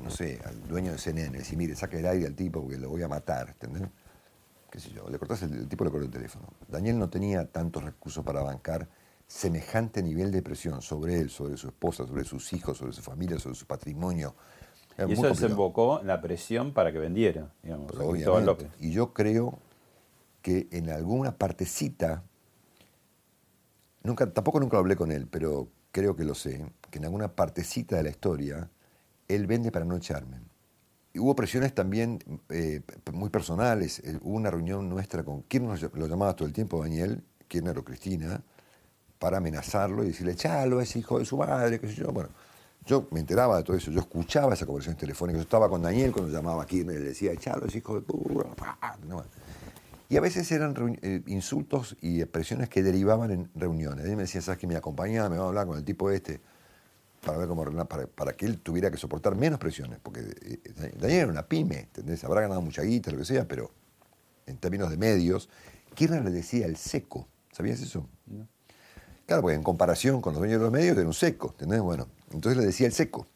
no 0.03 0.11
sé, 0.11 0.41
al 0.45 0.67
dueño 0.67 0.93
de 0.93 0.99
CNN, 0.99 1.37
decir, 1.39 1.57
mire, 1.57 1.75
saca 1.75 1.99
el 1.99 2.07
aire 2.07 2.27
al 2.27 2.35
tipo 2.35 2.63
porque 2.63 2.79
lo 2.79 2.89
voy 2.91 3.03
a 3.03 3.09
matar, 3.09 3.49
¿entendés? 3.51 3.89
qué 4.71 4.81
sé 4.81 4.91
yo, 4.91 5.09
le 5.09 5.19
cortás 5.19 5.43
el, 5.43 5.55
el 5.55 5.69
tipo 5.69 5.85
le 5.85 5.91
cortó 5.91 6.07
el 6.07 6.13
teléfono. 6.13 6.47
Daniel 6.69 6.99
no 6.99 7.09
tenía 7.09 7.47
tantos 7.47 7.83
recursos 7.83 8.25
para 8.25 8.43
bancar 8.43 8.89
semejante 9.27 10.03
nivel 10.03 10.33
de 10.33 10.43
presión 10.43 10.81
sobre 10.83 11.21
él, 11.21 11.31
sobre 11.31 11.57
su 11.57 11.69
esposa, 11.69 12.07
sobre 12.07 12.25
sus 12.25 12.53
hijos, 12.53 12.79
sobre 12.79 12.93
su 12.93 13.03
familia, 13.03 13.39
sobre 13.39 13.55
su 13.55 13.67
patrimonio. 13.67 14.35
Era 14.97 15.09
Y 15.09 15.13
eso 15.13 15.29
desembocó 15.29 16.01
en 16.01 16.07
la 16.07 16.21
presión 16.21 16.73
para 16.73 16.93
que 16.93 16.99
vendiera, 16.99 17.53
digamos, 17.63 17.93
a. 17.93 18.41
López. 18.41 18.69
Y 18.81 18.91
yo 18.91 19.13
creo 19.13 19.59
que 20.43 20.67
en 20.73 20.91
alguna 20.91 21.37
partecita, 21.37 22.25
nunca, 24.03 24.33
tampoco 24.33 24.61
nunca 24.61 24.77
lo 24.77 24.81
hablé 24.81 24.97
con 24.97 25.13
él, 25.13 25.29
pero 25.31 25.69
creo 25.93 26.17
que 26.17 26.25
lo 26.25 26.35
sé, 26.35 26.65
que 26.91 26.99
en 26.99 27.05
alguna 27.05 27.35
partecita 27.37 27.97
de 27.97 28.03
la 28.03 28.11
historia, 28.11 28.71
él 29.29 29.47
vende 29.47 29.71
para 29.71 29.85
no 29.85 29.97
echarme. 29.97 30.41
hubo 31.15 31.35
presiones 31.37 31.75
también 31.75 32.19
eh, 32.49 32.81
muy 33.13 33.29
personales. 33.31 34.01
Eh, 34.01 34.19
hubo 34.23 34.37
una 34.37 34.51
reunión 34.51 34.89
nuestra 34.89 35.23
con 35.23 35.43
Kirchner, 35.43 35.91
lo 35.95 36.07
llamaba 36.07 36.35
todo 36.35 36.49
el 36.49 36.55
tiempo 36.55 36.83
Daniel, 36.83 37.23
Kirchner 37.47 37.79
o 37.79 37.85
Cristina, 37.85 38.43
para 39.19 39.39
amenazarlo 39.39 40.05
y 40.05 40.09
decirle, 40.09 40.35
chalo, 40.35 40.81
es 40.81 40.97
hijo 40.97 41.19
de 41.19 41.25
su 41.25 41.37
madre, 41.37 41.79
qué 41.79 41.89
sé 41.89 41.95
yo. 41.95 42.13
Bueno, 42.13 42.31
yo 42.87 43.07
me 43.11 43.21
enteraba 43.21 43.59
de 43.59 43.65
todo 43.65 43.77
eso, 43.77 43.91
yo 43.91 44.01
escuchaba 44.01 44.55
esa 44.55 44.65
conversación 44.65 44.97
telefónica, 44.97 45.37
yo 45.39 45.43
estaba 45.43 45.69
con 45.69 45.83
Daniel 45.83 46.13
cuando 46.13 46.33
llamaba 46.33 46.63
a 46.63 46.67
Kirchner 46.67 46.97
y 46.97 47.01
le 47.01 47.09
decía, 47.09 47.37
chalo, 47.37 47.67
es 47.67 47.75
hijo 47.75 47.95
de... 47.95 48.07
pu-". 48.07 48.47
Y 50.09 50.17
a 50.17 50.21
veces 50.23 50.51
eran 50.53 50.99
eh, 51.03 51.23
insultos 51.27 51.97
y 52.01 52.23
expresiones 52.23 52.71
que 52.71 52.83
derivaban 52.83 53.31
en 53.31 53.51
reuniones. 53.55 54.07
Él 54.07 54.17
me 54.17 54.23
decía, 54.23 54.41
¿sabes 54.41 54.59
que 54.59 54.67
me 54.67 54.77
acompañaba? 54.77 55.29
Me 55.29 55.37
va 55.37 55.45
a 55.45 55.49
hablar 55.49 55.67
con 55.67 55.77
el 55.77 55.85
tipo 55.85 56.11
este 56.11 56.41
para 57.29 57.39
ver 57.41 57.49
cómo 57.49 57.63
arreglar- 57.63 57.87
para, 57.89 58.07
para 58.07 58.33
que 58.33 58.47
él 58.47 58.59
tuviera 58.59 58.91
que 58.91 58.97
soportar 58.97 59.35
menos 59.37 59.59
presiones. 59.59 59.99
Porque 60.03 60.21
eh, 60.21 60.61
eh, 60.65 60.95
Daniel 60.99 61.21
era 61.21 61.29
una 61.29 61.47
pyme, 61.47 61.81
¿entendés? 61.81 62.25
Habrá 62.25 62.41
ganado 62.41 62.63
mucha 62.63 62.81
guita, 62.81 63.11
lo 63.11 63.19
que 63.19 63.27
sea, 63.27 63.47
pero 63.47 63.71
en 64.47 64.57
términos 64.57 64.89
de 64.89 64.97
medios, 64.97 65.51
Kirchner 65.95 66.25
le 66.25 66.31
decía 66.31 66.65
el 66.65 66.77
seco. 66.79 67.29
¿Sabías 67.53 67.81
eso? 67.81 68.07
Claro, 69.27 69.43
porque 69.43 69.57
en 69.57 69.63
comparación 69.63 70.23
con 70.23 70.33
los 70.33 70.41
dueños 70.41 70.59
de 70.59 70.65
los 70.65 70.73
medios 70.73 70.97
era 70.97 71.07
un 71.07 71.13
seco, 71.13 71.51
¿entendés? 71.51 71.83
Bueno, 71.83 72.09
entonces 72.33 72.59
le 72.59 72.65
decía 72.65 72.87
el 72.87 72.95
seco. 72.95 73.27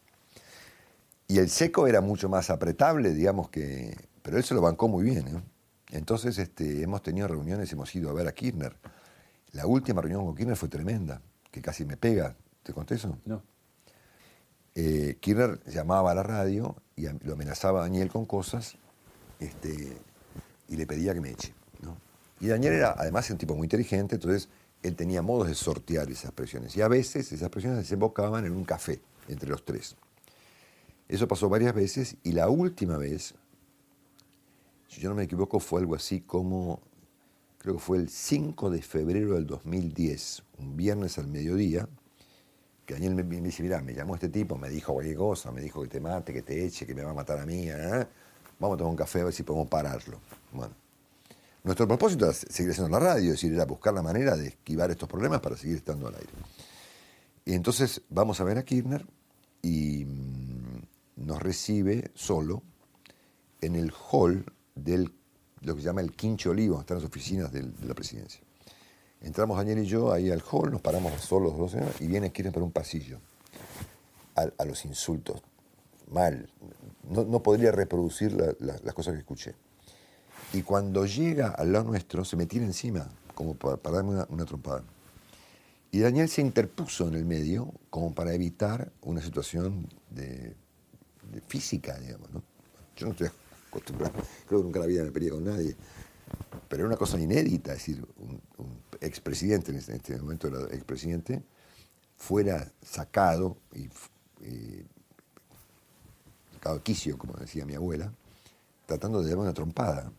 Y 1.28 1.36
el 1.38 1.50
seco 1.50 1.86
era 1.86 2.00
mucho 2.00 2.30
más 2.30 2.48
apretable, 2.48 3.12
digamos 3.12 3.50
que. 3.50 3.94
Pero 4.22 4.38
él 4.38 4.44
se 4.44 4.54
lo 4.54 4.62
bancó 4.62 4.88
muy 4.88 5.04
bien. 5.04 5.28
¿eh? 5.28 5.42
Entonces 5.90 6.38
este, 6.38 6.82
hemos 6.82 7.02
tenido 7.02 7.28
reuniones, 7.28 7.70
hemos 7.72 7.94
ido 7.94 8.08
a 8.08 8.14
ver 8.14 8.26
a 8.26 8.32
Kirchner. 8.32 8.74
La 9.52 9.66
última 9.66 10.00
reunión 10.00 10.24
con 10.24 10.34
Kirchner 10.34 10.56
fue 10.56 10.70
tremenda, 10.70 11.20
que 11.50 11.60
casi 11.60 11.84
me 11.84 11.98
pega. 11.98 12.34
¿Te 12.62 12.72
conté 12.72 12.94
eso? 12.94 13.18
No. 13.26 13.42
Eh, 14.74 15.18
Kirchner 15.20 15.60
llamaba 15.66 16.12
a 16.12 16.14
la 16.14 16.22
radio 16.22 16.76
y 16.96 17.06
lo 17.24 17.34
amenazaba 17.34 17.80
a 17.80 17.82
Daniel 17.82 18.08
con 18.08 18.24
cosas 18.24 18.76
este, 19.38 19.96
y 20.68 20.76
le 20.76 20.86
pedía 20.86 21.14
que 21.14 21.20
me 21.20 21.30
eche. 21.30 21.54
Y 22.40 22.48
Daniel 22.48 22.72
era 22.72 22.94
además 22.98 23.30
un 23.30 23.38
tipo 23.38 23.54
muy 23.54 23.66
inteligente, 23.66 24.16
entonces 24.16 24.48
él 24.82 24.96
tenía 24.96 25.22
modos 25.22 25.46
de 25.46 25.54
sortear 25.54 26.10
esas 26.10 26.32
presiones. 26.32 26.76
Y 26.76 26.82
a 26.82 26.88
veces 26.88 27.30
esas 27.30 27.50
presiones 27.50 27.78
desembocaban 27.78 28.44
en 28.44 28.52
un 28.52 28.64
café 28.64 29.00
entre 29.28 29.48
los 29.48 29.64
tres. 29.64 29.94
Eso 31.08 31.28
pasó 31.28 31.48
varias 31.48 31.72
veces 31.72 32.16
y 32.24 32.32
la 32.32 32.48
última 32.48 32.96
vez, 32.96 33.34
si 34.88 35.00
yo 35.00 35.10
no 35.10 35.14
me 35.14 35.22
equivoco, 35.22 35.60
fue 35.60 35.80
algo 35.80 35.94
así 35.94 36.20
como, 36.20 36.80
creo 37.58 37.74
que 37.74 37.80
fue 37.80 37.98
el 37.98 38.08
5 38.08 38.70
de 38.70 38.82
febrero 38.82 39.34
del 39.34 39.46
2010, 39.46 40.42
un 40.58 40.76
viernes 40.76 41.18
al 41.18 41.28
mediodía, 41.28 41.88
Daniel 42.92 43.14
me, 43.14 43.22
me 43.22 43.40
dice, 43.40 43.62
mira, 43.62 43.80
me 43.80 43.94
llamó 43.94 44.14
este 44.14 44.28
tipo, 44.28 44.56
me 44.56 44.68
dijo 44.68 44.92
cualquier 44.92 45.16
cosa, 45.16 45.50
me 45.50 45.60
dijo 45.60 45.82
que 45.82 45.88
te 45.88 46.00
mate, 46.00 46.32
que 46.32 46.42
te 46.42 46.64
eche, 46.64 46.86
que 46.86 46.94
me 46.94 47.02
va 47.02 47.10
a 47.10 47.14
matar 47.14 47.38
a 47.38 47.46
mí, 47.46 47.68
¿eh? 47.68 48.06
vamos 48.58 48.76
a 48.76 48.78
tomar 48.78 48.90
un 48.90 48.96
café 48.96 49.20
a 49.20 49.24
ver 49.24 49.32
si 49.32 49.42
podemos 49.42 49.68
pararlo. 49.68 50.20
Bueno, 50.52 50.74
nuestro 51.64 51.86
propósito 51.86 52.24
era 52.24 52.34
seguir 52.34 52.70
haciendo 52.70 52.90
la 52.90 53.04
radio, 53.04 53.26
es 53.26 53.32
decir, 53.32 53.52
era 53.52 53.64
buscar 53.64 53.92
la 53.94 54.02
manera 54.02 54.36
de 54.36 54.48
esquivar 54.48 54.90
estos 54.90 55.08
problemas 55.08 55.40
para 55.40 55.56
seguir 55.56 55.76
estando 55.76 56.08
al 56.08 56.14
aire. 56.14 56.32
Y 57.44 57.54
entonces 57.54 58.02
vamos 58.08 58.40
a 58.40 58.44
ver 58.44 58.58
a 58.58 58.64
Kirchner 58.64 59.04
y 59.62 60.04
mm, 60.04 61.26
nos 61.26 61.42
recibe 61.42 62.10
solo 62.14 62.62
en 63.60 63.76
el 63.76 63.92
hall 63.92 64.44
del 64.74 65.12
lo 65.60 65.76
que 65.76 65.80
se 65.80 65.86
llama 65.86 66.00
el 66.00 66.12
Quincho 66.12 66.50
Olivo, 66.50 66.80
están 66.80 66.96
las 66.96 67.06
oficinas 67.06 67.52
de 67.52 67.62
la 67.86 67.94
presidencia. 67.94 68.40
Entramos 69.22 69.56
Daniel 69.56 69.78
y 69.78 69.86
yo 69.86 70.12
ahí 70.12 70.30
al 70.30 70.42
hall, 70.50 70.70
nos 70.72 70.80
paramos 70.80 71.12
solos 71.20 71.56
los 71.56 71.72
dos 71.72 71.82
¿eh? 71.82 71.86
y 72.00 72.06
viene 72.08 72.32
Kirchner 72.32 72.52
por 72.52 72.62
un 72.62 72.72
pasillo. 72.72 73.18
A, 74.34 74.64
los 74.64 74.84
insultos. 74.84 75.40
Mal. 76.10 76.48
No, 77.08 77.24
no 77.24 77.42
podría 77.42 77.70
reproducir 77.70 78.32
la- 78.32 78.54
la- 78.60 78.78
las 78.82 78.94
cosas 78.94 79.12
que 79.14 79.20
escuché. 79.20 79.54
Y 80.52 80.62
cuando 80.62 81.06
llega 81.06 81.48
al 81.48 81.72
lado 81.72 81.84
nuestro, 81.84 82.24
se 82.24 82.36
me 82.36 82.46
tira 82.46 82.64
encima, 82.64 83.08
como 83.34 83.54
para, 83.54 83.76
darme 83.96 84.24
una, 84.28 84.44
trompada. 84.44 84.82
Y 85.90 86.00
Daniel 86.00 86.28
se 86.28 86.40
interpuso 86.40 87.08
en 87.08 87.14
el 87.14 87.24
medio 87.24 87.72
como 87.90 88.14
para 88.14 88.32
evitar 88.34 88.90
una 89.02 89.20
situación 89.22 89.86
de, 90.10 90.54
física, 91.46 91.98
digamos. 91.98 92.30
¿no? 92.32 92.42
Yo 92.96 93.06
no 93.06 93.12
estoy 93.12 93.28
acostumbrado, 93.68 94.12
creo 94.46 94.60
que 94.60 94.64
nunca 94.64 94.80
la 94.80 94.86
vida 94.86 95.04
me 95.04 95.10
peleé 95.12 95.30
con 95.30 95.44
nadie. 95.44 95.76
Pero 96.68 96.82
era 96.82 96.88
una 96.88 96.96
cosa 96.96 97.20
inédita, 97.20 97.72
es 97.72 97.78
decir, 97.78 98.04
un 98.18 98.40
expresidente, 99.06 99.70
en 99.70 99.78
este, 99.78 99.92
en 99.92 99.96
este 99.96 100.18
momento 100.18 100.48
era 100.48 100.62
expresidente, 100.74 101.42
fuera 102.16 102.70
sacado 102.82 103.56
y, 103.74 103.88
sacado 106.54 106.82
quicio, 106.82 107.18
como 107.18 107.34
decía 107.34 107.64
mi 107.64 107.74
abuela, 107.74 108.12
tratando 108.86 109.22
de 109.22 109.28
darme 109.28 109.42
una 109.42 109.54
trompada, 109.54 110.12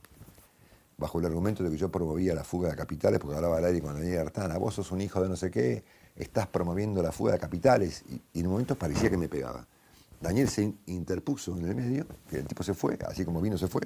bajo 0.98 1.20
el 1.20 1.26
argumento 1.26 1.64
de 1.64 1.72
que 1.72 1.78
yo 1.78 1.90
promovía 1.90 2.36
la 2.36 2.44
fuga 2.44 2.70
de 2.70 2.76
capitales, 2.76 3.20
porque 3.20 3.36
hablaba 3.36 3.58
al 3.58 3.66
aire 3.66 3.82
con 3.82 3.94
Daniel 3.94 4.20
Artana, 4.20 4.58
vos 4.58 4.76
sos 4.76 4.92
un 4.92 5.02
hijo 5.02 5.22
de 5.22 5.30
no 5.30 5.36
sé 5.36 5.50
qué, 5.50 5.84
estás 6.16 6.48
promoviendo 6.48 7.02
la 7.02 7.12
fuga 7.12 7.34
de 7.34 7.40
capitales, 7.40 8.04
y, 8.10 8.22
y 8.34 8.42
en 8.42 8.48
momentos 8.48 8.78
parecía 8.78 9.10
que 9.10 9.18
me 9.18 9.28
pegaba. 9.28 9.66
Daniel 10.22 10.48
se 10.50 10.64
in- 10.64 10.80
interpuso 10.86 11.58
en 11.58 11.68
el 11.68 11.76
medio, 11.76 12.06
que 12.30 12.38
el 12.38 12.46
tipo 12.48 12.64
se 12.64 12.74
fue, 12.74 12.98
así 13.08 13.26
como 13.26 13.42
vino 13.42 13.58
se 13.58 13.68
fue, 13.68 13.82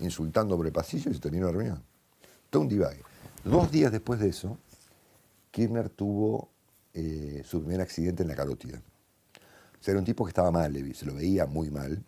insultando 0.00 0.56
por 0.56 0.66
el 0.66 0.72
pasillo 0.72 1.10
y 1.10 1.14
se 1.14 1.20
terminó 1.20 1.46
la 1.46 1.52
reunión. 1.52 1.82
Todo 2.50 2.62
un 2.62 2.68
divague. 2.68 3.02
Dos 3.44 3.70
días 3.70 3.90
después 3.90 4.20
de 4.20 4.28
eso, 4.28 4.58
Kirchner 5.50 5.88
tuvo 5.88 6.50
eh, 6.92 7.42
su 7.46 7.60
primer 7.60 7.80
accidente 7.80 8.22
en 8.22 8.28
la 8.28 8.36
carótida. 8.36 8.82
O 9.80 9.82
sea, 9.82 9.92
era 9.92 9.98
un 9.98 10.04
tipo 10.04 10.24
que 10.24 10.30
estaba 10.30 10.50
mal, 10.50 10.94
se 10.94 11.06
lo 11.06 11.14
veía 11.14 11.46
muy 11.46 11.70
mal, 11.70 12.04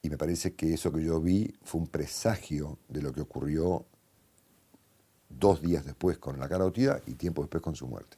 y 0.00 0.08
me 0.08 0.16
parece 0.16 0.54
que 0.54 0.72
eso 0.72 0.90
que 0.90 1.04
yo 1.04 1.20
vi 1.20 1.54
fue 1.62 1.82
un 1.82 1.86
presagio 1.86 2.78
de 2.88 3.02
lo 3.02 3.12
que 3.12 3.20
ocurrió 3.20 3.84
dos 5.28 5.60
días 5.60 5.84
después 5.84 6.16
con 6.16 6.40
la 6.40 6.48
carótida 6.48 7.02
y 7.06 7.12
tiempo 7.12 7.42
después 7.42 7.62
con 7.62 7.76
su 7.76 7.86
muerte. 7.86 8.16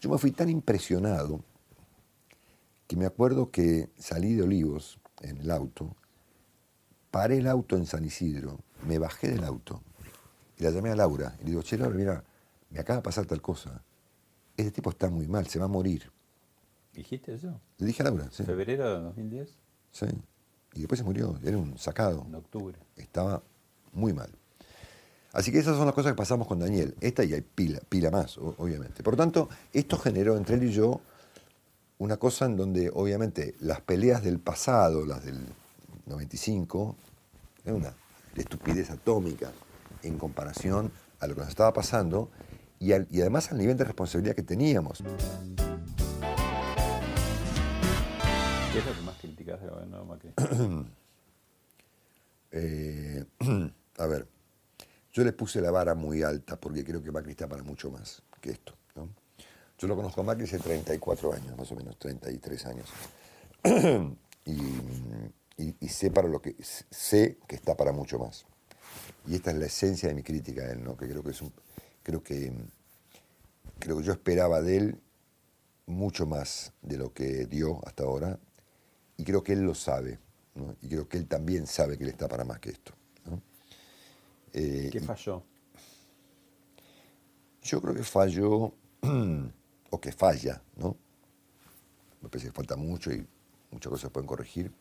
Yo 0.00 0.08
me 0.08 0.18
fui 0.18 0.30
tan 0.30 0.48
impresionado 0.48 1.42
que 2.86 2.94
me 2.94 3.06
acuerdo 3.06 3.50
que 3.50 3.90
salí 3.98 4.34
de 4.34 4.42
Olivos 4.44 5.00
en 5.20 5.38
el 5.38 5.50
auto, 5.50 5.96
paré 7.10 7.38
el 7.38 7.48
auto 7.48 7.76
en 7.76 7.86
San 7.86 8.04
Isidro, 8.04 8.60
me 8.86 9.00
bajé 9.00 9.32
del 9.32 9.42
auto 9.42 9.82
y 10.58 10.64
la 10.64 10.70
llamé 10.70 10.90
a 10.90 10.96
Laura 10.96 11.34
y 11.40 11.44
le 11.44 11.50
digo, 11.50 11.62
che, 11.62 11.76
Laura, 11.76 11.96
mira, 11.96 12.24
me 12.70 12.80
acaba 12.80 12.98
de 12.98 13.02
pasar 13.02 13.26
tal 13.26 13.42
cosa. 13.42 13.82
Este 14.56 14.70
tipo 14.70 14.90
está 14.90 15.10
muy 15.10 15.28
mal, 15.28 15.46
se 15.46 15.58
va 15.58 15.66
a 15.66 15.68
morir. 15.68 16.10
¿Dijiste 16.94 17.34
eso? 17.34 17.60
Le 17.78 17.86
dije 17.86 18.02
a 18.02 18.06
Laura, 18.06 18.28
sí. 18.30 18.44
¿Febrero 18.44 18.88
de 18.88 19.00
2010? 19.02 19.50
Sí. 19.92 20.06
Y 20.74 20.80
después 20.80 20.98
se 20.98 21.04
murió, 21.04 21.38
era 21.42 21.58
un 21.58 21.78
sacado. 21.78 22.24
En 22.26 22.34
octubre. 22.34 22.78
Estaba 22.96 23.42
muy 23.92 24.12
mal. 24.12 24.30
Así 25.32 25.52
que 25.52 25.58
esas 25.58 25.76
son 25.76 25.84
las 25.84 25.94
cosas 25.94 26.12
que 26.12 26.16
pasamos 26.16 26.46
con 26.46 26.58
Daniel. 26.58 26.94
Esta 27.00 27.22
y 27.22 27.34
hay 27.34 27.42
pila, 27.42 27.80
pila 27.88 28.10
más, 28.10 28.38
obviamente. 28.38 29.02
Por 29.02 29.14
lo 29.14 29.18
tanto, 29.18 29.50
esto 29.74 29.98
generó 29.98 30.36
entre 30.38 30.56
él 30.56 30.64
y 30.64 30.72
yo 30.72 31.02
una 31.98 32.16
cosa 32.16 32.46
en 32.46 32.56
donde, 32.56 32.90
obviamente, 32.92 33.54
las 33.60 33.82
peleas 33.82 34.22
del 34.22 34.38
pasado, 34.38 35.04
las 35.04 35.24
del 35.24 35.38
95, 36.06 36.96
era 37.64 37.74
una 37.74 37.94
estupidez 38.34 38.90
atómica 38.90 39.52
en 40.02 40.18
comparación 40.18 40.92
a 41.20 41.26
lo 41.26 41.34
que 41.34 41.40
nos 41.40 41.48
estaba 41.50 41.72
pasando 41.72 42.30
y, 42.78 42.92
al- 42.92 43.06
y 43.10 43.20
además 43.20 43.50
al 43.52 43.58
nivel 43.58 43.76
de 43.76 43.84
responsabilidad 43.84 44.34
que 44.34 44.42
teníamos. 44.42 45.02
¿Qué 48.72 48.78
es 48.80 48.86
lo 48.86 48.94
que 48.94 49.00
más 49.02 49.16
criticás 49.18 49.60
del 49.60 49.70
gobierno 49.70 49.98
de 50.00 50.04
Macri? 50.04 50.32
Eh, 52.52 53.24
a 53.98 54.06
ver, 54.06 54.26
yo 55.12 55.24
le 55.24 55.32
puse 55.32 55.60
la 55.60 55.70
vara 55.70 55.94
muy 55.94 56.22
alta 56.22 56.58
porque 56.58 56.84
creo 56.84 57.02
que 57.02 57.10
Macri 57.10 57.32
está 57.32 57.46
para 57.48 57.62
mucho 57.62 57.90
más 57.90 58.22
que 58.40 58.50
esto. 58.50 58.72
¿no? 58.94 59.08
Yo 59.78 59.88
lo 59.88 59.96
conozco 59.96 60.20
a 60.20 60.24
Macri 60.24 60.44
hace 60.44 60.58
34 60.58 61.32
años, 61.34 61.56
más 61.58 61.70
o 61.72 61.74
menos, 61.74 61.98
33 61.98 62.66
años. 62.66 62.88
y, 64.44 64.52
y- 65.58 65.76
y 65.80 65.88
sé 65.88 66.10
para 66.10 66.28
lo 66.28 66.40
que 66.40 66.54
sé 66.90 67.38
que 67.46 67.56
está 67.56 67.76
para 67.76 67.92
mucho 67.92 68.18
más. 68.18 68.46
Y 69.26 69.34
esta 69.34 69.50
es 69.50 69.56
la 69.56 69.66
esencia 69.66 70.08
de 70.08 70.14
mi 70.14 70.22
crítica 70.22 70.62
a 70.62 70.70
él, 70.70 70.84
¿no? 70.84 70.96
Que 70.96 71.08
creo 71.08 71.22
que 71.22 71.30
es 71.30 71.42
un, 71.42 71.52
creo 72.02 72.22
que 72.22 72.52
creo 73.78 73.98
que 73.98 74.04
yo 74.04 74.12
esperaba 74.12 74.62
de 74.62 74.76
él 74.76 75.00
mucho 75.86 76.26
más 76.26 76.72
de 76.82 76.98
lo 76.98 77.12
que 77.12 77.46
dio 77.46 77.80
hasta 77.86 78.04
ahora 78.04 78.38
y 79.16 79.24
creo 79.24 79.42
que 79.42 79.52
él 79.52 79.62
lo 79.62 79.74
sabe 79.74 80.18
¿no? 80.54 80.76
y 80.82 80.88
creo 80.88 81.08
que 81.08 81.18
él 81.18 81.26
también 81.26 81.66
sabe 81.66 81.96
que 81.96 82.04
él 82.04 82.10
está 82.10 82.28
para 82.28 82.44
más 82.44 82.58
que 82.58 82.70
esto 82.70 82.92
¿no? 83.24 83.40
Eh, 84.52 84.88
¿Qué 84.90 85.00
falló? 85.00 85.42
yo 87.62 87.80
creo 87.80 87.94
que 87.94 88.02
falló 88.02 88.72
o 89.90 90.00
que 90.00 90.12
falla 90.12 90.62
no 90.76 90.96
me 92.20 92.28
parece 92.28 92.48
que 92.48 92.52
falta 92.52 92.76
mucho 92.76 93.12
y 93.12 93.24
muchas 93.70 93.90
cosas 93.90 94.10
pueden 94.10 94.26
corregir 94.26 94.72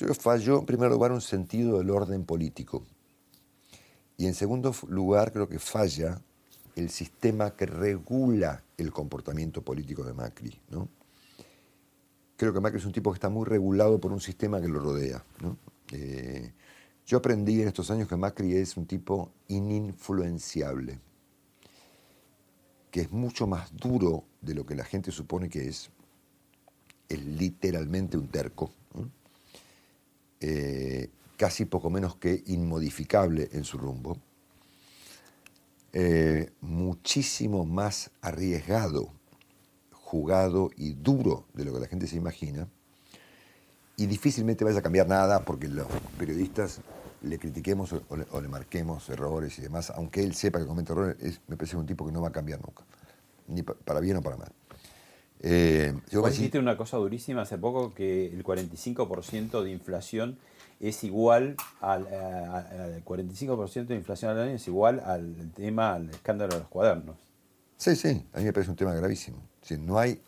yo 0.00 0.06
creo 0.06 0.16
que 0.16 0.22
falló 0.22 0.58
en 0.60 0.64
primer 0.64 0.90
lugar 0.90 1.12
un 1.12 1.20
sentido 1.20 1.76
del 1.76 1.90
orden 1.90 2.24
político 2.24 2.86
y 4.16 4.26
en 4.26 4.32
segundo 4.32 4.74
lugar 4.88 5.30
creo 5.30 5.46
que 5.46 5.58
falla 5.58 6.22
el 6.74 6.88
sistema 6.88 7.54
que 7.54 7.66
regula 7.66 8.64
el 8.78 8.92
comportamiento 8.92 9.60
político 9.60 10.02
de 10.02 10.14
Macri, 10.14 10.58
¿no? 10.70 10.88
creo 12.34 12.54
que 12.54 12.60
Macri 12.60 12.78
es 12.78 12.86
un 12.86 12.92
tipo 12.92 13.10
que 13.12 13.16
está 13.16 13.28
muy 13.28 13.44
regulado 13.44 14.00
por 14.00 14.10
un 14.10 14.20
sistema 14.20 14.58
que 14.58 14.68
lo 14.68 14.80
rodea. 14.80 15.22
Eh, 15.92 16.50
yo 17.06 17.18
aprendí 17.18 17.60
en 17.60 17.68
estos 17.68 17.90
años 17.90 18.08
que 18.08 18.16
Macri 18.16 18.56
es 18.56 18.78
un 18.78 18.86
tipo 18.86 19.30
ininfluenciable, 19.48 20.98
que 22.90 23.02
es 23.02 23.12
mucho 23.12 23.46
más 23.46 23.76
duro 23.76 24.24
de 24.40 24.54
lo 24.54 24.64
que 24.64 24.74
la 24.74 24.84
gente 24.84 25.12
supone 25.12 25.50
que 25.50 25.68
es. 25.68 25.90
Es 27.06 27.22
literalmente 27.22 28.16
un 28.16 28.28
terco. 28.28 28.72
Eh, 30.40 31.10
casi 31.36 31.64
poco 31.64 31.90
menos 31.90 32.16
que 32.16 32.42
inmodificable 32.46 33.48
en 33.52 33.64
su 33.64 33.78
rumbo. 33.78 34.16
Eh, 35.92 36.50
muchísimo 36.60 37.64
más 37.64 38.10
arriesgado, 38.20 39.12
jugado 39.92 40.70
y 40.76 40.92
duro 40.94 41.46
de 41.54 41.64
lo 41.64 41.72
que 41.74 41.80
la 41.80 41.86
gente 41.88 42.06
se 42.06 42.16
imagina. 42.16 42.68
Y 43.96 44.06
difícilmente 44.06 44.64
vaya 44.64 44.78
a 44.78 44.82
cambiar 44.82 45.08
nada 45.08 45.44
porque 45.44 45.68
los 45.68 45.86
periodistas 46.18 46.80
le 47.22 47.38
critiquemos 47.38 47.92
o 47.92 48.40
le, 48.40 48.48
marquemos 48.48 49.08
errores 49.10 49.58
y 49.58 49.62
demás, 49.62 49.90
aunque 49.90 50.22
él 50.22 50.34
sepa 50.34 50.58
que 50.58 50.66
comete 50.66 50.92
errores, 50.92 51.16
es- 51.20 51.40
me 51.48 51.56
parece 51.56 51.76
un 51.76 51.84
tipo 51.86 52.06
que 52.06 52.12
no 52.12 52.22
va 52.22 52.28
a 52.28 52.32
cambiar 52.32 52.60
nunca, 52.64 52.82
ni 53.48 53.62
pa- 53.62 53.74
para 53.74 54.00
bien 54.00 54.16
o 54.16 54.22
para 54.22 54.36
mal. 54.38 54.52
Eh, 55.42 55.94
yo 56.10 56.20
Vos 56.20 56.30
así- 56.30 56.38
dijiste 56.38 56.58
una 56.58 56.76
cosa 56.76 56.96
durísima 56.98 57.42
hace 57.42 57.56
poco 57.58 57.94
que 57.94 58.26
el 58.26 58.42
45% 58.44 59.62
de 59.62 59.70
inflación 59.70 60.38
es 60.80 61.02
igual 61.04 61.56
al, 61.80 62.06
a- 62.08 62.58
al 62.84 63.04
45% 63.04 63.86
de 63.88 63.94
inflación 63.96 64.32
al 64.32 64.40
año 64.40 64.52
es 64.56 64.66
igual 64.68 65.00
al 65.00 65.34
tema, 65.54 65.94
al 65.94 66.10
escándalo 66.10 66.52
de 66.54 66.60
los 66.60 66.68
cuadernos. 66.68 67.16
Sí, 67.76 67.96
sí, 67.96 68.22
a 68.34 68.38
mí 68.38 68.44
me 68.44 68.52
parece 68.52 68.70
un 68.70 68.76
tema 68.76 68.94
gravísimo. 68.94 69.38
Decir, 69.62 69.78
no 69.78 69.98
hay 69.98 70.20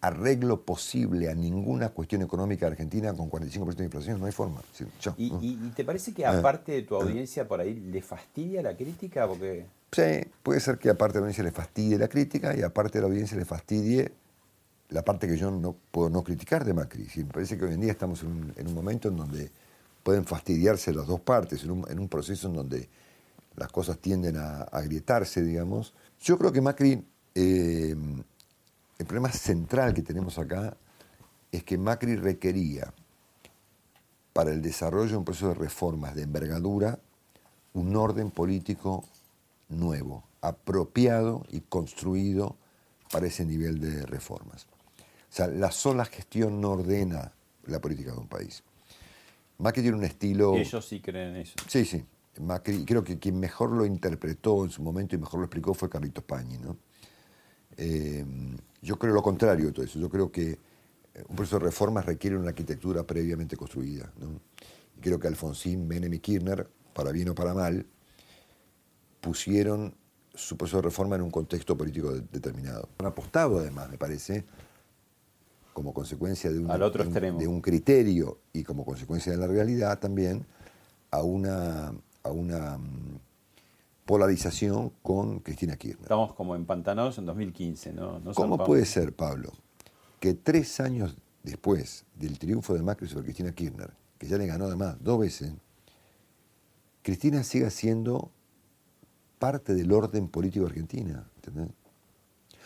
arreglo 0.00 0.62
posible 0.62 1.28
a 1.28 1.34
ninguna 1.34 1.88
cuestión 1.90 2.22
económica 2.22 2.66
de 2.66 2.72
Argentina 2.72 3.12
con 3.14 3.28
45% 3.28 3.74
de 3.76 3.84
inflación, 3.84 4.20
no 4.20 4.26
hay 4.26 4.32
forma. 4.32 4.62
¿Y, 5.18 5.30
no. 5.30 5.40
y- 5.42 5.58
y 5.66 5.72
te 5.74 5.84
parece 5.84 6.14
que 6.14 6.24
Ah. 6.24 6.38
aparte 6.38 6.72
de 6.72 6.82
tu 6.82 6.94
audiencia 6.94 7.48
por 7.48 7.60
ahí 7.60 7.74
le 7.74 8.00
fastidia 8.00 8.62
la 8.62 8.76
crítica? 8.76 9.26
Porque 9.26 9.66
Sí, 9.92 10.30
puede 10.42 10.60
ser 10.60 10.78
que 10.78 10.88
aparte 10.90 11.14
de 11.14 11.20
la 11.20 11.24
audiencia 11.26 11.42
le 11.44 11.50
fastidie 11.50 11.98
la 11.98 12.08
crítica 12.08 12.56
y 12.56 12.62
aparte 12.62 12.98
de 12.98 13.02
la 13.02 13.08
audiencia 13.08 13.36
le 13.36 13.44
fastidie 13.44 14.12
la 14.90 15.04
parte 15.04 15.28
que 15.28 15.36
yo 15.36 15.50
no 15.50 15.76
puedo 15.90 16.08
no 16.08 16.22
criticar 16.22 16.64
de 16.64 16.74
Macri. 16.74 17.06
Sí, 17.06 17.24
me 17.24 17.30
parece 17.30 17.58
que 17.58 17.64
hoy 17.64 17.74
en 17.74 17.80
día 17.80 17.92
estamos 17.92 18.22
en 18.22 18.28
un, 18.28 18.52
en 18.56 18.66
un 18.66 18.74
momento 18.74 19.08
en 19.08 19.16
donde 19.16 19.50
pueden 20.02 20.24
fastidiarse 20.24 20.92
las 20.92 21.06
dos 21.06 21.20
partes, 21.20 21.62
en 21.64 21.70
un, 21.70 21.90
en 21.90 21.98
un 21.98 22.08
proceso 22.08 22.48
en 22.48 22.54
donde 22.54 22.88
las 23.56 23.70
cosas 23.70 23.98
tienden 23.98 24.36
a 24.36 24.62
agrietarse, 24.62 25.42
digamos. 25.42 25.94
Yo 26.20 26.38
creo 26.38 26.52
que 26.52 26.60
Macri, 26.60 27.04
eh, 27.34 27.94
el 28.98 29.06
problema 29.06 29.30
central 29.30 29.92
que 29.92 30.02
tenemos 30.02 30.38
acá 30.38 30.76
es 31.52 31.64
que 31.64 31.76
Macri 31.76 32.16
requería 32.16 32.92
para 34.32 34.52
el 34.52 34.62
desarrollo 34.62 35.10
de 35.10 35.16
un 35.16 35.24
proceso 35.24 35.48
de 35.48 35.54
reformas 35.54 36.14
de 36.14 36.22
envergadura 36.22 36.98
un 37.74 37.94
orden 37.96 38.30
político 38.30 39.04
nuevo, 39.68 40.24
apropiado 40.40 41.44
y 41.50 41.60
construido 41.60 42.56
para 43.10 43.26
ese 43.26 43.44
nivel 43.44 43.80
de 43.80 44.06
reformas. 44.06 44.66
O 45.30 45.32
sea, 45.32 45.46
la 45.48 45.70
sola 45.70 46.04
gestión 46.04 46.60
no 46.60 46.72
ordena 46.72 47.32
la 47.66 47.80
política 47.80 48.12
de 48.12 48.18
un 48.18 48.28
país. 48.28 48.62
Macri 49.58 49.82
tiene 49.82 49.96
un 49.98 50.04
estilo... 50.04 50.54
ellos 50.54 50.86
sí 50.86 51.00
creen 51.00 51.30
en 51.30 51.36
eso. 51.42 51.54
Sí, 51.66 51.84
sí. 51.84 52.04
Macri, 52.40 52.84
creo 52.84 53.02
que 53.02 53.18
quien 53.18 53.38
mejor 53.38 53.72
lo 53.72 53.84
interpretó 53.84 54.64
en 54.64 54.70
su 54.70 54.82
momento 54.82 55.16
y 55.16 55.18
mejor 55.18 55.40
lo 55.40 55.46
explicó 55.46 55.74
fue 55.74 55.90
Carlitos 55.90 56.24
Pañi. 56.24 56.58
¿no? 56.58 56.76
Eh, 57.76 58.24
yo 58.80 58.98
creo 58.98 59.12
lo 59.12 59.22
contrario 59.22 59.66
de 59.66 59.72
todo 59.72 59.84
eso. 59.84 59.98
Yo 59.98 60.08
creo 60.08 60.30
que 60.30 60.52
eh, 60.52 60.58
un 61.28 61.36
proceso 61.36 61.58
de 61.58 61.64
reformas 61.66 62.06
requiere 62.06 62.36
una 62.36 62.48
arquitectura 62.50 63.04
previamente 63.04 63.56
construida. 63.56 64.10
¿no? 64.18 64.40
Y 64.96 65.00
creo 65.00 65.18
que 65.18 65.26
Alfonsín, 65.26 65.86
Menem 65.88 66.14
y 66.14 66.20
Kirchner, 66.20 66.68
para 66.94 67.10
bien 67.10 67.28
o 67.28 67.34
para 67.34 67.52
mal, 67.54 67.84
pusieron 69.20 69.94
su 70.34 70.56
proceso 70.56 70.76
de 70.76 70.82
reforma 70.84 71.16
en 71.16 71.22
un 71.22 71.30
contexto 71.30 71.76
político 71.76 72.12
de- 72.12 72.20
determinado. 72.20 72.88
Han 72.98 73.06
apostado, 73.06 73.58
además, 73.58 73.90
me 73.90 73.98
parece, 73.98 74.44
como 75.78 75.94
consecuencia 75.94 76.50
de 76.50 76.58
un, 76.58 76.68
Al 76.72 76.82
otro 76.82 77.04
de 77.04 77.08
un- 77.08 77.14
extremo. 77.14 77.38
de 77.38 77.46
un 77.46 77.60
criterio 77.60 78.38
y 78.52 78.64
como 78.64 78.84
consecuencia 78.84 79.30
de 79.30 79.38
la 79.38 79.46
realidad 79.46 80.00
también, 80.00 80.44
a 81.12 81.22
una, 81.22 81.94
a 82.24 82.30
una 82.32 82.78
mm, 82.78 83.20
polarización 84.04 84.90
con 85.02 85.38
Cristina 85.38 85.76
Kirchner. 85.76 86.02
Estamos 86.02 86.34
como 86.34 86.56
empantanados 86.56 87.16
en 87.18 87.26
2015, 87.26 87.92
¿no? 87.92 88.18
No 88.18 88.32
¿Cómo 88.34 88.58
puede 88.64 88.84
ser, 88.86 89.14
Pablo, 89.14 89.52
que 90.18 90.34
tres 90.34 90.80
años 90.80 91.16
después 91.44 92.04
del 92.16 92.40
triunfo 92.40 92.74
de 92.74 92.82
Macri 92.82 93.06
sobre 93.06 93.26
Cristina 93.26 93.52
Kirchner, 93.52 93.92
que 94.18 94.26
ya 94.26 94.36
le 94.36 94.48
ganó 94.48 94.64
además 94.64 94.96
dos 95.00 95.20
veces, 95.20 95.52
Cristina 97.02 97.44
siga 97.44 97.70
siendo 97.70 98.32
parte 99.38 99.74
del 99.76 99.92
orden 99.92 100.26
político 100.26 100.66
Argentina? 100.66 101.24
¿entendés? 101.36 101.68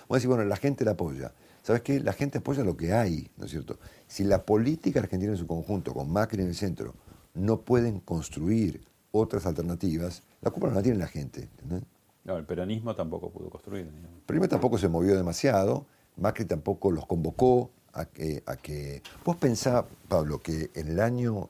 Vamos 0.00 0.10
a 0.10 0.14
decir, 0.14 0.28
bueno, 0.28 0.44
la 0.46 0.56
gente 0.56 0.82
la 0.86 0.92
apoya. 0.92 1.34
¿Sabes 1.62 1.82
qué? 1.82 2.00
La 2.00 2.12
gente 2.12 2.38
apoya 2.38 2.64
lo 2.64 2.76
que 2.76 2.92
hay, 2.92 3.30
¿no 3.36 3.44
es 3.44 3.52
cierto? 3.52 3.78
Si 4.08 4.24
la 4.24 4.44
política 4.44 5.00
argentina 5.00 5.32
en 5.32 5.38
su 5.38 5.46
conjunto, 5.46 5.94
con 5.94 6.10
Macri 6.10 6.42
en 6.42 6.48
el 6.48 6.54
centro, 6.56 6.94
no 7.34 7.60
pueden 7.60 8.00
construir 8.00 8.84
otras 9.12 9.46
alternativas, 9.46 10.22
la 10.40 10.50
culpa 10.50 10.68
no 10.68 10.74
la 10.74 10.82
tiene 10.82 10.98
la 10.98 11.06
gente. 11.06 11.48
¿entendés? 11.62 11.84
No, 12.24 12.36
el 12.36 12.44
peronismo 12.44 12.96
tampoco 12.96 13.30
pudo 13.30 13.48
construir. 13.48 13.90
digamos. 13.90 14.22
Primero 14.26 14.48
tampoco 14.48 14.76
se 14.76 14.88
movió 14.88 15.16
demasiado, 15.16 15.86
Macri 16.16 16.44
tampoco 16.44 16.90
los 16.90 17.06
convocó 17.06 17.70
a 17.92 18.06
que... 18.06 18.42
A 18.46 18.56
que... 18.56 19.02
Vos 19.24 19.36
pensá, 19.36 19.86
Pablo, 20.08 20.40
que 20.40 20.70
en 20.74 20.88
el 20.88 21.00
año, 21.00 21.48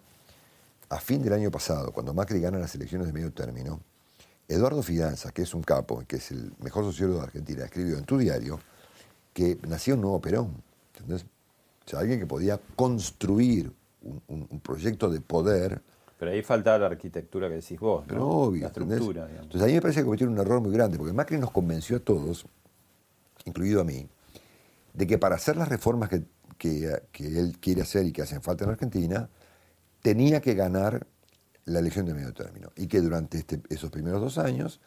a 0.91 0.99
fin 1.01 1.23
del 1.23 1.33
año 1.33 1.51
pasado, 1.51 1.93
cuando 1.93 2.13
Macri 2.13 2.41
gana 2.41 2.59
las 2.59 2.75
elecciones 2.75 3.07
de 3.07 3.15
medio 3.15 3.33
término, 3.33 3.81
Eduardo 4.47 4.83
Fidanza, 4.83 5.31
que 5.31 5.43
es 5.43 5.55
un 5.55 5.63
capo, 5.63 6.03
que 6.07 6.17
es 6.17 6.31
el 6.33 6.53
mejor 6.61 6.85
sociólogo 6.85 7.21
de 7.21 7.27
Argentina, 7.27 7.65
escribió 7.65 7.97
en 7.97 8.05
tu 8.05 8.19
diario 8.19 8.61
que 9.33 9.59
nacía 9.69 9.95
un 9.95 10.01
nuevo 10.03 10.21
Perón. 10.21 10.63
¿entendés? 10.95 11.25
O 11.87 11.89
sea, 11.91 12.01
alguien 12.01 12.19
que 12.21 12.27
podía 12.27 12.61
construir 12.77 13.73
un, 14.03 14.23
un- 14.29 14.47
un 14.51 14.61
proyecto 14.61 15.09
de 15.11 15.21
poder 15.21 15.81
Pero 16.19 16.31
ahí 16.31 16.43
faltaba 16.43 16.79
la 16.79 16.87
arquitectura 16.87 17.49
que 17.49 17.57
decís 17.57 17.79
vos, 17.81 18.03
¿no? 18.03 18.09
pero 18.09 18.29
obvio. 18.29 18.61
La 18.63 18.67
estructura. 18.69 19.29
Entonces 19.31 19.63
a 19.63 19.67
mí 19.67 19.73
me 19.73 19.81
parece 19.81 20.01
que 20.01 20.05
cometieron 20.05 20.35
un 20.35 20.41
error 20.41 20.61
muy 20.61 20.73
grande, 20.73 20.99
porque 20.99 21.13
Macri 21.13 21.39
nos 21.39 21.51
convenció 21.51 21.97
a 21.97 22.01
todos, 22.01 22.47
incluido 23.45 23.81
a 23.81 23.85
mí, 23.85 24.07
de 24.95 25.07
que 25.07 25.19
para 25.19 25.37
hacer 25.37 25.57
las 25.57 25.69
reformas 25.69 26.09
que, 26.09 26.23
que- 26.59 27.03
que 27.11 27.27
él 27.39 27.59
quiere 27.61 27.83
hacer 27.83 28.07
y 28.07 28.13
que 28.13 28.23
hacen 28.23 28.43
falta 28.43 28.65
en 28.65 28.71
Argentina, 28.71 29.29
tenía 30.03 30.41
que 30.41 30.55
ganar 30.55 31.07
la 31.65 31.79
elección 31.79 32.07
de 32.07 32.15
medio 32.15 32.33
término. 32.35 32.71
Y 32.77 32.87
que 32.87 33.01
durante 33.01 33.39
este- 33.39 33.61
esos 33.69 33.91
primeros 33.91 34.21
dos 34.21 34.39
años 34.39 34.81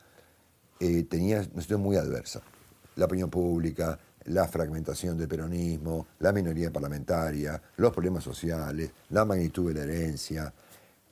eh, 0.80 1.04
tenía 1.04 1.38
una 1.38 1.46
situación 1.46 1.82
muy 1.82 1.96
adversa. 1.98 2.42
La 2.98 3.06
opinión 3.06 3.30
pública, 3.30 3.98
la 4.26 4.48
fragmentación 4.48 5.18
del 5.18 5.28
peronismo, 5.28 6.08
la 6.20 6.32
minoría 6.32 6.72
parlamentaria, 6.72 7.62
los 7.78 7.94
problemas 7.94 8.24
sociales, 8.24 8.92
la 9.10 9.24
magnitud 9.26 9.68
de 9.74 9.74
la 9.74 9.84
herencia, 9.94 10.54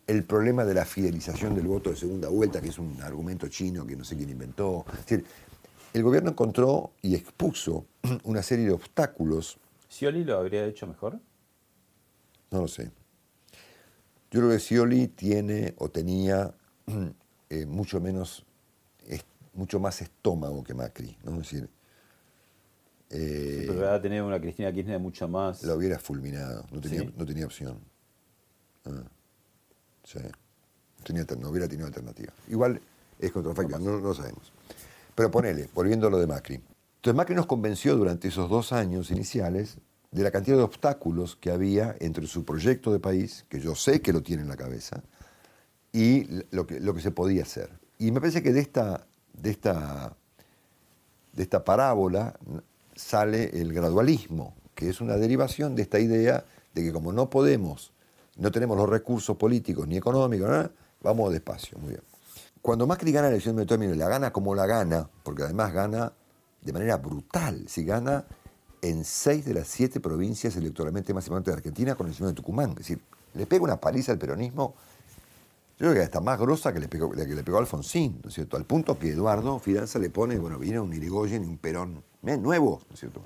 el 0.07 0.24
problema 0.24 0.66
de 0.66 0.74
la 0.74 0.86
fidelización 0.86 1.55
del 1.55 1.68
voto 1.68 1.89
de 1.91 1.95
segunda 1.95 2.28
vuelta, 2.30 2.59
que 2.59 2.70
es 2.70 2.80
un 2.80 3.01
argumento 3.01 3.47
chino 3.47 3.86
que 3.86 3.95
no 3.95 4.03
sé 4.03 4.18
quién 4.18 4.30
inventó. 4.30 4.86
Es 4.93 5.05
decir, 5.05 5.26
el 5.93 6.03
gobierno 6.03 6.32
encontró 6.32 6.91
y 7.01 7.16
expuso 7.16 7.86
una 8.24 8.41
serie 8.41 8.66
de 8.66 8.72
obstáculos, 8.74 9.57
¿Scioli 9.89 10.24
lo 10.24 10.38
habría 10.38 10.66
hecho 10.66 10.88
mejor? 10.88 11.20
no 12.49 12.61
lo 12.61 12.68
sé. 12.68 12.91
Yo 14.32 14.39
creo 14.39 14.49
que 14.49 14.59
Scioli 14.59 15.07
tiene 15.07 15.76
o 15.78 15.89
tenía 15.89 16.51
eh, 17.49 17.66
mucho 17.68 18.01
menos, 18.01 18.43
es- 19.07 19.24
mucho 19.53 19.80
más 19.80 20.01
estómago 20.01 20.64
que 20.64 20.74
Macri, 20.74 21.16
¿no? 21.24 21.34
Es 21.34 21.38
decir, 21.51 21.70
eh, 23.14 23.66
Pero 23.68 23.82
va 23.82 23.95
a 23.95 24.01
tener 24.01 24.24
una 24.24 24.39
Cristina 24.39 24.72
Kirchner 24.74 24.99
mucho 24.99 25.28
más. 25.28 25.64
lo 25.64 25.76
hubiera 25.76 25.99
fulminado, 25.99 26.66
no 26.72 26.82
tenía, 26.82 27.01
¿Sí? 27.01 27.14
no 27.16 27.26
tenía 27.26 27.45
opción. 27.45 27.78
Ah, 28.86 29.03
sí. 30.03 30.20
No, 30.20 31.03
tenía, 31.03 31.26
no 31.39 31.49
hubiera 31.49 31.68
tenido 31.68 31.86
alternativa. 31.88 32.34
Igual 32.47 32.82
es 33.20 33.32
contrafáctico, 33.32 33.80
no, 33.80 33.91
no 33.91 33.99
lo 33.99 34.14
sabemos. 34.14 34.51
Pero 35.14 35.30
ponele, 35.30 35.70
volviendo 35.74 36.07
a 36.07 36.09
lo 36.09 36.18
de 36.18 36.26
Macri. 36.26 36.55
Entonces 36.55 37.16
Macri 37.16 37.36
nos 37.36 37.45
convenció 37.45 37.95
durante 37.95 38.30
esos 38.30 38.49
dos 38.49 38.74
años 38.74 39.11
iniciales 39.11 39.78
de 40.11 40.24
la 40.24 40.32
cantidad 40.32 40.57
de 40.57 40.64
obstáculos 40.64 41.36
que 41.36 41.51
había 41.51 41.95
entre 41.99 42.26
su 42.26 42.45
proyecto 42.45 42.91
de 42.91 42.99
país, 42.99 43.45
que 43.49 43.59
yo 43.59 43.76
sé 43.76 44.01
que 44.01 44.14
lo 44.14 44.24
tiene 44.24 44.43
en 44.43 44.49
la 44.49 44.57
cabeza, 44.57 45.03
y 45.91 46.28
lo 46.51 46.66
que, 46.66 46.80
lo 46.80 46.93
que 46.93 47.01
se 47.01 47.11
podía 47.11 47.43
hacer. 47.43 47.70
Y 47.99 48.11
me 48.11 48.20
parece 48.20 48.41
que 48.41 48.53
de 48.53 48.59
esta, 48.59 49.05
de 49.34 49.51
esta, 49.51 50.16
de 51.34 51.43
esta 51.43 51.64
parábola 51.64 52.38
sale 52.96 53.50
el 53.60 53.74
gradualismo, 53.74 54.56
que 54.76 54.89
es 54.89 55.02
una 55.02 55.18
derivación 55.18 55.76
de 55.76 55.84
esta 55.84 56.00
idea 56.00 56.46
de 56.74 56.84
que 56.84 56.91
como 56.91 57.12
no 57.12 57.30
podemos, 57.30 57.91
no 58.38 58.52
tenemos 58.52 58.78
los 58.78 58.89
recursos 58.89 59.38
políticos 59.38 59.88
ni 59.88 59.98
económicos, 59.98 60.50
¿no? 60.50 60.70
vamos 61.02 61.32
despacio, 61.32 61.78
muy 61.80 61.89
bien. 61.89 62.02
Cuando 62.62 62.88
Macri 62.88 63.12
gana 63.12 63.28
la 63.28 63.34
elección 63.34 63.56
de 63.58 63.66
término 63.66 63.94
la 63.94 64.08
gana 64.08 64.32
como 64.32 64.56
la 64.56 64.66
gana, 64.66 65.10
porque 65.24 65.44
además 65.44 65.74
gana 65.74 66.14
de 66.62 66.74
manera 66.74 66.98
brutal, 66.98 67.66
si 67.68 67.84
gana 67.84 68.26
en 68.82 69.04
seis 69.04 69.46
de 69.46 69.54
las 69.54 69.68
siete 69.68 70.00
provincias 70.00 70.56
electoralmente 70.56 71.14
más 71.14 71.26
importantes 71.28 71.54
de 71.54 71.58
Argentina, 71.58 71.96
con 71.96 72.08
el 72.08 72.14
señor 72.14 72.30
de 72.30 72.36
Tucumán. 72.36 72.72
Es 72.72 72.78
decir, 72.78 73.02
le 73.34 73.46
pega 73.46 73.64
una 73.64 73.80
paliza 73.80 74.14
al 74.14 74.18
peronismo, 74.18 74.76
yo 75.80 75.89
creo 75.89 75.94
que 75.94 76.04
está 76.04 76.22
más 76.22 76.39
grosa 76.39 76.72
que 76.74 76.80
le 76.80 76.88
pegó, 76.88 77.12
que 77.12 77.26
le 77.26 77.44
pegó 77.44 77.58
Alfonsín, 77.58 78.20
¿no 78.24 78.30
es 78.30 78.36
cierto? 78.36 78.56
Al 78.56 78.66
punto 78.66 78.98
que 78.98 79.10
Eduardo 79.10 79.60
Fidanza 79.60 80.00
le 80.00 80.10
pone, 80.10 80.38
bueno, 80.38 80.58
viene 80.58 80.80
un 80.80 80.94
Irigoyen 80.94 81.44
y 81.44 81.48
un 81.48 81.58
Perón 81.58 82.04
nuevo, 82.24 82.82
¿no 82.89 82.93
es 82.93 82.99
cierto? 82.99 83.21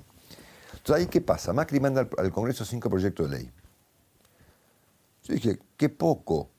Entonces, 0.72 1.04
¿ahí 1.04 1.06
qué 1.06 1.20
pasa? 1.20 1.52
Macri 1.52 1.80
manda 1.80 2.02
al, 2.02 2.10
al 2.18 2.32
Congreso 2.32 2.64
cinco 2.64 2.90
proyectos 2.90 3.30
de 3.30 3.38
ley. 3.38 3.50
Yo 5.24 5.34
dije, 5.34 5.58
qué 5.76 5.88
poco 5.88 6.50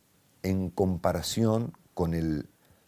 en 0.43 0.69
comparación 0.69 1.73
con 1.93 2.13
el, 2.13 2.47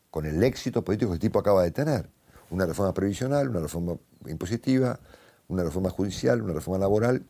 con 0.09 0.25
el 0.25 0.43
éxito 0.43 0.83
político 0.83 1.11
que 1.11 1.15
el 1.15 1.19
tipo 1.19 1.39
acaba 1.39 1.63
de 1.63 1.71
tener. 1.71 2.09
Una 2.49 2.65
reforma 2.65 2.93
previsional, 2.93 3.49
una 3.49 3.61
reforma 3.61 3.97
impositiva, 4.27 4.99
una 5.47 5.63
reforma 5.63 5.89
judicial, 5.89 6.41
una 6.41 6.53
reforma 6.53 6.79
laboral 6.79 7.25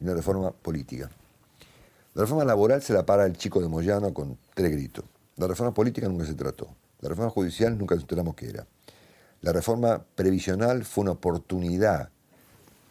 y 0.00 0.04
una 0.04 0.14
reforma 0.14 0.50
política. 0.52 1.10
La 2.14 2.22
reforma 2.22 2.44
laboral 2.44 2.82
se 2.82 2.92
la 2.92 3.06
para 3.06 3.26
el 3.26 3.36
chico 3.36 3.60
de 3.60 3.68
Moyano 3.68 4.12
con 4.12 4.38
tres 4.54 4.70
gritos. 4.70 5.04
La 5.36 5.46
reforma 5.46 5.72
política 5.72 6.08
nunca 6.08 6.26
se 6.26 6.34
trató. 6.34 6.74
La 7.00 7.08
reforma 7.08 7.30
judicial 7.30 7.76
nunca 7.76 7.94
nos 7.94 8.04
enteramos 8.04 8.34
qué 8.34 8.48
era. 8.48 8.66
La 9.42 9.52
reforma 9.52 10.02
previsional 10.14 10.84
fue 10.84 11.02
una 11.02 11.12
oportunidad 11.12 12.10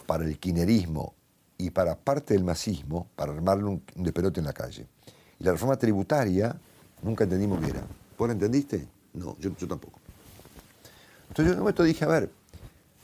para 0.06 0.26
el 0.26 0.38
quinerismo 0.38 1.14
y 1.58 1.70
para 1.70 1.96
parte 1.96 2.34
del 2.34 2.44
masismo 2.44 3.08
para 3.16 3.32
armarle 3.32 3.66
un, 3.66 3.84
un 3.96 4.04
en 4.40 4.46
la 4.46 4.54
calle. 4.54 4.88
Y 5.40 5.44
la 5.44 5.54
reforma 5.54 5.78
tributaria 5.78 6.56
nunca 7.02 7.24
entendimos 7.24 7.60
qué 7.62 7.70
era. 7.70 7.82
¿Vos 8.18 8.28
la 8.28 8.34
entendiste? 8.34 8.86
No, 9.14 9.38
yo, 9.40 9.52
tampoco. 9.68 10.00
Entonces 11.30 11.46
yo 11.46 11.52
en 11.52 11.58
un 11.60 11.60
momento 11.60 11.84
dije, 11.84 12.04
a 12.04 12.10
ver, 12.10 12.30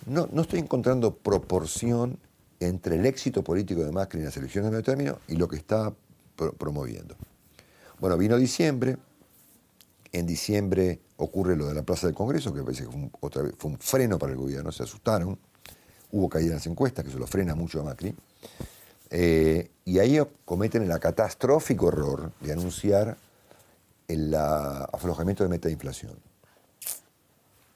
no, 0.05 0.27
no 0.31 0.41
estoy 0.41 0.59
encontrando 0.59 1.15
proporción 1.15 2.19
entre 2.59 2.95
el 2.95 3.05
éxito 3.05 3.43
político 3.43 3.83
de 3.83 3.91
Macri 3.91 4.19
en 4.19 4.25
las 4.25 4.35
elecciones 4.35 4.69
de 4.69 4.71
medio 4.71 4.83
término 4.83 5.19
y 5.27 5.35
lo 5.35 5.47
que 5.47 5.55
está 5.55 5.93
pro- 6.35 6.53
promoviendo. 6.53 7.15
Bueno, 7.99 8.17
vino 8.17 8.35
diciembre, 8.37 8.97
en 10.11 10.25
diciembre 10.25 10.99
ocurre 11.17 11.55
lo 11.55 11.67
de 11.67 11.73
la 11.73 11.83
Plaza 11.83 12.07
del 12.07 12.15
Congreso, 12.15 12.53
que 12.53 12.61
parece 12.63 12.83
que 12.85 12.89
fue 12.91 12.99
un, 13.01 13.11
otra 13.19 13.41
vez, 13.43 13.53
fue 13.57 13.71
un 13.71 13.77
freno 13.79 14.17
para 14.19 14.31
el 14.33 14.37
gobierno, 14.37 14.71
se 14.71 14.83
asustaron, 14.83 15.37
hubo 16.11 16.29
caída 16.29 16.49
en 16.49 16.55
las 16.55 16.67
encuestas, 16.67 17.03
que 17.03 17.09
eso 17.09 17.19
lo 17.19 17.27
frena 17.27 17.55
mucho 17.55 17.79
a 17.81 17.83
Macri, 17.83 18.15
eh, 19.09 19.71
y 19.85 19.99
ahí 19.99 20.19
cometen 20.45 20.83
el 20.89 20.99
catastrófico 20.99 21.87
error 21.89 22.31
de 22.41 22.51
anunciar 22.53 23.17
el 24.07 24.33
aflojamiento 24.35 25.43
de 25.43 25.49
meta 25.49 25.67
de 25.67 25.73
inflación. 25.73 26.13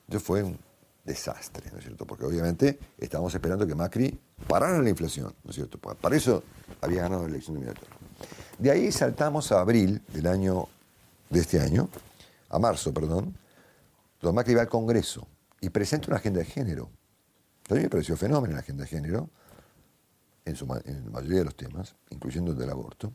Eso 0.08 0.20
fue 0.20 0.44
un 0.44 0.58
desastre, 1.06 1.70
¿no 1.72 1.78
es 1.80 1.86
cierto? 1.86 2.06
Porque 2.06 2.26
obviamente 2.26 2.78
estábamos 2.98 3.34
esperando 3.34 3.66
que 3.66 3.74
Macri 3.76 4.18
parara 4.48 4.78
la 4.80 4.90
inflación, 4.90 5.34
¿no 5.44 5.50
es 5.50 5.56
cierto? 5.56 5.78
Pa- 5.78 5.96
Para 5.96 6.16
eso 6.16 6.44
había 6.82 7.02
ganado 7.04 7.24
la 7.24 7.30
elección 7.30 7.60
de. 7.60 7.74
De 8.60 8.70
ahí 8.72 8.92
saltamos 8.92 9.52
a 9.52 9.62
abril 9.62 10.02
del 10.10 10.28
año, 10.28 10.68
de 11.30 11.40
este 11.40 11.60
año, 11.60 11.90
a 12.52 12.60
marzo, 12.60 12.94
perdón, 12.94 13.38
donde 14.20 14.36
Macri 14.36 14.54
va 14.54 14.62
al 14.62 14.70
Congreso 14.70 15.28
y 15.60 15.70
presenta 15.70 16.08
una 16.08 16.18
agenda 16.18 16.40
de 16.40 16.46
género. 16.46 16.90
A 17.70 17.74
mí 17.74 17.82
me 17.82 17.90
pareció 17.90 18.18
fenómeno 18.18 18.54
la 18.54 18.60
agenda 18.60 18.84
de 18.84 18.90
género, 18.90 19.30
en, 20.44 20.56
su 20.56 20.66
la 20.66 20.82
mayoría 21.12 21.40
de 21.40 21.46
los 21.46 21.56
temas, 21.56 21.96
incluyendo 22.10 22.52
el 22.52 22.58
del 22.58 22.70
aborto. 22.70 23.14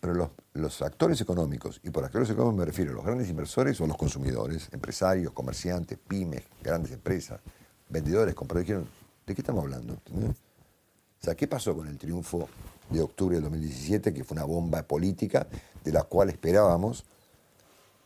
Pero 0.00 0.30
los, 0.52 0.82
actores 0.82 1.20
económicos, 1.20 1.80
y 1.82 1.90
por 1.90 2.04
actores 2.04 2.28
económicos 2.30 2.58
me 2.58 2.64
refiero 2.66 2.92
a 2.92 2.94
los 2.94 3.04
grandes 3.04 3.28
inversores 3.28 3.80
o 3.80 3.86
los 3.86 3.96
consumidores, 3.96 4.68
empresarios, 4.72 5.32
comerciantes, 5.32 5.98
pymes, 5.98 6.42
grandes 6.62 6.92
empresas, 6.92 7.40
vendedores, 7.88 8.34
compradores, 8.34 8.86
¿de 9.26 9.34
qué 9.34 9.40
estamos 9.40 9.64
hablando? 9.64 9.94
O 9.94 11.24
sea, 11.24 11.34
¿qué 11.34 11.48
pasó 11.48 11.74
con 11.74 11.88
el 11.88 11.98
triunfo 11.98 12.48
de 12.90 13.00
octubre 13.00 13.36
del 13.36 13.44
2017, 13.44 14.14
que 14.14 14.24
fue 14.24 14.36
una 14.36 14.44
bomba 14.44 14.82
política 14.82 15.46
de 15.84 15.92
la 15.92 16.02
cual 16.04 16.30
esperábamos 16.30 17.04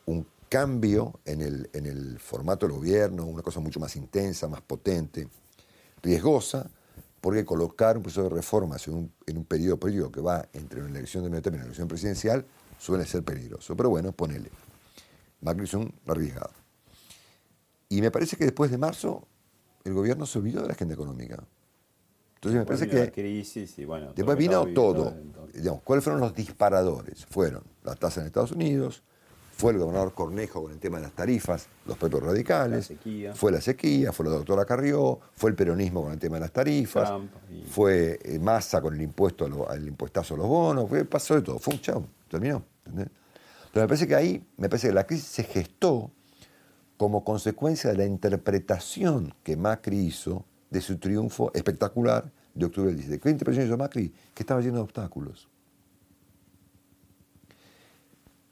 un 0.06 0.26
cambio 0.48 1.20
en 1.24 1.40
el, 1.40 1.70
en 1.72 1.86
el 1.86 2.18
formato 2.18 2.66
del 2.66 2.76
gobierno, 2.76 3.24
una 3.24 3.42
cosa 3.42 3.60
mucho 3.60 3.80
más 3.80 3.96
intensa, 3.96 4.48
más 4.48 4.60
potente, 4.60 5.28
riesgosa, 6.02 6.68
porque 7.20 7.44
colocar 7.44 7.96
un 7.96 8.02
proceso 8.02 8.24
de 8.24 8.30
reformas 8.30 8.86
en 8.88 8.94
un, 8.94 9.12
en 9.26 9.38
un 9.38 9.44
periodo 9.44 9.78
político 9.78 10.10
que 10.10 10.20
va 10.20 10.46
entre 10.52 10.80
una 10.80 10.90
elección 10.90 11.22
de 11.24 11.30
medio 11.30 11.42
término 11.42 11.62
y 11.62 11.64
una 11.64 11.68
elección 11.68 11.88
presidencial 11.88 12.44
suele 12.78 13.06
ser 13.06 13.22
peligroso. 13.22 13.76
Pero 13.76 13.90
bueno, 13.90 14.12
ponele. 14.12 14.50
Macri 15.40 15.64
es 15.64 15.74
un 15.74 15.92
arriesgado. 16.06 16.50
Y 17.88 18.00
me 18.00 18.10
parece 18.10 18.36
que 18.36 18.44
después 18.44 18.70
de 18.70 18.78
marzo 18.78 19.26
el 19.84 19.94
gobierno 19.94 20.26
se 20.26 20.38
olvidó 20.38 20.62
de 20.62 20.68
la 20.68 20.74
agenda 20.74 20.94
económica. 20.94 21.44
Entonces 22.34 22.58
me 22.58 22.66
parece 22.66 22.86
la 22.86 23.06
que 23.06 23.12
crisis 23.12 23.78
y 23.78 23.84
bueno. 23.84 24.06
todo 24.06 24.14
después 24.16 24.36
vino 24.36 24.66
todo. 24.74 25.14
Digamos, 25.54 25.82
¿Cuáles 25.82 26.02
fueron 26.02 26.20
los 26.20 26.34
disparadores? 26.34 27.24
Fueron 27.26 27.62
la 27.84 27.94
tasa 27.94 28.20
en 28.20 28.26
Estados 28.26 28.50
Unidos, 28.52 29.02
fue 29.56 29.72
el 29.72 29.78
gobernador 29.78 30.12
Cornejo 30.14 30.62
con 30.62 30.72
el 30.72 30.78
tema 30.78 30.96
de 30.98 31.04
las 31.04 31.12
tarifas, 31.12 31.66
los 31.86 31.96
propios 31.98 32.22
radicales, 32.22 32.90
La 32.90 32.96
sequía. 32.96 33.34
fue 33.34 33.52
la 33.52 33.60
sequía, 33.60 34.12
fue 34.12 34.26
la 34.26 34.32
doctora 34.32 34.64
Carrió, 34.64 35.20
fue 35.34 35.50
el 35.50 35.56
peronismo 35.56 36.02
con 36.02 36.12
el 36.12 36.18
tema 36.18 36.36
de 36.36 36.40
las 36.40 36.52
tarifas, 36.52 37.12
y- 37.50 37.62
fue 37.68 38.18
eh, 38.24 38.38
Massa 38.38 38.80
con 38.80 38.94
el 38.94 39.02
impuesto 39.02 39.68
al 39.68 39.86
impuestazo 39.86 40.34
a 40.34 40.38
los 40.38 40.46
bonos, 40.48 40.88
fue, 40.88 41.04
pasó 41.04 41.34
de 41.34 41.42
todo, 41.42 41.58
fue 41.58 41.74
un 41.74 41.80
chao, 41.80 42.06
terminó. 42.28 42.62
¿entendés? 42.86 43.08
Pero 43.72 43.84
me 43.84 43.88
parece 43.88 44.06
que 44.08 44.14
ahí, 44.14 44.44
me 44.56 44.68
parece 44.68 44.88
que 44.88 44.94
la 44.94 45.06
crisis 45.06 45.26
se 45.26 45.44
gestó 45.44 46.10
como 46.96 47.24
consecuencia 47.24 47.90
de 47.90 47.96
la 47.96 48.04
interpretación 48.06 49.34
que 49.42 49.56
Macri 49.56 49.98
hizo 49.98 50.44
de 50.70 50.80
su 50.80 50.98
triunfo 50.98 51.50
espectacular 51.54 52.30
de 52.54 52.66
octubre 52.66 52.88
del 52.88 52.96
17. 52.96 53.22
¿Qué 53.22 53.30
interpretación 53.30 53.66
hizo 53.68 53.76
Macri? 53.78 54.12
Que 54.34 54.42
estaba 54.42 54.60
lleno 54.60 54.76
de 54.76 54.82
obstáculos. 54.82 55.48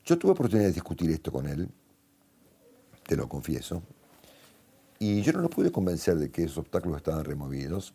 Yo 0.04 0.18
tuve 0.18 0.32
oportunidad 0.32 0.68
de 0.68 0.72
discutir 0.74 1.10
esto 1.10 1.30
con 1.30 1.46
él, 1.46 1.68
te 3.06 3.16
lo 3.16 3.28
confieso, 3.28 3.82
y 4.98 5.22
yo 5.22 5.32
no 5.32 5.40
lo 5.40 5.50
pude 5.50 5.72
convencer 5.72 6.16
de 6.16 6.30
que 6.30 6.44
esos 6.44 6.58
obstáculos 6.58 6.98
estaban 6.98 7.24
removidos 7.24 7.94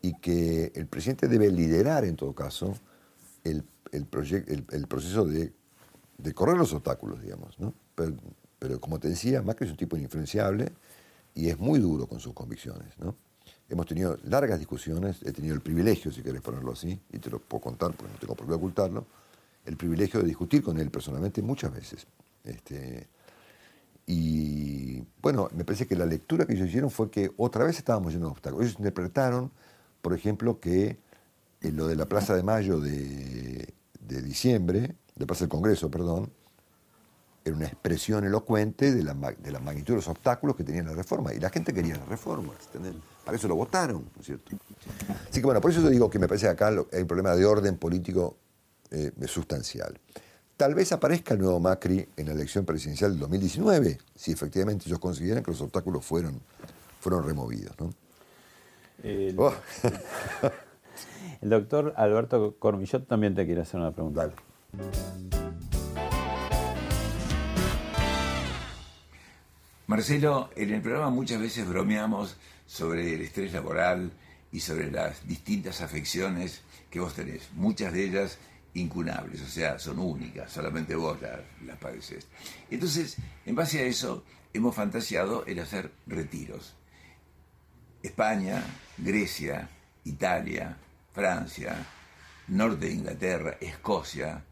y 0.00 0.14
que 0.14 0.72
el 0.74 0.86
presidente 0.86 1.28
debe 1.28 1.50
liderar, 1.50 2.04
en 2.04 2.16
todo 2.16 2.32
caso, 2.34 2.74
el, 3.44 3.64
el, 3.92 4.06
el- 4.48 4.64
el 4.70 4.86
proceso 4.88 5.24
de, 5.24 5.52
de 6.18 6.34
correr 6.34 6.56
los 6.56 6.72
obstáculos, 6.72 7.22
digamos. 7.22 7.58
¿no? 7.60 7.72
Pero, 7.94 8.14
pero 8.58 8.80
como 8.80 8.98
te 8.98 9.08
decía, 9.08 9.42
Macri 9.42 9.66
es 9.66 9.70
un 9.70 9.76
tipo 9.76 9.96
influenciable 9.96 10.72
y 11.34 11.48
es 11.48 11.58
muy 11.58 11.78
duro 11.78 12.06
con 12.08 12.18
sus 12.18 12.32
convicciones. 12.34 12.98
¿no? 12.98 13.14
Hemos 13.68 13.86
tenido 13.86 14.18
largas 14.24 14.58
discusiones, 14.58 15.22
he 15.22 15.32
tenido 15.32 15.54
el 15.54 15.60
privilegio, 15.60 16.10
si 16.10 16.22
querés 16.22 16.40
ponerlo 16.42 16.72
así, 16.72 16.98
y 17.12 17.18
te 17.18 17.30
lo 17.30 17.38
puedo 17.38 17.60
contar 17.62 17.92
porque 17.92 18.12
no 18.12 18.18
tengo 18.18 18.34
por 18.34 18.46
qué 18.48 18.52
ocultarlo, 18.54 19.06
el 19.64 19.76
privilegio 19.76 20.20
de 20.20 20.26
discutir 20.26 20.62
con 20.62 20.78
él 20.78 20.90
personalmente 20.90 21.42
muchas 21.42 21.72
veces. 21.72 22.06
Este, 22.44 23.08
y 24.06 25.04
bueno, 25.20 25.48
me 25.54 25.64
parece 25.64 25.86
que 25.86 25.94
la 25.94 26.06
lectura 26.06 26.44
que 26.44 26.54
ellos 26.54 26.68
hicieron 26.68 26.90
fue 26.90 27.10
que 27.10 27.30
otra 27.36 27.64
vez 27.64 27.78
estábamos 27.78 28.12
llenos 28.12 28.28
de 28.28 28.32
obstáculos. 28.32 28.66
Ellos 28.66 28.78
interpretaron, 28.78 29.52
por 30.00 30.14
ejemplo, 30.14 30.58
que 30.58 30.98
eh, 31.60 31.72
lo 31.72 31.86
de 31.86 31.96
la 31.96 32.06
Plaza 32.06 32.34
de 32.34 32.42
Mayo 32.42 32.80
de, 32.80 33.72
diciembre, 34.00 34.96
de 35.14 35.26
Plaza 35.26 35.44
del 35.44 35.50
Congreso, 35.50 35.90
perdón, 35.90 36.30
era 37.44 37.56
una 37.56 37.66
expresión 37.66 38.24
elocuente 38.24 38.92
de 38.92 39.02
la, 39.02 39.14
de 39.14 39.50
la 39.50 39.58
magnitud 39.58 39.94
de 39.94 39.96
los 39.96 40.08
obstáculos 40.08 40.56
que 40.56 40.64
tenía 40.64 40.82
la 40.82 40.94
reforma. 40.94 41.32
Y 41.32 41.40
la 41.40 41.50
gente 41.50 41.72
quería 41.72 41.96
las 41.96 42.08
reformas, 42.08 42.56
¿entendés? 42.66 42.94
Para 43.24 43.36
eso 43.36 43.48
lo 43.48 43.54
votaron, 43.54 44.04
¿no 44.14 44.20
es 44.20 44.26
cierto? 44.26 44.56
Así 45.28 45.40
que 45.40 45.46
bueno, 45.46 45.60
por 45.60 45.70
eso 45.70 45.82
te 45.82 45.90
digo 45.90 46.10
que 46.10 46.18
me 46.18 46.28
parece 46.28 46.46
que 46.46 46.50
acá 46.50 46.68
hay 46.68 47.00
un 47.00 47.06
problema 47.06 47.34
de 47.34 47.44
orden 47.44 47.78
político 47.78 48.36
eh, 48.92 49.12
sustancial. 49.26 49.98
Tal 50.56 50.74
vez 50.74 50.92
aparezca 50.92 51.34
el 51.34 51.40
nuevo 51.40 51.58
Macri 51.58 52.06
en 52.16 52.26
la 52.26 52.32
elección 52.32 52.64
presidencial 52.64 53.12
del 53.12 53.20
2019, 53.20 53.98
si 54.14 54.32
efectivamente 54.32 54.84
ellos 54.86 54.98
consideran 54.98 55.42
que 55.42 55.50
los 55.50 55.60
obstáculos 55.62 56.04
fueron, 56.04 56.40
fueron 57.00 57.24
removidos. 57.24 57.74
¿no? 57.80 57.90
El, 59.02 59.34
Oh. 59.38 59.54
el 61.40 61.50
doctor 61.50 61.94
Alberto 61.96 62.56
Cormillot 62.58 63.08
también 63.08 63.34
te 63.34 63.46
quiere 63.46 63.62
hacer 63.62 63.80
una 63.80 63.92
pregunta. 63.92 64.30
Marcelo, 69.86 70.50
en 70.54 70.70
el 70.70 70.82
programa 70.82 71.10
muchas 71.10 71.40
veces 71.40 71.66
bromeamos 71.66 72.36
sobre 72.66 73.14
el 73.14 73.22
estrés 73.22 73.52
laboral 73.52 74.12
y 74.52 74.60
sobre 74.60 74.90
las 74.90 75.26
distintas 75.26 75.80
afecciones 75.80 76.60
que 76.90 77.00
vos 77.00 77.14
tenés, 77.14 77.48
muchas 77.54 77.92
de 77.92 78.04
ellas 78.04 78.38
incunables, 78.74 79.42
o 79.42 79.48
sea, 79.48 79.78
son 79.78 79.98
únicas, 79.98 80.50
solamente 80.50 80.94
vos 80.94 81.20
las, 81.20 81.40
las 81.66 81.78
padeces. 81.78 82.26
Entonces, 82.70 83.16
en 83.44 83.54
base 83.54 83.80
a 83.80 83.82
eso, 83.82 84.24
hemos 84.52 84.74
fantaseado 84.74 85.44
el 85.46 85.58
hacer 85.58 85.92
retiros. 86.06 86.74
España, 88.02 88.62
Grecia, 88.98 89.68
Italia, 90.04 90.76
Francia, 91.12 91.76
norte 92.48 92.86
de 92.86 92.92
Inglaterra, 92.92 93.56
Escocia. 93.60 94.44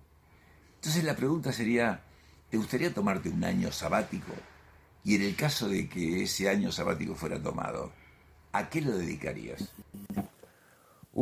Entonces 0.76 1.04
la 1.04 1.16
pregunta 1.16 1.52
sería, 1.52 2.02
¿te 2.50 2.56
gustaría 2.56 2.94
tomarte 2.94 3.28
un 3.28 3.42
año 3.44 3.72
sabático? 3.72 4.32
Y 5.02 5.16
en 5.16 5.22
el 5.22 5.36
caso 5.36 5.68
de 5.68 5.88
que 5.88 6.22
ese 6.22 6.48
año 6.48 6.70
sabático 6.70 7.14
fuera 7.14 7.42
tomado, 7.42 7.92
¿a 8.52 8.68
qué 8.68 8.80
lo 8.82 8.96
dedicarías? 8.96 9.72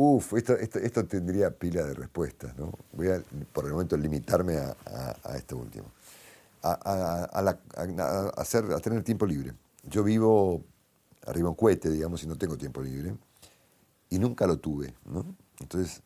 Uf, 0.01 0.33
esto, 0.35 0.53
esto, 0.53 0.79
esto 0.79 1.05
tendría 1.05 1.51
pila 1.51 1.83
de 1.83 1.93
respuestas, 1.93 2.57
¿no? 2.57 2.71
Voy 2.93 3.09
a, 3.09 3.21
por 3.51 3.65
el 3.65 3.73
momento, 3.73 3.97
limitarme 3.97 4.55
a, 4.55 4.73
a- 4.85 5.17
a 5.25 5.35
esto 5.37 5.57
último. 5.57 5.87
A, 6.61 7.41
la- 7.43 7.59
hacer, 8.37 8.63
a 8.71 8.79
tener 8.79 9.03
tiempo 9.03 9.25
libre. 9.25 9.51
Yo 9.83 10.01
vivo 10.01 10.63
arriba 11.27 11.47
de 11.47 11.49
un 11.49 11.55
cohete, 11.55 11.89
digamos, 11.89 12.23
y 12.23 12.27
no 12.27 12.37
tengo 12.37 12.57
tiempo 12.57 12.81
libre. 12.81 13.13
Y 14.09 14.19
nunca 14.19 14.47
lo 14.47 14.57
tuve, 14.57 14.93
¿no? 15.03 15.25
Entonces, 15.59 16.01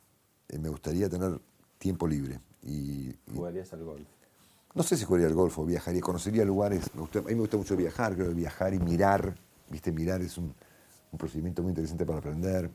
eh, 0.49 0.57
me 0.57 0.69
gustaría 0.69 1.07
tener 1.07 1.39
tiempo 1.77 2.07
libre. 2.07 2.39
Y, 2.63 3.09
y 3.09 3.35
Jugarías 3.35 3.73
al 3.73 3.83
golf. 3.83 4.07
no 4.73 4.81
sé 4.81 4.97
si 4.97 5.05
jugaría 5.05 5.27
al 5.27 5.35
golf 5.35 5.55
o 5.59 5.65
viajaría, 5.65 6.01
conocería 6.01 6.43
lugares. 6.45 6.81
me 6.95 7.01
gusta- 7.01 7.19
a 7.19 7.21
mí 7.21 7.35
me 7.35 7.41
gusta 7.41 7.57
mucho 7.57 7.75
viajar, 7.77 8.15
creo 8.15 8.29
que 8.29 8.33
viajar 8.33 8.73
y 8.73 8.79
mirar. 8.79 9.35
¿Viste? 9.69 9.91
Mirar 9.91 10.21
es 10.23 10.35
un, 10.39 10.51
un 11.11 11.17
procedimiento 11.19 11.61
muy 11.61 11.69
interesante 11.69 12.07
para 12.07 12.17
aprender. 12.17 12.71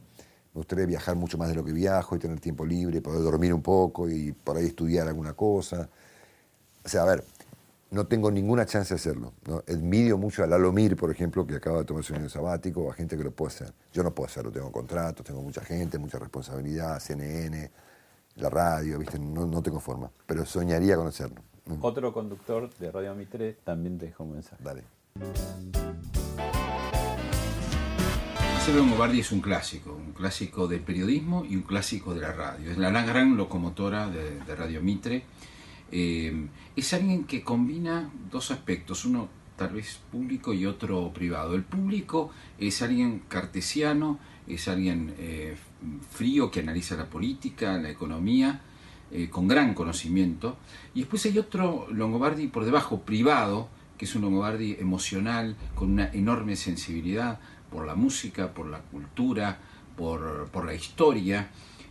Me 0.58 0.62
gustaría 0.62 0.86
viajar 0.86 1.14
mucho 1.14 1.38
más 1.38 1.48
de 1.48 1.54
lo 1.54 1.64
que 1.64 1.70
viajo 1.70 2.16
y 2.16 2.18
tener 2.18 2.40
tiempo 2.40 2.66
libre, 2.66 3.00
poder 3.00 3.22
dormir 3.22 3.54
un 3.54 3.62
poco 3.62 4.08
y 4.08 4.32
por 4.32 4.56
ahí 4.56 4.66
estudiar 4.66 5.06
alguna 5.06 5.32
cosa. 5.32 5.88
O 6.84 6.88
sea, 6.88 7.02
a 7.02 7.06
ver, 7.06 7.22
no 7.92 8.08
tengo 8.08 8.28
ninguna 8.28 8.66
chance 8.66 8.92
de 8.92 8.96
hacerlo. 8.96 9.34
¿no? 9.46 9.62
Envidio 9.68 10.18
mucho 10.18 10.42
a 10.42 10.48
Lalo 10.48 10.72
Mir, 10.72 10.96
por 10.96 11.12
ejemplo, 11.12 11.46
que 11.46 11.54
acaba 11.54 11.78
de 11.78 11.84
tomarse 11.84 12.12
un 12.12 12.18
año 12.18 12.28
sabático, 12.28 12.80
o 12.80 12.90
a 12.90 12.94
gente 12.94 13.16
que 13.16 13.22
lo 13.22 13.30
puede 13.30 13.54
hacer. 13.54 13.72
Yo 13.92 14.02
no 14.02 14.12
puedo 14.12 14.26
hacerlo, 14.26 14.50
tengo 14.50 14.72
contratos, 14.72 15.24
tengo 15.24 15.42
mucha 15.42 15.60
gente, 15.60 15.96
mucha 15.96 16.18
responsabilidad, 16.18 16.98
CNN, 16.98 17.70
la 18.34 18.50
radio, 18.50 18.98
¿viste? 18.98 19.20
No, 19.20 19.46
no 19.46 19.62
tengo 19.62 19.78
forma. 19.78 20.10
Pero 20.26 20.44
soñaría 20.44 20.96
con 20.96 21.06
hacerlo. 21.06 21.40
Otro 21.82 22.12
conductor 22.12 22.68
de 22.80 22.90
Radio 22.90 23.14
Mitre 23.14 23.58
también 23.62 23.96
te 23.96 24.06
dejó 24.06 24.24
un 24.24 24.32
mensaje. 24.32 24.64
Dale. 24.64 24.82
Marcelo 28.68 28.84
Longobardi 28.84 29.20
es 29.20 29.32
un 29.32 29.40
clásico, 29.40 29.94
un 29.94 30.12
clásico 30.12 30.68
del 30.68 30.80
periodismo 30.80 31.42
y 31.48 31.56
un 31.56 31.62
clásico 31.62 32.12
de 32.12 32.20
la 32.20 32.32
radio. 32.32 32.70
Es 32.70 32.76
la 32.76 32.90
gran 32.90 33.34
locomotora 33.34 34.10
de, 34.10 34.40
de 34.40 34.54
Radio 34.54 34.82
Mitre. 34.82 35.22
Eh, 35.90 36.48
es 36.76 36.92
alguien 36.92 37.24
que 37.24 37.42
combina 37.42 38.10
dos 38.30 38.50
aspectos, 38.50 39.06
uno 39.06 39.30
tal 39.56 39.70
vez 39.70 40.00
público 40.12 40.52
y 40.52 40.66
otro 40.66 41.10
privado. 41.14 41.54
El 41.54 41.62
público 41.62 42.30
es 42.58 42.82
alguien 42.82 43.22
cartesiano, 43.26 44.18
es 44.46 44.68
alguien 44.68 45.14
eh, 45.16 45.56
frío 46.10 46.50
que 46.50 46.60
analiza 46.60 46.94
la 46.94 47.08
política, 47.08 47.78
la 47.78 47.88
economía, 47.88 48.60
eh, 49.10 49.30
con 49.30 49.48
gran 49.48 49.72
conocimiento. 49.72 50.58
Y 50.92 51.00
después 51.00 51.24
hay 51.24 51.38
otro 51.38 51.86
Longobardi 51.90 52.48
por 52.48 52.66
debajo, 52.66 53.00
privado, 53.00 53.70
que 53.96 54.04
es 54.04 54.14
un 54.14 54.20
Longobardi 54.20 54.76
emocional, 54.78 55.56
con 55.74 55.90
una 55.90 56.12
enorme 56.12 56.54
sensibilidad 56.54 57.40
por 57.70 57.86
la 57.86 57.94
música, 57.94 58.52
por 58.52 58.66
la 58.68 58.80
cultura, 58.80 59.58
por, 59.96 60.48
por 60.50 60.64
la 60.64 60.74
historia. 60.74 61.48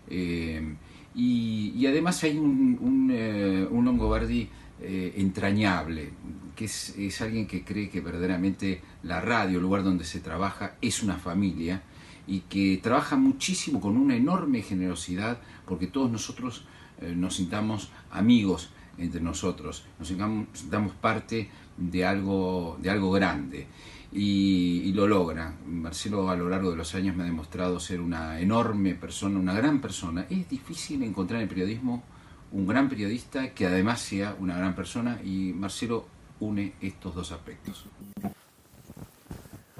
eh, 0.10 0.76
y, 1.18 1.86
además 1.88 2.24
hay 2.24 2.38
un, 2.38 2.78
un, 2.80 3.10
eh, 3.12 3.68
un 3.72 3.86
Longobardi 3.86 4.48
eh, 4.80 5.14
entrañable, 5.18 6.12
que 6.56 6.66
es, 6.66 6.96
es 6.96 7.20
alguien 7.22 7.48
que 7.48 7.64
cree 7.64 7.90
que 7.90 8.02
verdaderamente 8.02 8.82
la 9.02 9.20
radio, 9.20 9.58
el 9.58 9.64
lugar 9.64 9.84
donde 9.84 10.06
se 10.06 10.20
trabaja, 10.20 10.76
es 10.80 11.02
una 11.02 11.16
familia 11.18 11.82
y 12.28 12.42
que 12.42 12.80
trabaja 12.84 13.16
muchísimo 13.16 13.82
con 13.82 13.98
una 13.98 14.16
enorme 14.16 14.62
generosidad 14.62 15.40
porque 15.66 15.88
todos 15.88 16.12
nosotros 16.12 16.66
eh, 17.02 17.14
nos 17.16 17.38
sintamos 17.38 17.90
amigos 18.12 18.70
entre 19.00 19.20
nosotros, 19.20 19.86
nos 19.98 20.10
sintamos, 20.10 20.48
sintamos 20.54 20.94
parte 20.94 21.50
de 21.78 22.06
algo, 22.06 22.78
de 22.80 22.92
algo 22.92 23.10
grande. 23.12 23.66
Y, 24.12 24.84
y 24.86 24.94
lo 24.94 25.08
logra. 25.08 25.54
Marcelo 25.66 26.30
a 26.30 26.36
lo 26.36 26.50
largo 26.50 26.72
de 26.72 26.78
los 26.78 26.96
años 26.96 27.16
me 27.16 27.24
ha 27.24 27.26
demostrado 27.26 27.80
ser 27.80 28.00
una 28.02 28.40
enorme 28.40 28.96
persona, 28.96 29.40
una 29.40 29.54
gran 29.54 29.82
persona. 29.82 30.26
Es 30.30 30.48
difícil 30.50 31.04
encontrar 31.04 31.40
en 31.40 31.44
el 31.44 31.50
periodismo 31.50 32.04
un 32.52 32.66
gran 32.66 32.90
periodista 32.90 33.54
que 33.54 33.68
además 33.68 34.02
sea 34.02 34.36
una 34.40 34.58
gran 34.58 34.76
persona 34.76 35.20
y 35.24 35.54
Marcelo 35.54 36.06
une 36.40 36.74
estos 36.82 37.16
dos 37.16 37.32
aspectos. 37.32 37.86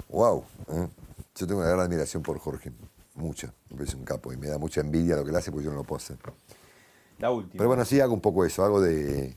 Wow. 0.08 0.44
¿eh? 0.68 0.88
Yo 1.34 1.46
tengo 1.46 1.60
una 1.60 1.70
gran 1.70 1.80
admiración 1.80 2.22
por 2.22 2.38
Jorge. 2.38 2.72
Mucha. 3.14 3.52
Me 3.70 3.78
parece 3.78 3.96
un 3.96 4.04
capo 4.04 4.32
y 4.32 4.36
me 4.36 4.48
da 4.48 4.58
mucha 4.58 4.80
envidia 4.80 5.16
lo 5.16 5.24
que 5.24 5.30
él 5.30 5.36
hace 5.36 5.50
porque 5.50 5.64
yo 5.64 5.70
no 5.70 5.78
lo 5.78 5.84
puedo 5.84 5.98
hacer. 5.98 6.18
La 7.18 7.30
última. 7.30 7.58
Pero 7.58 7.68
bueno, 7.68 7.84
sí 7.84 8.00
hago 8.00 8.14
un 8.14 8.20
poco 8.20 8.44
eso. 8.44 8.64
Hago 8.64 8.80
de, 8.80 9.36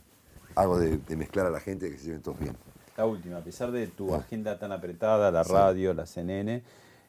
hago 0.56 0.78
de, 0.78 0.98
de 0.98 1.16
mezclar 1.16 1.46
a 1.46 1.50
la 1.50 1.60
gente 1.60 1.90
que 1.90 1.98
se 1.98 2.06
lleven 2.06 2.22
todos 2.22 2.40
bien. 2.40 2.56
La 3.02 3.08
última, 3.08 3.38
a 3.38 3.42
pesar 3.44 3.72
de 3.72 3.88
tu 3.88 4.14
agenda 4.14 4.60
tan 4.60 4.72
apretada, 4.72 5.32
la 5.32 5.42
radio, 5.42 5.92
la 5.92 6.06
CNN, 6.06 6.62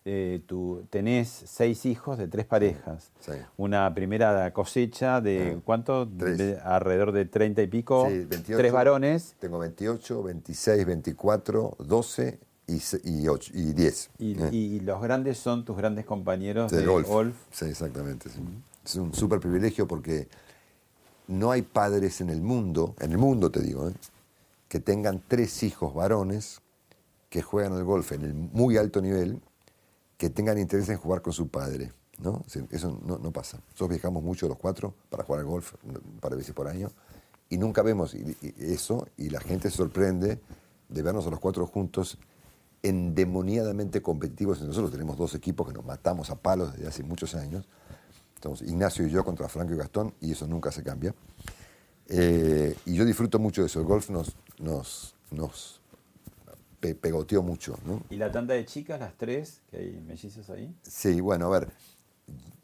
eh, 0.06 0.40
tú 0.46 0.86
tenés 0.88 1.28
seis 1.28 1.84
hijos 1.84 2.16
de 2.16 2.28
tres 2.28 2.46
parejas. 2.46 3.10
Sí. 3.20 3.32
Una 3.58 3.94
primera 3.94 4.50
cosecha 4.54 5.20
de, 5.20 5.60
¿cuánto? 5.66 6.08
Tres. 6.18 6.38
De- 6.38 6.58
alrededor 6.64 7.12
de 7.12 7.26
30 7.26 7.60
y 7.60 7.66
pico. 7.66 8.06
Sí, 8.08 8.24
28. 8.24 8.56
Tres 8.56 8.72
varones 8.72 9.34
Tengo 9.38 9.58
28, 9.58 10.22
26, 10.22 10.86
24, 10.86 11.76
12 11.80 12.38
y, 12.68 12.80
y, 13.04 13.28
8, 13.28 13.52
y 13.54 13.72
10. 13.74 14.10
y, 14.18 14.42
¿eh? 14.42 14.48
y 14.50 14.80
los 14.80 15.02
grandes 15.02 15.36
son 15.36 15.66
tus 15.66 15.76
grandes 15.76 16.06
compañeros 16.06 16.72
de 16.72 16.78
de 16.78 16.86
golf. 16.86 17.06
golf. 17.06 17.36
Sí, 17.50 17.66
exactamente. 17.66 18.30
sí. 18.30 18.40
Es 18.82 18.94
un 18.94 19.12
súper 19.12 19.40
privilegio 19.40 19.86
porque 19.86 20.26
no 21.28 21.50
hay 21.50 21.60
padres 21.60 22.22
en 22.22 22.30
el 22.30 22.40
mundo, 22.40 22.94
en 22.98 23.12
el 23.12 23.18
mundo 23.18 23.50
te 23.50 23.60
digo, 23.60 23.90
¿eh? 23.90 23.92
Que 24.72 24.80
tengan 24.80 25.22
tres 25.28 25.64
hijos 25.64 25.92
varones 25.92 26.62
que 27.28 27.42
juegan 27.42 27.74
al 27.74 27.84
golf 27.84 28.12
en 28.12 28.22
el 28.22 28.32
muy 28.32 28.78
alto 28.78 29.02
nivel, 29.02 29.38
que 30.16 30.30
tengan 30.30 30.56
interés 30.56 30.88
en 30.88 30.96
jugar 30.96 31.20
con 31.20 31.34
su 31.34 31.48
padre. 31.48 31.92
¿no? 32.18 32.42
Eso 32.70 32.98
no, 33.04 33.32
pasa. 33.32 33.58
Nosotros 33.58 33.90
viajamos 33.90 34.22
mucho 34.22 34.48
los 34.48 34.56
cuatro 34.56 34.94
para 35.10 35.24
jugar 35.24 35.40
al 35.40 35.46
golf 35.46 35.74
un 35.84 36.18
par 36.20 36.30
de 36.30 36.38
veces 36.38 36.54
por 36.54 36.68
año 36.68 36.90
y 37.50 37.58
nunca 37.58 37.82
vemos 37.82 38.14
eso 38.14 39.06
y 39.18 39.28
la 39.28 39.40
gente 39.42 39.68
se 39.68 39.76
sorprende 39.76 40.40
de 40.88 41.02
vernos 41.02 41.26
a 41.26 41.30
los 41.30 41.38
cuatro 41.38 41.66
juntos 41.66 42.16
endemoniadamente 42.82 44.00
competitivos. 44.00 44.62
Nosotros 44.62 44.90
tenemos 44.90 45.18
dos 45.18 45.34
equipos 45.34 45.68
que 45.68 45.74
nos 45.74 45.84
matamos 45.84 46.30
a 46.30 46.36
palos 46.36 46.72
desde 46.72 46.88
hace 46.88 47.02
muchos 47.02 47.34
años. 47.34 47.68
Estamos 48.34 48.62
Ignacio 48.62 49.06
y 49.06 49.10
yo 49.10 49.22
contra 49.22 49.50
Franco 49.50 49.74
y 49.74 49.76
Gastón 49.76 50.14
y 50.22 50.32
eso 50.32 50.46
nunca 50.46 50.72
se 50.72 50.82
cambia. 50.82 51.14
Eh, 52.08 52.74
y 52.86 52.94
yo 52.94 53.04
disfruto 53.04 53.38
mucho 53.38 53.60
de 53.60 53.66
eso. 53.66 53.80
El 53.80 53.86
golf 53.86 54.10
nos, 54.10 54.34
nos, 54.58 55.14
nos 55.30 55.80
pe- 56.80 56.94
pegoteó 56.94 57.42
mucho. 57.42 57.78
¿no? 57.84 58.02
Y 58.10 58.16
la 58.16 58.30
tanda 58.30 58.54
de 58.54 58.64
chicas, 58.64 59.00
las 59.00 59.14
tres, 59.16 59.60
que 59.70 59.76
hay 59.78 60.00
mellizos 60.06 60.48
ahí. 60.50 60.74
Sí, 60.82 61.20
bueno, 61.20 61.46
a 61.46 61.58
ver, 61.58 61.72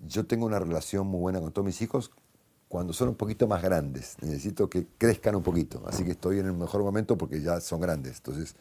yo 0.07 0.26
tengo 0.26 0.47
una 0.47 0.59
relación 0.59 1.07
muy 1.07 1.20
buena 1.20 1.41
con 1.41 1.53
todos 1.53 1.66
mis 1.66 1.80
hijos 1.82 2.11
cuando 2.68 2.93
son 2.93 3.09
un 3.09 3.14
poquito 3.14 3.47
más 3.47 3.62
grandes. 3.62 4.16
Necesito 4.20 4.68
que 4.68 4.86
crezcan 4.99 5.34
un 5.36 5.43
poquito. 5.43 5.82
Así 5.86 6.05
que 6.05 6.12
estoy 6.12 6.39
en 6.39 6.47
el 6.47 6.53
mejor 6.53 6.82
momento 6.82 7.16
porque 7.16 7.41
ya 7.41 7.61
son 7.61 7.80
grandes. 7.80 8.18
Entonces 8.18 8.55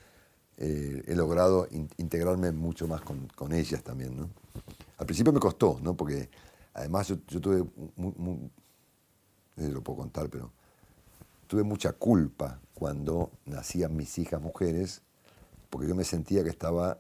eh, 0.57 1.03
he 1.05 1.15
logrado 1.15 1.67
in- 1.71 1.89
integrarme 1.97 2.51
mucho 2.51 2.88
más 2.88 3.01
con, 3.01 3.28
con 3.36 3.53
ellas 3.53 3.84
también. 3.84 4.15
¿no? 4.17 4.30
Al 4.97 5.05
principio 5.05 5.32
me 5.34 5.39
costó, 5.39 5.80
¿no? 5.82 5.93
porque 5.95 6.30
además 6.73 7.07
yo, 7.09 7.17
yo 7.28 7.41
tuve, 7.41 7.63
no 7.97 8.49
sé 9.57 9.65
si 9.67 9.71
lo 9.71 9.82
puedo 9.82 9.99
contar, 9.99 10.30
pero 10.30 10.51
tuve 11.47 11.63
mucha 11.63 11.91
culpa 11.93 12.59
cuando 12.78 13.32
nacían 13.45 13.95
mis 13.95 14.19
hijas 14.19 14.39
mujeres, 14.39 15.01
porque 15.71 15.88
yo 15.88 15.95
me 15.95 16.03
sentía 16.03 16.43
que 16.43 16.49
estaba 16.49 16.99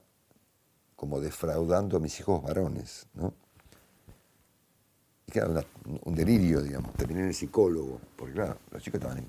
como 0.95 1.19
defraudando 1.21 1.97
a 1.97 1.99
mis 1.99 2.19
hijos 2.19 2.41
varones, 2.41 3.05
¿no? 3.13 3.31
Era 5.31 5.47
una- 5.47 5.65
un 6.03 6.15
delirio, 6.15 6.63
digamos. 6.63 6.93
Terminé 6.95 7.19
en 7.21 7.27
el 7.27 7.35
psicólogo, 7.35 8.01
porque 8.15 8.33
claro, 8.33 8.57
los 8.71 8.81
chicos 8.81 8.99
estaban 8.99 9.23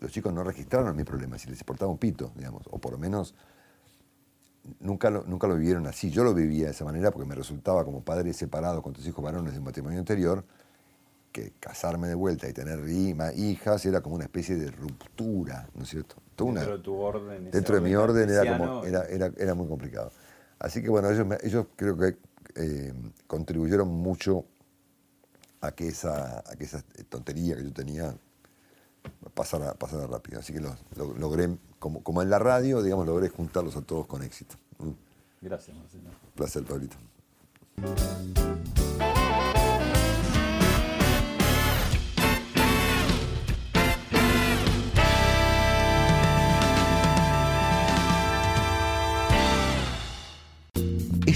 los 0.00 0.10
chicos 0.10 0.32
no 0.32 0.42
registraron 0.42 0.96
mis 0.96 1.04
problemas 1.04 1.44
y 1.44 1.50
les 1.50 1.60
importaba 1.60 1.90
un 1.90 1.98
pito, 1.98 2.32
digamos, 2.34 2.62
o 2.70 2.78
por 2.78 2.92
lo 2.92 2.98
menos 2.98 3.34
nunca 4.80 5.10
lo, 5.10 5.24
nunca 5.24 5.46
lo 5.46 5.56
vivieron 5.56 5.86
así. 5.86 6.10
Yo 6.10 6.24
lo 6.24 6.32
vivía 6.32 6.66
de 6.66 6.70
esa 6.72 6.84
manera 6.84 7.10
porque 7.10 7.28
me 7.28 7.34
resultaba 7.34 7.84
como 7.84 8.02
padre 8.02 8.32
separado 8.32 8.82
con 8.82 8.94
tus 8.94 9.06
hijos 9.06 9.22
varones 9.22 9.52
de 9.52 9.58
un 9.58 9.64
matrimonio 9.66 9.98
anterior, 9.98 10.44
que 11.32 11.52
casarme 11.58 12.08
de 12.08 12.14
vuelta 12.14 12.48
y 12.48 12.52
tener 12.52 12.86
hija- 12.88 13.32
hijas 13.34 13.84
era 13.86 14.00
como 14.02 14.14
una 14.16 14.24
especie 14.24 14.54
de 14.56 14.70
ruptura, 14.70 15.68
¿no 15.74 15.82
es 15.82 15.88
cierto? 15.88 16.16
Toda 16.36 16.50
una- 16.50 16.60
Dentro 16.60 16.76
de 16.78 16.82
tu 16.84 16.94
orden. 16.94 17.50
dentro 17.50 17.74
de 17.74 17.80
mi 17.80 17.94
orden 17.94 18.28
era, 18.30 18.56
como, 18.58 18.84
era, 18.84 19.04
era, 19.06 19.32
era 19.38 19.54
muy 19.54 19.66
complicado. 19.66 20.12
Así 20.58 20.82
que 20.82 20.88
bueno, 20.90 21.10
ellos, 21.10 21.26
me- 21.26 21.38
ellos 21.42 21.66
creo 21.76 21.96
que 21.96 22.16
eh, 22.56 22.92
contribuyeron 23.26 23.88
mucho 23.88 24.44
a 25.62 25.72
que 25.72 25.88
esa, 25.88 26.40
a 26.40 26.56
que 26.56 26.64
esa 26.64 26.82
tontería 27.08 27.56
que 27.56 27.64
yo 27.64 27.72
tenía 27.72 28.14
pasara, 29.34 29.74
pasara 29.74 30.06
rápido. 30.06 30.40
Así 30.40 30.52
que 30.52 30.60
lo, 30.60 30.76
lo- 30.96 31.14
logré, 31.14 31.56
como, 31.78 32.02
como 32.02 32.20
en 32.22 32.30
la 32.30 32.38
radio, 32.38 32.82
digamos, 32.82 33.06
logré 33.06 33.28
juntarlos 33.28 33.76
a 33.76 33.80
todos 33.82 34.06
con 34.06 34.22
éxito. 34.22 34.56
Gracias, 35.40 35.76
Marcelo. 35.76 36.10
placer, 36.34 36.64
Pablito. 36.64 36.96